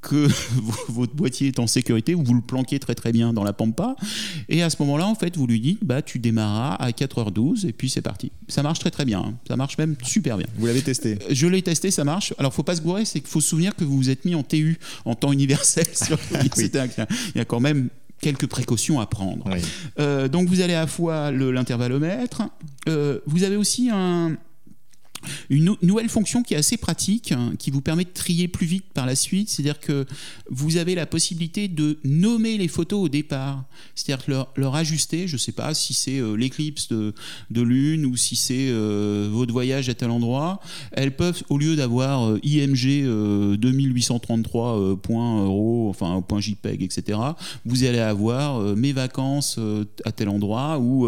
que 0.00 0.28
votre 0.88 1.16
boîtier 1.16 1.48
est 1.48 1.58
en 1.58 1.66
sécurité, 1.66 2.14
vous 2.14 2.34
le 2.34 2.40
planquez 2.42 2.78
très 2.78 2.94
très 2.94 3.10
bien 3.10 3.32
dans 3.32 3.42
la 3.42 3.52
pampa, 3.52 3.96
et 4.48 4.62
à 4.62 4.70
ce 4.70 4.76
moment-là, 4.80 5.06
en 5.06 5.16
fait, 5.16 5.36
vous 5.36 5.48
lui 5.48 5.58
dites, 5.58 5.80
bah, 5.82 6.00
tu 6.00 6.20
démarras 6.20 6.74
à 6.76 6.90
4h12, 6.90 7.66
et 7.66 7.72
puis 7.72 7.90
c'est 7.90 8.02
parti. 8.02 8.30
Ça 8.46 8.62
marche 8.62 8.78
très 8.78 8.92
très 8.92 9.04
bien, 9.04 9.18
hein. 9.20 9.34
ça 9.48 9.56
marche 9.56 9.76
même 9.78 9.96
super 10.04 10.38
bien. 10.38 10.46
Vous 10.58 10.66
l'avez 10.66 10.82
testé. 10.82 11.18
Je 11.28 11.48
l'ai 11.48 11.62
testé, 11.62 11.90
ça 11.90 12.04
marche. 12.04 12.34
Alors, 12.38 12.54
faut 12.54 12.62
pas 12.62 12.76
se 12.76 12.82
gourer, 12.82 13.04
c'est 13.04 13.18
qu'il 13.18 13.28
faut 13.28 13.40
se 13.40 13.48
souvenir 13.48 13.74
que 13.74 13.82
vous 13.82 13.96
vous 13.96 14.10
êtes 14.10 14.24
mis 14.24 14.36
en 14.36 14.44
TU, 14.44 14.78
en 15.04 15.16
temps 15.16 15.32
universel. 15.32 15.86
Sur... 15.92 16.18
Un- 16.34 16.44
Il 16.44 17.38
y 17.38 17.40
a 17.40 17.44
quand 17.44 17.60
même 17.60 17.88
quelques 18.20 18.46
précautions 18.46 19.00
à 19.00 19.06
prendre. 19.06 19.44
Oui. 19.52 19.60
Euh, 19.98 20.28
donc 20.28 20.48
vous 20.48 20.60
avez 20.60 20.74
à 20.74 20.80
la 20.80 20.86
fois 20.86 21.30
l'intervallomètre, 21.30 22.42
euh, 22.88 23.20
vous 23.26 23.44
avez 23.44 23.56
aussi 23.56 23.90
un- 23.92 24.36
une 25.50 25.64
nou- 25.64 25.76
nouvelle 25.82 26.08
fonction 26.08 26.42
qui 26.42 26.54
est 26.54 26.58
assez 26.58 26.76
pratique, 26.76 27.32
hein, 27.32 27.52
qui 27.58 27.70
vous 27.70 27.80
permet 27.80 28.04
de 28.04 28.10
trier 28.10 28.48
plus 28.48 28.66
vite 28.66 28.84
par 28.94 29.06
la 29.06 29.14
suite. 29.16 29.48
C'est-à-dire 29.48 29.80
que 29.80 30.06
vous 30.50 30.76
avez 30.76 30.94
la 30.94 31.06
possibilité 31.06 31.68
de 31.68 31.98
nommer 32.04 32.58
les 32.58 32.68
photos 32.68 33.04
au 33.04 33.08
départ. 33.08 33.64
C'est-à-dire 33.94 34.24
leur, 34.28 34.52
leur 34.56 34.74
ajuster, 34.74 35.26
je 35.28 35.34
ne 35.34 35.38
sais 35.38 35.52
pas 35.52 35.74
si 35.74 35.94
c'est 35.94 36.18
euh, 36.18 36.34
l'éclipse 36.34 36.88
de, 36.88 37.14
de 37.50 37.62
lune 37.62 38.06
ou 38.06 38.16
si 38.16 38.36
c'est 38.36 38.68
euh, 38.68 39.28
votre 39.30 39.52
voyage 39.52 39.88
à 39.88 39.94
tel 39.94 40.10
endroit. 40.10 40.60
Elles 40.92 41.14
peuvent, 41.14 41.42
au 41.48 41.58
lieu 41.58 41.76
d'avoir 41.76 42.28
euh, 42.28 42.40
IMG 42.42 43.02
euh, 43.04 43.56
2833 43.56 44.78
euh, 44.78 44.96
enfin 45.88 46.22
point 46.22 46.40
JPEG, 46.40 46.82
etc., 46.82 47.18
vous 47.64 47.84
allez 47.84 47.98
avoir 47.98 48.60
mes 48.76 48.92
vacances 48.92 49.58
à 50.04 50.12
tel 50.12 50.28
endroit 50.28 50.78
ou 50.78 51.06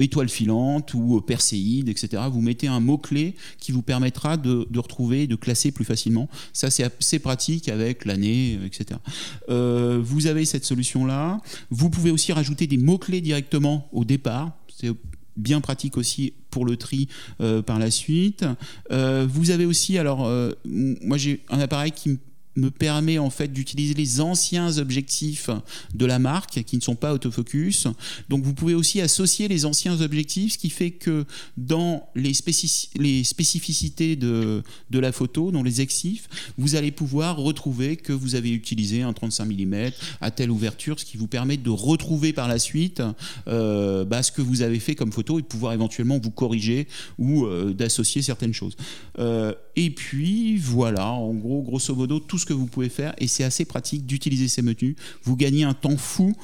étoile 0.00 0.28
filante 0.28 0.94
ou 0.94 1.20
perséide, 1.20 1.88
etc. 1.88 2.22
Vous 2.30 2.40
mettez 2.40 2.68
un 2.68 2.80
mot-clé 2.92 3.34
qui 3.58 3.72
vous 3.72 3.82
permettra 3.82 4.36
de, 4.36 4.66
retrouver, 4.76 5.26
de 5.26 5.36
classer 5.36 5.72
plus 5.72 5.84
facilement. 5.84 6.28
Ça, 6.52 6.70
c'est 6.70 6.84
assez 6.84 7.18
pratique 7.18 7.68
avec 7.68 8.04
l'année, 8.04 8.58
euh, 8.60 8.66
etc. 8.66 9.00
Euh, 9.48 10.00
vous 10.02 10.26
avez 10.26 10.44
cette 10.44 10.64
solution-là. 10.64 11.40
Vous 11.70 11.90
pouvez 11.90 12.10
aussi 12.10 12.32
rajouter 12.32 12.66
des 12.66 12.78
mots-clés 12.78 13.20
directement 13.20 13.88
au 13.92 14.04
départ. 14.04 14.52
C'est 14.76 14.92
bien 15.36 15.60
pratique 15.62 15.96
aussi 15.96 16.34
pour 16.50 16.66
le 16.66 16.76
tri 16.76 17.08
euh, 17.40 17.62
par 17.62 17.78
la 17.78 17.90
suite. 17.90 18.44
Vous 18.90 19.50
avez 19.50 19.64
aussi, 19.64 19.98
alors, 19.98 20.30
moi 20.64 21.16
j'ai 21.16 21.42
un 21.48 21.60
appareil 21.60 21.92
qui 21.92 22.10
me 22.10 22.18
me 22.56 22.70
permet 22.70 23.18
en 23.18 23.30
fait 23.30 23.48
d'utiliser 23.48 23.94
les 23.94 24.20
anciens 24.20 24.78
objectifs 24.78 25.50
de 25.94 26.06
la 26.06 26.18
marque 26.18 26.62
qui 26.64 26.76
ne 26.76 26.82
sont 26.82 26.94
pas 26.94 27.12
autofocus. 27.12 27.86
Donc 28.28 28.44
vous 28.44 28.54
pouvez 28.54 28.74
aussi 28.74 29.00
associer 29.00 29.48
les 29.48 29.64
anciens 29.64 30.00
objectifs, 30.00 30.54
ce 30.54 30.58
qui 30.58 30.70
fait 30.70 30.90
que 30.90 31.24
dans 31.56 32.08
les, 32.14 32.34
spécificités 32.34 34.16
de, 34.16 34.62
de 34.90 34.98
la 34.98 35.12
photo, 35.12 35.50
dans 35.50 35.62
les 35.62 35.80
exifs, 35.80 36.28
vous 36.58 36.74
allez 36.74 36.90
pouvoir 36.90 37.36
retrouver 37.36 37.96
que 37.96 38.12
vous 38.12 38.34
avez 38.34 38.50
utilisé 38.50 39.02
un 39.02 39.12
35 39.12 39.46
mm 39.46 39.90
à 40.20 40.30
telle 40.30 40.50
ouverture, 40.50 40.98
ce 40.98 41.04
qui 41.04 41.16
vous 41.16 41.26
permet 41.26 41.56
de 41.56 41.70
retrouver 41.70 42.32
par 42.32 42.48
la 42.48 42.58
suite 42.58 43.02
euh, 43.48 44.04
bah, 44.04 44.22
ce 44.22 44.32
que 44.32 44.42
vous 44.42 44.62
avez 44.62 44.80
fait 44.80 44.94
comme 44.94 45.12
photo 45.12 45.38
et 45.38 45.42
de 45.42 45.46
pouvoir 45.46 45.72
éventuellement 45.72 46.18
vous 46.22 46.30
corriger 46.30 46.86
ou 47.18 47.44
euh, 47.44 47.72
d'associer 47.72 48.22
certaines 48.22 48.54
choses. 48.54 48.76
Euh, 49.18 49.54
et 49.76 49.90
puis 49.90 50.56
voilà, 50.58 51.10
en 51.12 51.32
gros, 51.34 51.62
grosso 51.62 51.94
modo, 51.94 52.20
tout 52.20 52.38
ce 52.38 52.46
que 52.46 52.52
vous 52.52 52.66
pouvez 52.66 52.88
faire, 52.88 53.14
et 53.18 53.26
c'est 53.28 53.44
assez 53.44 53.64
pratique 53.64 54.06
d'utiliser 54.06 54.48
ces 54.48 54.62
menus. 54.62 54.96
Vous 55.24 55.36
gagnez 55.36 55.64
un 55.64 55.74
temps 55.74 55.96
fou. 55.96 56.34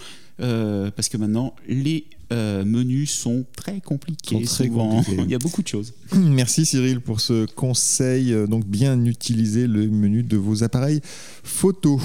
euh, 0.41 0.91
parce 0.95 1.09
que 1.09 1.17
maintenant, 1.17 1.55
les 1.69 2.05
euh, 2.33 2.64
menus 2.64 3.11
sont 3.11 3.45
très 3.57 3.81
compliqués. 3.81 4.45
Sont 4.45 4.55
très 4.55 4.67
souvent. 4.69 4.91
compliqués. 4.97 5.23
Il 5.25 5.31
y 5.31 5.35
a 5.35 5.38
beaucoup 5.38 5.62
de 5.62 5.69
choses. 5.69 5.95
Merci 6.14 6.64
Cyril 6.64 7.01
pour 7.01 7.21
ce 7.21 7.47
conseil. 7.47 8.33
Euh, 8.33 8.47
Donc 8.47 8.64
bien 8.67 9.05
utiliser 9.05 9.67
le 9.67 9.88
menu 9.88 10.23
de 10.23 10.37
vos 10.37 10.62
appareils 10.62 11.01
photo. 11.43 12.01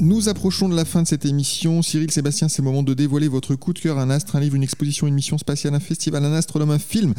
Nous 0.00 0.30
approchons 0.30 0.70
de 0.70 0.74
la 0.74 0.86
fin 0.86 1.02
de 1.02 1.06
cette 1.06 1.26
émission. 1.26 1.82
Cyril, 1.82 2.10
Sébastien, 2.10 2.48
c'est 2.48 2.62
le 2.62 2.64
moment 2.64 2.82
de 2.82 2.94
dévoiler 2.94 3.28
votre 3.28 3.54
coup 3.54 3.74
de 3.74 3.78
cœur, 3.78 3.98
un 3.98 4.08
astre, 4.08 4.34
un 4.34 4.40
livre, 4.40 4.56
une 4.56 4.62
exposition, 4.62 5.06
une 5.06 5.12
mission 5.12 5.36
spatiale, 5.36 5.74
un 5.74 5.80
festival, 5.80 6.24
un 6.24 6.32
astronome, 6.32 6.70
un 6.70 6.78
film. 6.78 7.12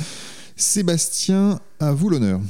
Sébastien, 0.56 1.60
à 1.80 1.92
vous 1.92 2.10
l'honneur. 2.10 2.42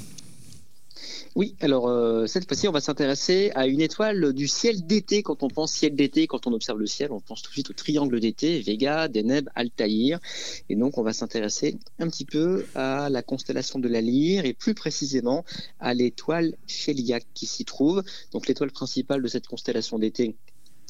Oui, 1.34 1.56
alors 1.62 1.88
euh, 1.88 2.26
cette 2.26 2.46
fois-ci, 2.46 2.67
on 2.67 2.74
va 2.74 2.82
s'intéresser 2.82 3.52
à 3.56 3.65
une 3.65 3.80
étoile 3.80 4.34
du 4.34 4.50
ciel 4.50 4.86
d'été. 4.86 5.24
Quand 5.24 5.44
on 5.44 5.48
pense 5.48 5.72
ciel 5.72 5.96
d'été, 5.96 6.28
quand 6.28 6.46
on 6.46 6.52
observe 6.52 6.78
le 6.78 6.88
ciel, 6.88 7.13
on 7.13 7.22
pense 7.22 7.41
tout 7.41 7.52
de 7.52 7.54
suite 7.54 7.70
au 7.70 7.74
triangle 7.74 8.20
d'été, 8.20 8.60
Vega, 8.60 9.08
Deneb, 9.08 9.48
Altaïr. 9.56 10.20
Et 10.67 10.76
donc, 10.76 10.98
on 10.98 11.04
va 11.04 11.13
s'intéresser 11.13 11.78
un 12.00 12.10
petit 12.10 12.26
peu 12.26 12.65
à 12.76 13.10
la 13.10 13.22
constellation 13.22 13.80
de 13.80 13.88
la 13.88 14.02
Lyre 14.02 14.44
et 14.44 14.54
plus 14.54 14.74
précisément 14.74 15.46
à 15.80 15.94
l'étoile 15.94 16.58
Chéliac 16.67 17.26
qui 17.34 17.46
s'y 17.46 17.63
trouve. 17.63 18.04
Donc, 18.34 18.48
l'étoile 18.48 18.72
principale 18.72 19.22
de 19.22 19.28
cette 19.30 19.48
constellation 19.48 20.00
d'été, 20.00 20.36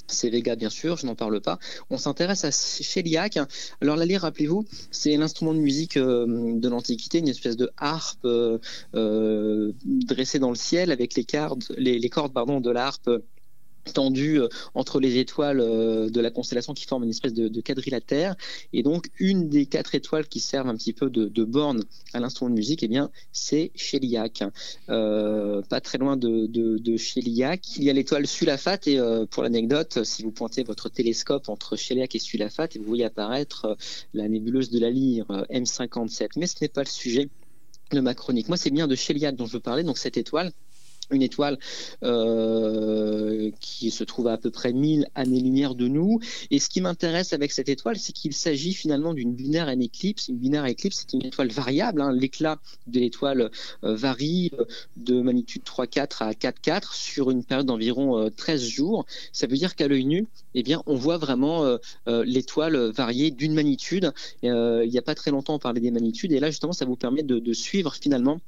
c'est 0.08 0.30
Vega, 0.30 0.56
bien 0.56 0.70
sûr, 0.70 0.98
je 0.98 1.06
n'en 1.06 1.16
parle 1.16 1.42
pas. 1.42 1.60
On 1.90 1.98
s'intéresse 1.98 2.46
à 2.46 2.52
Chéliac. 2.52 3.40
Alors, 3.82 3.96
la 3.96 4.06
lyre, 4.06 4.22
rappelez-vous, 4.22 4.66
c'est 4.92 5.16
l'instrument 5.18 5.54
de 5.54 5.60
musique 5.60 5.98
euh, 5.98 6.26
de 6.28 6.70
l'Antiquité, 6.70 7.20
une 7.20 7.30
espèce 7.30 7.58
de 7.58 7.72
harpe 7.78 8.26
euh, 8.26 8.58
euh, 8.96 9.72
dressée 9.86 10.40
dans 10.40 10.50
le 10.50 10.56
ciel 10.56 10.92
avec 10.92 11.16
les, 11.16 11.24
cordes, 11.24 11.64
les, 11.78 12.00
les 12.00 12.10
cordes 12.10 12.34
pardon, 12.34 12.60
de 12.60 12.72
la 12.72 12.88
harpe 12.88 13.10
tendu 13.94 14.40
euh, 14.40 14.48
entre 14.74 15.00
les 15.00 15.18
étoiles 15.18 15.60
euh, 15.60 16.10
de 16.10 16.22
la 16.22 16.32
constellation 16.32 16.74
qui 16.74 16.86
forme 16.86 17.04
une 17.04 17.10
espèce 17.10 17.34
de, 17.34 17.62
quadrilatère. 17.62 18.36
Et 18.74 18.84
donc, 18.84 19.10
une 19.20 19.50
des 19.50 19.66
quatre 19.66 19.96
étoiles 19.96 20.28
qui 20.28 20.40
servent 20.40 20.68
un 20.68 20.76
petit 20.76 20.94
peu 20.94 21.10
de, 21.10 21.44
borne 21.44 21.84
à 22.14 22.20
l'instrument 22.20 22.50
de 22.50 22.56
musique, 22.56 22.84
eh 22.84 22.88
bien, 22.88 23.10
c'est 23.32 23.72
Cheliac. 23.76 24.44
Euh, 24.90 25.62
pas 25.64 25.82
très 25.82 25.98
loin 25.98 26.18
de, 26.18 26.98
Cheliac, 26.98 27.78
il 27.78 27.84
y 27.84 27.90
a 27.90 27.94
l'étoile 27.94 28.28
Sulafate. 28.28 28.88
Et 28.88 29.00
pour 29.30 29.44
l'anecdote, 29.44 30.04
si 30.04 30.24
vous 30.24 30.32
pointez 30.32 30.64
votre 30.64 30.90
télescope 30.90 31.50
entre 31.50 31.76
Cheliac 31.76 32.16
et 32.16 32.20
Sulafate, 32.20 32.78
vous 32.78 32.84
voyez 32.84 33.06
apparaître 33.06 33.78
la 34.14 34.28
nébuleuse 34.28 34.70
de 34.70 34.80
la 34.80 34.90
Lyre 34.90 35.26
M57. 35.50 36.30
Mais 36.38 36.48
ce 36.48 36.56
n'est 36.62 36.68
pas 36.68 36.84
le 36.84 36.90
sujet 36.90 37.30
de 37.92 38.00
ma 38.00 38.14
chronique. 38.14 38.48
Moi, 38.48 38.58
c'est 38.58 38.72
bien 38.72 38.88
de 38.88 38.96
Cheliac 38.96 39.36
dont 39.36 39.46
je 39.46 39.54
veux 39.54 39.60
parler, 39.60 39.84
donc 39.84 39.98
cette 39.98 40.18
étoile 40.18 40.52
une 41.12 41.22
étoile 41.22 41.58
euh, 42.04 43.52
qui 43.60 43.92
se 43.92 44.04
trouve 44.04 44.28
à 44.28 44.32
à 44.32 44.38
peu 44.38 44.50
près 44.50 44.72
1000 44.72 45.08
années-lumière 45.14 45.76
de 45.76 45.88
nous. 45.88 46.20
Et 46.52 46.60
ce 46.60 46.70
qui 46.70 46.80
m'intéresse 46.80 47.34
avec 47.34 47.52
cette 47.52 47.68
étoile, 47.70 47.98
c'est 47.98 48.14
qu'il 48.14 48.34
s'agit 48.34 48.74
finalement 48.74 49.14
d'une 49.14 49.34
binaire 49.34 49.68
en 49.68 49.80
éclipse. 49.80 50.30
Une 50.30 50.38
binaire 50.38 50.66
éclipse, 50.66 51.06
c'est 51.06 51.14
une 51.14 51.26
étoile 51.26 51.50
variable. 51.50 52.02
Hein. 52.02 52.14
L'éclat 52.14 52.60
de 52.88 53.00
l'étoile 53.02 53.52
euh, 53.84 53.96
varie 53.96 54.52
euh, 54.58 54.64
de 54.96 55.22
magnitude 55.22 55.64
3,4 55.64 56.24
à 56.24 56.32
4,4 56.32 56.96
sur 56.96 57.30
une 57.30 57.44
période 57.44 57.68
d'environ 57.68 58.30
13 58.36 58.64
jours. 58.64 59.06
Ça 59.34 59.48
veut 59.48 59.58
dire 59.58 59.76
qu'à 59.76 59.88
l'œil 59.88 60.06
nu, 60.06 60.28
eh 60.56 60.64
bien, 60.64 60.82
on 60.86 60.96
voit 60.96 61.18
vraiment 61.18 61.78
l'étoile 62.08 62.78
varier 62.92 63.32
d'une 63.32 63.54
magnitude. 63.54 64.14
il 64.44 64.90
n'y 64.90 64.98
a 64.98 65.02
pas 65.02 65.16
très 65.16 65.32
longtemps, 65.32 65.56
on 65.56 65.60
parlait 65.60 65.82
des 65.82 65.92
magnitudes. 65.92 66.32
Et 66.32 66.40
là, 66.40 66.50
justement, 66.50 66.74
ça 66.74 66.86
vous 66.86 66.96
permet 66.96 67.24
de 67.24 67.54
suivre 67.54 67.94
finalement 67.96 68.40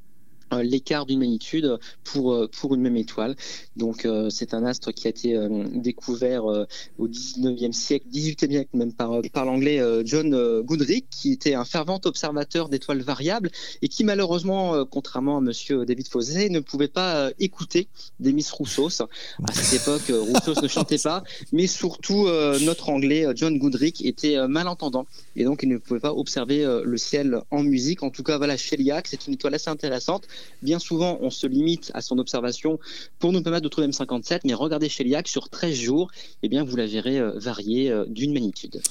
l'écart 0.61 1.05
d'une 1.05 1.19
magnitude 1.19 1.77
pour, 2.03 2.33
euh, 2.33 2.47
pour 2.47 2.75
une 2.75 2.81
même 2.81 2.97
étoile. 2.97 3.35
Donc 3.75 4.05
euh, 4.05 4.29
c'est 4.29 4.53
un 4.53 4.65
astre 4.65 4.91
qui 4.93 5.07
a 5.07 5.09
été 5.09 5.37
découvert 5.73 6.45
au 6.45 7.07
19e 7.07 7.71
siècle, 7.71 8.05
18e 8.11 8.49
siècle 8.49 8.69
même 8.73 8.93
par, 8.93 9.21
par 9.31 9.45
l'anglais 9.45 9.79
John 10.05 10.61
Goodrich, 10.61 11.05
qui 11.09 11.31
était 11.31 11.53
un 11.53 11.65
fervent 11.65 11.99
observateur 12.05 12.69
d'étoiles 12.69 13.01
variables 13.01 13.49
et 13.81 13.87
qui 13.87 14.03
malheureusement, 14.03 14.85
contrairement 14.85 15.37
à 15.37 15.41
monsieur 15.41 15.85
David 15.85 16.07
Fosé, 16.07 16.49
ne 16.49 16.59
pouvait 16.59 16.87
pas 16.87 17.31
écouter 17.39 17.87
des 18.19 18.33
Miss 18.33 18.51
Roussos. 18.51 19.01
À 19.47 19.53
cette 19.53 19.81
époque, 19.81 20.07
Roussos 20.09 20.61
ne 20.61 20.67
chantait 20.67 20.97
pas, 20.97 21.23
mais 21.51 21.67
surtout 21.67 22.27
notre 22.61 22.89
anglais 22.89 23.25
John 23.35 23.57
Goodrich 23.57 24.05
était 24.05 24.47
malentendant 24.47 25.05
et 25.35 25.43
donc 25.43 25.61
il 25.63 25.69
ne 25.69 25.77
pouvait 25.77 25.99
pas 25.99 26.13
observer 26.13 26.81
le 26.83 26.97
ciel 26.97 27.41
en 27.51 27.63
musique. 27.63 28.03
En 28.03 28.09
tout 28.09 28.23
cas, 28.23 28.37
voilà, 28.37 28.57
Cheliac, 28.57 29.07
c'est 29.07 29.27
une 29.27 29.33
étoile 29.33 29.55
assez 29.55 29.69
intéressante 29.69 30.27
Bien 30.63 30.79
souvent, 30.79 31.17
on 31.21 31.29
se 31.29 31.45
limite 31.45 31.91
à 31.93 32.01
son 32.01 32.17
observation 32.19 32.79
pour 33.19 33.33
nous 33.33 33.43
permettre 33.43 33.63
de 33.63 33.69
trouver 33.69 33.87
M57, 33.87 34.41
mais 34.45 34.53
regardez 34.53 34.87
Cheliac 34.87 35.27
sur 35.27 35.49
13 35.49 35.75
jours, 35.75 36.09
eh 36.41 36.47
bien, 36.47 36.63
vous 36.63 36.75
la 36.77 36.87
verrez 36.87 37.19
euh, 37.19 37.37
varier 37.37 37.91
euh, 37.91 38.05
d'une 38.07 38.33
magnitude. 38.33 38.81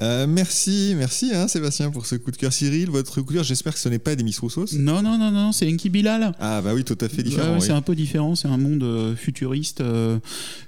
Euh, 0.00 0.26
merci, 0.26 0.92
merci 0.96 1.32
hein, 1.34 1.48
Sébastien 1.48 1.90
pour 1.90 2.04
ce 2.04 2.16
coup 2.16 2.30
de 2.30 2.36
cœur. 2.36 2.52
Cyril, 2.52 2.90
votre 2.90 3.22
coup 3.22 3.32
de 3.32 3.36
cœur, 3.36 3.44
j'espère 3.44 3.72
que 3.72 3.78
ce 3.78 3.88
n'est 3.88 3.98
pas 3.98 4.14
des 4.16 4.22
Miss 4.22 4.38
Roussos. 4.38 4.74
Non, 4.74 5.00
non, 5.00 5.16
non, 5.16 5.30
non, 5.30 5.52
c'est 5.52 5.66
Enki 5.66 5.88
Bilal. 5.88 6.34
Ah 6.40 6.60
bah 6.60 6.74
oui, 6.74 6.84
tout 6.84 6.98
à 7.00 7.08
fait 7.08 7.22
différent. 7.22 7.58
C'est 7.60 7.72
un 7.72 7.82
peu 7.82 7.94
différent, 7.94 8.34
c'est 8.34 8.48
un 8.48 8.58
monde 8.58 9.14
futuriste. 9.16 9.82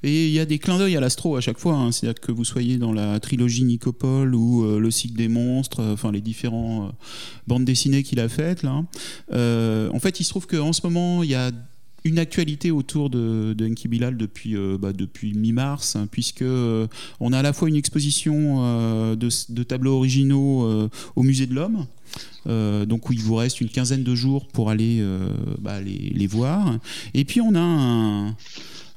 et 0.02 0.26
il 0.26 0.32
y 0.32 0.40
a 0.40 0.46
des 0.46 0.58
clins 0.58 0.78
d'œil 0.78 0.96
à 0.96 1.00
l'astro 1.00 1.36
à 1.36 1.40
chaque 1.40 1.58
fois. 1.58 1.74
Hein. 1.74 1.92
C'est-à-dire 1.92 2.20
que 2.20 2.32
vous 2.32 2.44
soyez 2.44 2.78
dans 2.78 2.92
la 2.92 3.20
trilogie 3.20 3.64
Nicopole 3.64 4.34
ou 4.34 4.78
le 4.78 4.90
cycle 4.90 5.16
des 5.16 5.28
monstres, 5.28 5.82
enfin 5.82 6.12
les 6.12 6.20
différents 6.20 6.92
bandes 7.46 7.64
dessinées 7.64 8.02
qu'il 8.02 8.20
a 8.20 8.28
faites. 8.28 8.62
Là. 8.62 8.84
en 9.32 9.98
fait, 10.00 10.15
il 10.20 10.24
se 10.24 10.31
trouve 10.31 10.46
qu'en 10.46 10.72
ce 10.72 10.81
moment, 10.85 11.22
il 11.22 11.31
y 11.31 11.35
a 11.35 11.50
une 12.07 12.18
actualité 12.18 12.70
autour 12.70 13.11
de, 13.11 13.52
de 13.52 13.88
Bilal 13.88 14.16
depuis, 14.16 14.57
euh, 14.57 14.79
bah, 14.79 14.92
depuis 14.92 15.35
mi-mars, 15.35 15.96
hein, 15.96 16.07
puisque 16.11 16.42
euh, 16.42 16.87
on 17.20 17.33
a 17.33 17.40
à 17.40 17.42
la 17.42 17.52
fois 17.52 17.68
une 17.68 17.76
exposition 17.76 18.64
euh, 18.64 19.16
de, 19.16 19.62
tableaux 19.64 19.96
originaux 19.96 20.88
au 21.16 21.22
Musée 21.22 21.46
de 21.46 21.55
l'Homme. 21.55 21.87
donc 22.46 23.11
où 23.11 23.12
il 23.12 23.20
vous 23.20 23.35
reste 23.35 23.61
une 23.61 23.68
quinzaine 23.68 24.05
de 24.05 24.14
jours 24.14 24.46
pour 24.46 24.70
aller 24.70 25.05
bah, 25.59 25.81
les, 25.81 26.12
les, 26.14 26.26
voir. 26.26 26.79
Et 27.14 27.24
puis 27.24 27.40
on 27.40 27.55
a 27.55 27.61
un, 27.61 28.37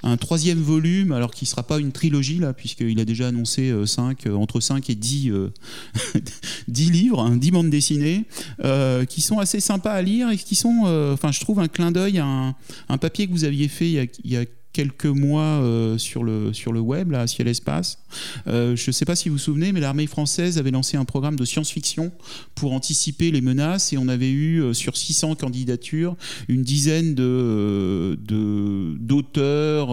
un 0.04 0.18
troisième 0.18 0.60
volume, 0.60 1.12
alors 1.12 1.32
qui 1.32 1.46
ne 1.46 1.50
sera 1.50 1.64
pas 1.64 1.80
une 1.80 1.92
trilogie, 1.92 2.40
là, 2.40 2.54
puisqu'il 2.54 3.00
a 3.00 3.06
déjà 3.06 3.28
annoncé 3.28 3.74
5, 3.86 4.26
euh, 4.26 4.32
euh, 4.32 4.36
entre 4.36 4.60
5 4.60 4.90
et 4.90 4.96
10, 4.96 5.32
10 6.68 6.88
euh, 6.88 6.92
livres, 6.92 7.30
10 7.30 7.48
hein, 7.48 7.52
bandes 7.52 7.70
dessinées, 7.70 8.26
qui 9.08 9.22
sont 9.22 9.40
assez 9.40 9.60
sympas 9.60 9.92
à 9.92 10.02
lire 10.02 10.30
et 10.30 10.38
qui 10.38 10.56
sont, 10.56 10.84
enfin, 11.14 11.32
je 11.32 11.40
trouve, 11.40 11.60
un 11.60 11.68
clin 11.68 11.92
d'œil 11.92 12.20
à 12.20 12.26
un, 12.26 12.98
papier 12.98 13.28
que 13.28 13.32
vous 13.32 13.46
aviez 13.46 13.68
fait 13.68 13.88
il 13.88 13.94
y 13.94 14.00
a, 14.00 14.06
il 14.24 14.32
y 14.32 14.38
a 14.38 14.46
quelques 14.74 15.06
mois 15.06 15.42
euh, 15.42 15.98
sur, 15.98 16.24
le, 16.24 16.54
sur 16.54 16.72
le 16.72 16.80
web, 16.80 17.12
là, 17.12 17.22
à 17.22 17.28
Ciel 17.28 17.48
Espace. 17.48 18.00
Euh, 18.48 18.76
je 18.76 18.90
ne 18.90 18.92
sais 18.92 19.06
pas 19.06 19.16
si 19.16 19.30
vous 19.30 19.36
vous 19.36 19.40
souvenez, 19.40 19.72
mais 19.72 19.80
l'armée 19.80 20.08
française 20.08 20.58
avait 20.58 20.72
lancé 20.72 20.96
un 20.98 21.06
programme 21.06 21.36
de 21.36 21.46
science-fiction 21.46 22.12
pour 22.56 22.74
anticiper 22.74 23.32
les 23.32 23.42
menaces 23.42 23.94
et 23.94 23.98
on 23.98 24.08
avait 24.08 24.30
eu 24.30 24.62
euh, 24.62 24.74
sur 24.74 24.96
600 24.96 25.36
candidatures 25.36 26.16
une 26.48 26.62
dizaine 26.62 27.16
de, 27.16 28.18
d'auteurs 29.00 29.90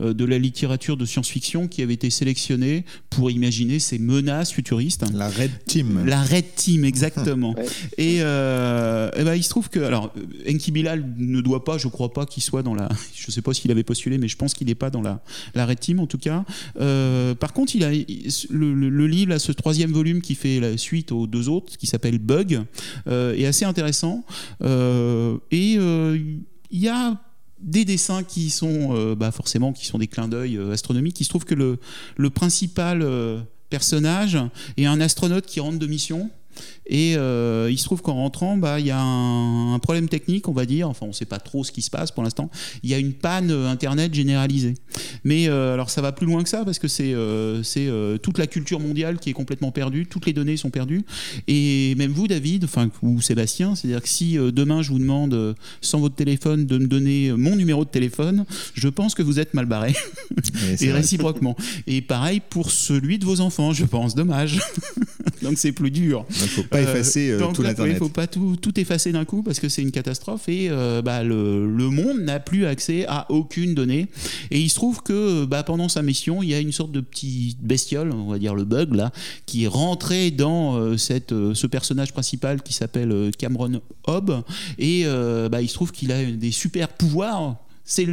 de, 0.00 0.24
la 0.24 0.38
littérature 0.38 0.96
de 0.96 1.04
science-fiction 1.04 1.68
qui 1.68 1.82
avaient 1.82 1.94
été 1.94 2.10
sélectionnés 2.10 2.84
pour 3.10 3.30
imaginer 3.30 3.78
ces 3.78 3.98
menaces 3.98 4.52
futuristes. 4.52 5.04
La 5.14 5.28
Red 5.28 5.64
Team. 5.66 6.04
La 6.06 6.22
Red 6.22 6.54
Team, 6.54 6.84
exactement. 6.84 7.54
Et, 7.98 8.18
ben, 8.18 9.34
il 9.34 9.42
se 9.42 9.48
trouve 9.48 9.68
que, 9.68 9.80
alors, 9.80 10.12
Enki 10.48 10.70
Bilal 10.70 11.04
ne 11.16 11.40
doit 11.40 11.64
pas, 11.64 11.78
je 11.78 11.88
crois 11.88 12.12
pas 12.12 12.26
qu'il 12.26 12.42
soit 12.42 12.62
dans 12.62 12.74
la, 12.74 12.88
je 13.14 13.26
ne 13.28 13.32
sais 13.32 13.42
pas 13.42 13.54
s'il 13.54 13.70
avait 13.70 13.84
mais 14.06 14.28
je 14.28 14.36
pense 14.36 14.54
qu'il 14.54 14.66
n'est 14.66 14.74
pas 14.74 14.90
dans 14.90 15.02
la, 15.02 15.22
la 15.54 15.66
Red 15.66 15.80
Team 15.80 16.00
en 16.00 16.06
tout 16.06 16.18
cas. 16.18 16.44
Euh, 16.80 17.34
par 17.34 17.52
contre, 17.52 17.76
il 17.76 17.84
a 17.84 17.90
le, 17.90 19.06
livre, 19.06 19.38
ce 19.38 19.52
troisième 19.52 19.92
volume 19.92 20.20
qui 20.20 20.34
fait 20.34 20.60
la 20.60 20.76
suite 20.76 21.12
aux 21.12 21.26
deux 21.26 21.48
autres, 21.48 21.76
qui 21.76 21.86
s'appelle 21.86 22.18
Bug, 22.18 22.62
euh, 23.08 23.34
est 23.34 23.46
assez 23.46 23.64
intéressant. 23.64 24.24
Euh, 24.62 25.36
et 25.50 25.74
il 25.74 26.80
y 26.80 26.88
a 26.88 27.20
des 27.60 27.84
dessins 27.84 28.22
qui 28.22 28.50
sont 28.50 29.14
bah 29.14 29.32
forcément 29.32 29.72
qui 29.72 29.86
sont 29.86 29.98
des 29.98 30.06
clins 30.06 30.28
d'œil 30.28 30.58
astronomiques. 30.72 31.20
Il 31.20 31.24
se 31.24 31.30
trouve 31.30 31.44
que 31.44 31.54
le, 31.54 31.78
le 32.16 32.30
principal 32.30 33.06
personnage 33.70 34.38
est 34.76 34.86
un 34.86 35.00
astronaute 35.00 35.46
qui 35.46 35.60
rentre 35.60 35.78
de 35.78 35.86
mission 35.86 36.30
et 36.86 37.16
euh, 37.16 37.68
il 37.70 37.78
se 37.78 37.84
trouve 37.84 38.02
qu'en 38.02 38.14
rentrant, 38.14 38.56
bah, 38.56 38.78
il 38.78 38.86
y 38.86 38.90
a 38.90 39.00
un, 39.00 39.78
problème 39.80 40.08
technique, 40.08 40.48
on 40.48 40.52
va 40.52 40.66
dire. 40.66 40.88
Enfin, 40.88 41.06
on 41.06 41.10
ne 41.10 41.14
sait 41.14 41.24
pas 41.24 41.38
trop 41.38 41.64
ce 41.64 41.72
qui 41.72 41.82
se 41.82 41.90
passe 41.90 42.12
pour 42.12 42.22
l'instant. 42.22 42.50
Il 42.82 42.90
y 42.90 42.94
a 42.94 42.98
une 42.98 43.12
panne 43.12 43.50
euh, 43.50 43.68
Internet 43.68 44.14
généralisée. 44.14 44.74
Mais 45.24 45.48
euh, 45.48 45.74
alors, 45.74 45.90
ça 45.90 46.00
va 46.00 46.12
plus 46.12 46.26
loin 46.26 46.42
que 46.42 46.48
ça 46.48 46.64
parce 46.64 46.78
que 46.78 46.88
c'est 46.88 47.14
c'est 47.62 47.88
toute 48.22 48.38
la 48.38 48.46
culture 48.46 48.80
mondiale 48.80 49.18
qui 49.18 49.30
est 49.30 49.32
complètement 49.32 49.70
perdue. 49.70 50.06
Toutes 50.06 50.26
les 50.26 50.32
données 50.32 50.56
sont 50.56 50.70
perdues. 50.70 51.04
Et 51.48 51.94
même 51.96 52.12
vous, 52.12 52.28
David, 52.28 52.64
enfin, 52.64 52.88
ou 53.02 53.20
Sébastien, 53.20 53.74
c'est-à-dire 53.74 54.02
que 54.02 54.08
si 54.08 54.34
demain 54.36 54.82
je 54.82 54.90
vous 54.90 54.98
demande, 54.98 55.54
sans 55.80 56.00
votre 56.00 56.14
téléphone, 56.14 56.66
de 56.66 56.78
me 56.78 56.86
donner 56.86 57.32
mon 57.32 57.56
numéro 57.56 57.84
de 57.84 57.90
téléphone, 57.90 58.44
je 58.74 58.88
pense 58.88 59.14
que 59.14 59.22
vous 59.22 59.38
êtes 59.38 59.54
mal 59.54 59.66
barré. 59.66 59.94
Et, 60.80 60.92
réciproquement. 60.92 61.56
Et 61.86 62.00
pareil 62.02 62.40
pour 62.48 62.70
celui 62.70 63.18
de 63.18 63.24
vos 63.24 63.40
enfants, 63.40 63.72
je 63.72 63.84
pense. 63.84 64.14
Dommage. 64.14 64.60
Donc, 65.42 65.58
c'est 65.58 65.72
plus 65.72 65.90
dur. 65.90 66.24
Il 66.30 66.48
faut 66.48 66.62
pas 66.62 66.80
effacer 66.80 67.30
euh, 67.30 67.38
tout 67.52 67.62
l'internet. 67.62 67.92
Il 67.92 67.94
ne 67.94 67.98
faut 67.98 68.08
pas 68.08 68.26
tout, 68.26 68.56
tout 68.60 68.78
effacer 68.78 69.12
d'un 69.12 69.24
coup 69.24 69.42
parce 69.42 69.60
que 69.60 69.68
c'est 69.68 69.82
une 69.82 69.90
catastrophe 69.90 70.48
et 70.48 70.68
euh, 70.70 71.02
bah, 71.02 71.22
le, 71.22 71.66
le, 71.66 71.90
monde 71.90 72.20
n'a 72.20 72.40
plus 72.40 72.66
accès 72.66 73.04
à 73.06 73.30
aucune 73.30 73.74
donnée. 73.74 74.08
Et 74.50 74.60
il 74.60 74.68
se 74.68 74.74
trouve 74.74 75.02
que 75.02 75.44
bah, 75.44 75.62
pendant 75.62 75.88
sa 75.88 76.02
mission, 76.02 76.42
il 76.42 76.50
y 76.50 76.54
a 76.54 76.58
une 76.58 76.72
sorte 76.72 76.92
de 76.92 77.00
petit 77.00 77.56
bestiole, 77.60 78.12
on 78.12 78.30
va 78.30 78.38
dire 78.38 78.54
le 78.54 78.64
bug 78.64 78.94
là, 78.94 79.12
qui 79.46 79.64
est 79.64 79.68
rentré 79.68 80.30
dans 80.30 80.76
euh, 80.76 80.96
cette, 80.96 81.30
ce 81.30 81.66
personnage 81.66 82.12
principal 82.12 82.62
qui 82.62 82.72
s'appelle 82.72 83.30
Cameron 83.38 83.80
Hobb 84.06 84.42
et 84.78 85.04
bah, 85.50 85.62
il 85.62 85.68
se 85.68 85.74
trouve 85.74 85.92
qu'il 85.92 86.12
a 86.12 86.24
des 86.24 86.50
super 86.50 86.88
pouvoirs. 86.88 87.56
C'est 87.84 88.06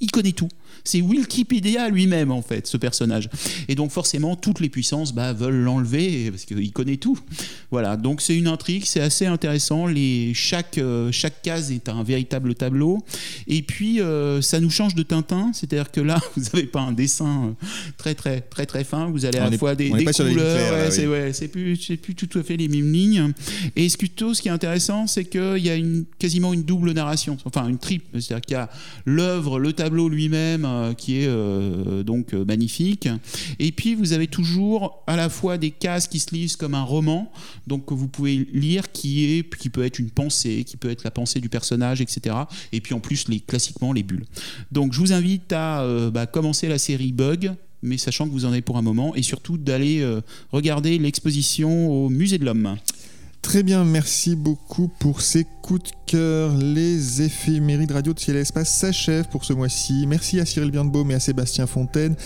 il 0.00 0.10
connaît 0.10 0.32
tout. 0.32 0.48
C'est 0.84 1.00
Wikipedia 1.00 1.88
lui-même, 1.88 2.30
en 2.30 2.42
fait, 2.42 2.66
ce 2.66 2.76
personnage. 2.76 3.28
Et 3.68 3.74
donc, 3.74 3.90
forcément, 3.90 4.36
toutes 4.36 4.60
les 4.60 4.68
puissances 4.68 5.12
bah, 5.14 5.32
veulent 5.32 5.62
l'enlever 5.62 6.30
parce 6.30 6.44
qu'il 6.44 6.72
connaît 6.72 6.96
tout. 6.96 7.18
Voilà, 7.70 7.96
donc 7.96 8.20
c'est 8.20 8.36
une 8.36 8.48
intrigue, 8.48 8.84
c'est 8.84 9.00
assez 9.00 9.26
intéressant. 9.26 9.86
Les, 9.86 10.32
chaque, 10.34 10.78
euh, 10.78 11.12
chaque 11.12 11.42
case 11.42 11.70
est 11.70 11.88
un 11.88 12.02
véritable 12.02 12.54
tableau. 12.54 12.98
Et 13.46 13.62
puis, 13.62 14.00
euh, 14.00 14.40
ça 14.42 14.60
nous 14.60 14.70
change 14.70 14.94
de 14.94 15.02
Tintin, 15.02 15.52
c'est-à-dire 15.54 15.90
que 15.90 16.00
là, 16.00 16.20
vous 16.36 16.42
n'avez 16.42 16.66
pas 16.66 16.80
un 16.80 16.92
dessin 16.92 17.46
euh, 17.46 17.66
très, 17.96 18.14
très, 18.14 18.40
très, 18.40 18.66
très 18.66 18.84
fin. 18.84 19.10
Vous 19.10 19.24
allez 19.24 19.38
à 19.38 19.50
la 19.50 19.58
fois 19.58 19.74
des, 19.74 19.90
des 19.90 20.04
couleurs. 20.04 20.92
c'est 20.92 21.06
ouais, 21.06 21.32
plus, 21.50 21.96
plus 21.96 22.14
tout 22.14 22.38
à 22.38 22.42
fait 22.42 22.56
les 22.56 22.68
mêmes 22.68 22.92
lignes. 22.92 23.32
Et 23.76 23.88
ce, 23.88 23.96
plutôt, 23.96 24.34
ce 24.34 24.42
qui 24.42 24.48
est 24.48 24.52
intéressant, 24.52 25.06
c'est 25.06 25.24
qu'il 25.24 25.58
y 25.58 25.70
a 25.70 25.74
une, 25.74 26.04
quasiment 26.18 26.52
une 26.52 26.62
double 26.62 26.92
narration, 26.92 27.36
enfin 27.44 27.68
une 27.68 27.78
triple. 27.78 28.20
C'est-à-dire 28.20 28.40
qu'il 28.40 28.54
y 28.54 28.58
a 28.58 28.70
l'œuvre, 29.04 29.58
le 29.58 29.72
tableau 29.72 30.08
lui-même 30.08 30.64
qui 30.96 31.18
est 31.18 32.04
donc 32.04 32.32
magnifique. 32.32 33.08
Et 33.58 33.72
puis 33.72 33.94
vous 33.94 34.12
avez 34.12 34.26
toujours 34.26 35.02
à 35.06 35.16
la 35.16 35.28
fois 35.28 35.58
des 35.58 35.70
cases 35.70 36.08
qui 36.08 36.18
se 36.18 36.34
lisent 36.34 36.56
comme 36.56 36.74
un 36.74 36.82
roman, 36.82 37.30
donc 37.66 37.86
que 37.86 37.94
vous 37.94 38.08
pouvez 38.08 38.48
lire, 38.52 38.92
qui 38.92 39.24
est 39.24 39.56
qui 39.56 39.70
peut 39.70 39.84
être 39.84 39.98
une 39.98 40.10
pensée, 40.10 40.64
qui 40.64 40.76
peut 40.76 40.90
être 40.90 41.04
la 41.04 41.10
pensée 41.10 41.40
du 41.40 41.48
personnage, 41.48 42.00
etc. 42.00 42.36
Et 42.72 42.80
puis 42.80 42.94
en 42.94 43.00
plus 43.00 43.28
les 43.28 43.40
classiquement 43.40 43.92
les 43.92 44.02
bulles. 44.02 44.24
Donc 44.72 44.92
je 44.92 45.00
vous 45.00 45.12
invite 45.12 45.52
à 45.52 45.84
bah, 46.12 46.26
commencer 46.26 46.68
la 46.68 46.78
série 46.78 47.12
Bug 47.12 47.52
mais 47.82 47.98
sachant 47.98 48.26
que 48.26 48.32
vous 48.32 48.44
en 48.44 48.52
avez 48.52 48.62
pour 48.62 48.78
un 48.78 48.82
moment, 48.82 49.14
et 49.14 49.22
surtout 49.22 49.56
d'aller 49.56 50.00
euh, 50.00 50.20
regarder 50.52 50.98
l'exposition 50.98 51.90
au 51.90 52.08
Musée 52.08 52.38
de 52.38 52.44
l'Homme. 52.44 52.76
Très 53.42 53.62
bien, 53.62 53.84
merci 53.84 54.36
beaucoup 54.36 54.88
pour 55.00 55.22
ces 55.22 55.46
coups 55.62 55.84
de 55.84 55.96
Les 56.12 57.22
éphémérides 57.22 57.92
radio 57.92 58.12
de 58.12 58.18
Ciel 58.18 58.36
et 58.36 58.40
Espace 58.40 58.68
s'achèvent 58.68 59.28
pour 59.28 59.44
ce 59.44 59.52
mois-ci. 59.52 60.06
Merci 60.08 60.40
à 60.40 60.44
Cyril 60.44 60.70
Birnbaum 60.70 61.10
et 61.10 61.14
à 61.14 61.20
Sébastien 61.20 61.66
Fontaine. 61.66 62.16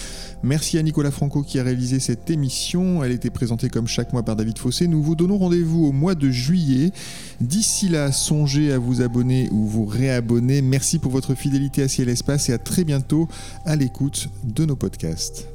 Merci 0.43 0.79
à 0.79 0.83
Nicolas 0.83 1.11
Franco 1.11 1.43
qui 1.43 1.59
a 1.59 1.63
réalisé 1.63 2.01
cette 2.01 2.31
émission. 2.31 3.05
Elle 3.05 3.13
était 3.13 3.31
présentée 3.31 3.69
comme 3.69 3.87
chaque 3.87 4.13
mois 4.13 4.23
par 4.23 4.37
David 4.37 4.59
Fossé. 4.59 4.89
Nous 4.89 5.03
vous 5.03 5.15
donnons 5.15 5.39
rendez-vous 5.39 5.87
au 5.87 5.93
mois 5.93 6.15
de 6.15 6.31
juillet. 6.31 6.93
D'ici 7.41 7.89
là, 7.89 8.13
songez 8.13 8.73
à 8.73 8.79
vous 8.79 9.03
abonner 9.03 9.49
ou 9.51 9.67
vous 9.67 9.85
réabonner. 9.85 10.63
Merci 10.63 10.99
pour 10.99 11.13
votre 11.13 11.35
fidélité 11.35 11.83
à 11.83 11.89
Ciel 11.89 12.09
et 12.09 12.13
Espace 12.13 12.49
et 12.49 12.53
à 12.53 12.59
très 12.59 12.85
bientôt 12.85 13.29
à 13.65 13.77
l'écoute 13.77 14.29
de 14.45 14.65
nos 14.65 14.77
podcasts. 14.77 15.49